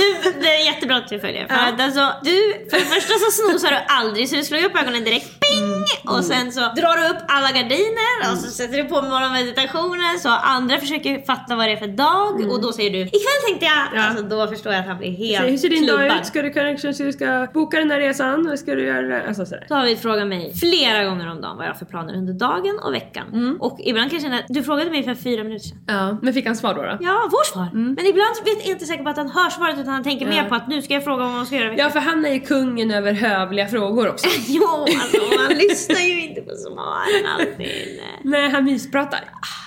Du, 0.00 0.40
det 0.40 0.48
är 0.60 0.64
jättebra 0.72 0.96
att 0.96 1.08
du 1.08 1.18
följer. 1.20 1.46
För 1.48 1.54
att 1.54 1.80
alltså, 1.80 2.12
du, 2.22 2.36
för 2.70 2.76
det 2.78 2.84
första 2.84 3.12
så 3.24 3.30
snosar 3.30 3.70
du 3.70 3.78
aldrig 3.88 4.28
så 4.28 4.36
du 4.36 4.44
slår 4.44 4.64
upp 4.64 4.76
ögonen 4.82 5.04
direkt. 5.04 5.26
Ping! 5.40 5.64
Mm. 5.64 5.84
Och 6.18 6.24
sen 6.24 6.52
så 6.52 6.60
drar 6.60 6.96
du 7.00 7.08
upp 7.12 7.22
alla 7.28 7.48
gardiner 7.58 8.32
och 8.32 8.38
så 8.38 8.50
sätter 8.50 8.76
du 8.76 8.84
på 8.84 9.02
morgonmeditationen 9.02 10.18
så 10.18 10.28
andra 10.28 10.78
försöker 10.78 11.26
fatta 11.26 11.56
vad 11.56 11.66
det 11.68 11.72
är 11.72 11.76
för 11.76 11.86
dag 11.86 12.50
och 12.52 12.62
då 12.62 12.72
säger 12.72 12.90
du 12.90 12.98
ikväll 13.00 13.40
tänkte 13.48 13.66
jag. 13.66 13.86
Mm. 13.86 13.96
Ja. 13.98 14.08
Alltså, 14.08 14.24
då 14.24 14.46
förstår 14.48 14.72
jag 14.72 14.80
att 14.80 14.86
han 14.86 14.98
blir 14.98 15.10
helt 15.10 15.44
Så 15.44 15.50
hur 15.50 15.58
ser 15.58 15.68
din 15.68 15.86
dag 15.86 15.98
klubbad. 15.98 16.20
ut? 16.20 16.26
Ska 16.26 16.42
du 16.42 16.50
kanske 16.50 17.04
du 17.04 17.12
ska 17.12 17.46
boka 17.54 17.78
den 17.78 17.90
här 17.90 18.00
resan? 18.00 18.46
Vad 18.48 18.58
ska 18.58 18.74
du 18.74 18.84
göra? 18.86 19.26
Alltså 19.28 19.46
sådär. 19.46 19.66
David 19.68 19.98
frågar 19.98 20.24
mig 20.24 20.54
flera 20.54 21.04
gånger 21.04 21.30
om 21.30 21.40
dagen 21.40 21.56
vad 21.56 21.66
jag 21.66 21.70
har 21.70 21.78
för 21.78 21.86
planer 21.86 22.14
under 22.14 22.32
dagen 22.32 22.78
och 22.84 22.94
veckan. 22.94 23.26
Mm. 23.32 23.56
Och 23.60 23.78
ibland 23.80 24.10
kan 24.10 24.16
jag 24.20 24.22
känna, 24.22 24.42
du 24.48 24.62
frågade 24.62 24.90
mig 24.90 25.02
för 25.02 25.14
fyra 25.14 25.44
minuter 25.44 25.68
sedan. 25.68 25.78
Ja, 25.86 26.18
men 26.22 26.34
fick 26.34 26.46
han 26.46 26.56
svar 26.56 26.74
då? 26.74 26.82
då? 26.82 26.98
Ja, 27.00 27.28
vårt 27.32 27.46
svar. 27.46 27.68
Men 27.72 28.06
ibland 28.06 28.34
vet 28.44 28.66
jag 28.66 28.74
inte 28.74 28.86
säker 28.94 29.04
på 29.04 29.10
att 29.10 29.16
han 29.16 29.28
hör 29.30 29.50
svaret 29.50 29.78
utan 29.78 29.92
han 29.94 30.02
tänker 30.04 30.26
mer 30.26 30.44
på 30.44 30.54
att 30.54 30.68
nu 30.68 30.82
ska 30.82 30.94
jag 30.94 31.04
fråga 31.04 31.24
vad 31.24 31.32
man 31.32 31.46
ska 31.46 31.56
göra. 31.56 31.74
Ja 31.76 31.90
för 31.90 32.00
han 32.00 32.24
är 32.24 32.32
ju 32.32 32.40
kungen 32.40 32.90
över 32.90 33.12
hövliga 33.12 33.66
frågor 33.68 34.08
också. 34.08 34.28
Jo, 34.48 34.66
alltså 34.80 35.38
han 35.38 35.56
lyssnar 35.58 36.00
ju 36.00 36.28
inte 36.28 36.40
på 36.40 36.50
svaren 36.56 37.26
alltid. 37.38 38.00
Nej 38.24 38.50
han 38.50 38.64
myspratar. 38.64 39.20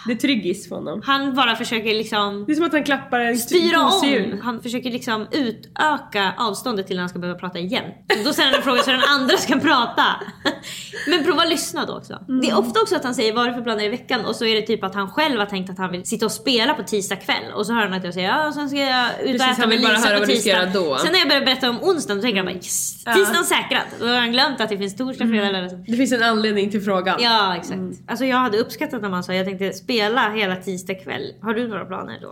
Det 0.08 0.14
är 0.14 0.18
tryggis 0.18 0.70
för 0.70 0.76
honom. 0.76 1.02
Han 1.06 1.36
bara 1.36 1.56
försöker 1.56 1.94
liksom 1.94 2.46
Det 2.48 2.52
är 2.52 2.56
som 2.56 2.66
att 2.66 2.74
han 2.74 2.84
klappar 2.84 3.20
en 3.20 3.38
styra 3.38 3.80
om. 3.82 4.40
Han 4.44 4.62
försöker 4.62 4.92
liksom 4.92 5.28
utöka 5.32 6.34
avståndet 6.38 6.88
till 6.88 6.96
när 6.96 7.02
han 7.02 7.10
ska 7.10 7.20
behöva 7.20 7.40
prata 7.40 7.60
igen. 7.60 7.84
Så 8.18 8.24
då 8.24 8.34
ställer 8.34 8.50
han 8.50 8.58
en 8.58 8.64
fråga 8.64 8.82
så 8.82 8.92
den 8.92 9.04
andra 9.10 9.38
ska 9.38 9.60
prata. 9.60 10.04
Men 11.08 11.24
prova 11.24 11.46
lyssna 11.46 11.86
då 11.86 11.98
också. 11.98 12.20
Det 12.42 12.50
är 12.50 12.58
ofta 12.60 12.82
också 12.82 12.96
att 12.96 13.04
han 13.04 13.16
säger 13.16 13.34
vad 13.34 13.46
är 13.46 13.50
det 13.50 13.56
för 13.56 13.62
planer 13.64 13.84
i 13.84 13.90
veckan 13.90 14.26
och 14.26 14.36
så 14.36 14.46
är 14.46 14.56
det 14.56 14.62
typ 14.62 14.84
att 14.84 14.96
han 14.96 15.10
själv 15.12 15.40
har 15.40 15.46
tänkt 15.46 15.70
att 15.70 15.78
han 15.78 15.92
vill 15.92 16.06
sitta 16.06 16.26
och 16.26 16.32
spela 16.32 16.74
på 16.74 16.84
tisdag 16.84 17.16
kväll 17.16 17.52
och 17.56 17.66
så 17.66 17.74
hör 17.74 17.82
han 17.82 17.94
att 17.94 18.04
jag 18.04 18.14
säger 18.14 18.30
ja 18.30 18.48
och 18.48 18.54
sen 18.54 18.70
ska 18.70 18.80
jag 18.80 19.06
ut 19.22 19.36
och 19.36 19.48
Precis, 19.48 19.60
äta 19.60 19.68
med 19.68 19.80
Lisa 19.80 20.20
på 20.20 20.26
tisdag. 20.26 20.66
då. 20.74 20.98
Sen 20.98 21.12
när 21.12 21.20
jag 21.20 21.28
börjar 21.28 21.46
berätta 21.46 21.70
om 21.70 21.84
onsdagen 21.84 22.18
då 22.18 22.22
tänker 22.22 22.38
han 22.38 22.46
bara 22.46 22.56
yes, 22.56 23.04
tisdagen 23.04 23.44
säkrad. 23.46 23.82
Då 24.00 24.06
har 24.06 24.16
han 24.20 24.32
glömt 24.32 24.62
att 24.62 24.70
det 24.70 24.78
finns 24.78 24.96
torsdag, 24.96 25.28
fredag, 25.28 25.52
lördag. 25.52 25.70
söndag. 25.70 25.86
Det 25.92 25.98
finns 25.98 26.12
en 26.12 26.24
anledning 26.24 26.72
till 26.72 26.82
frågan. 26.82 27.18
Ja 27.22 27.56
exakt. 27.56 27.80
Alltså 28.08 28.26
jag 28.26 28.38
hade 28.48 28.58
uppskattat 28.58 29.02
när 29.02 29.10
man 29.10 29.24
sa 29.24 29.34
jag 29.34 29.46
tänkte 29.46 29.74
spela 29.74 30.30
hela 30.30 30.56
tisdag 30.56 30.96
kväll. 30.96 31.34
Har 31.42 31.54
du 31.54 31.68
några 31.68 31.86
planer 31.86 32.20
då? 32.22 32.30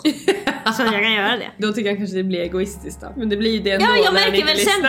så 0.74 0.84
att 0.84 0.94
jag 0.94 1.02
kan 1.04 1.14
göra 1.14 1.38
det. 1.38 1.52
Då 1.68 1.74
tycker 1.74 1.90
han 1.90 1.98
kanske 1.98 2.18
det 2.18 2.24
blir 2.24 2.40
egoistiskt 2.40 3.02
då. 3.02 3.14
Men 3.18 3.30
det 3.30 3.38
blir 3.38 3.52
ju 3.52 3.60
det 3.60 3.72
ändå 3.72 3.86
Ja, 3.86 3.96
jag 3.96 4.14
när 4.14 4.22
märker 4.22 4.36
inte 4.36 4.54
väl 4.54 4.60
sen. 4.60 4.86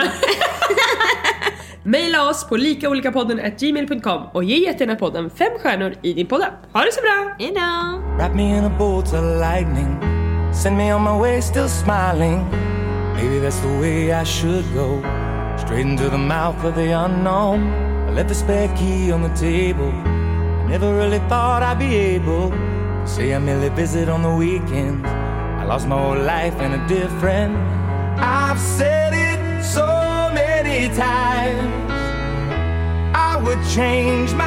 Maila 1.91 2.29
oss 2.29 2.47
på 2.49 2.57
likaolikapodden 2.57 3.41
gmail.com 3.59 4.23
och 4.33 4.43
ge 4.43 4.57
jättegärna 4.57 4.95
podden 4.95 5.29
fem 5.29 5.51
stjärnor 5.59 5.95
i 6.01 6.13
din 6.13 6.27
poddapp. 6.27 6.53
Ha 6.73 6.81
det 6.81 6.93
så 6.93 7.01
bra! 7.01 7.35
Hejdå! 7.39 8.01
Wrap 8.17 8.35
me 8.35 8.57
in 8.57 8.63
a 8.63 8.75
bolt 8.79 9.13
of 9.13 9.21
lightning. 9.21 9.99
Send 10.63 10.77
me 10.77 10.93
on 10.93 11.03
my 11.03 11.21
way, 11.21 11.41
still 11.41 11.69
smiling. 11.69 12.45
Maybe 13.15 13.47
that's 13.47 13.61
the 13.61 13.79
way 13.81 14.21
I 14.21 14.25
should 14.25 14.65
go. 14.75 15.01
Straight 15.57 15.85
into 15.85 16.09
the 16.09 16.17
mouth 16.17 16.65
of 16.65 16.75
the 16.75 16.91
unknown. 17.05 17.87
left 18.17 18.29
the 18.29 18.35
spare 18.35 18.67
key 18.75 19.11
on 19.11 19.21
the 19.21 19.29
table. 19.35 20.16
Never 20.67 20.93
really 20.93 21.19
thought 21.29 21.63
I'd 21.63 21.79
be 21.79 21.95
able 21.95 22.49
to 22.49 23.07
say 23.07 23.33
I 23.33 23.39
merely 23.39 23.69
visit 23.69 24.09
on 24.09 24.21
the 24.21 24.35
weekends. 24.35 25.07
I 25.07 25.63
lost 25.63 25.87
my 25.87 25.97
whole 25.97 26.19
life 26.19 26.59
in 26.59 26.73
a 26.73 26.87
different. 26.87 27.55
I've 28.19 28.59
said 28.59 29.13
it 29.13 29.63
so 29.63 29.87
many 30.33 30.89
times. 30.93 31.91
I 33.15 33.41
would 33.43 33.63
change 33.73 34.33
my 34.33 34.46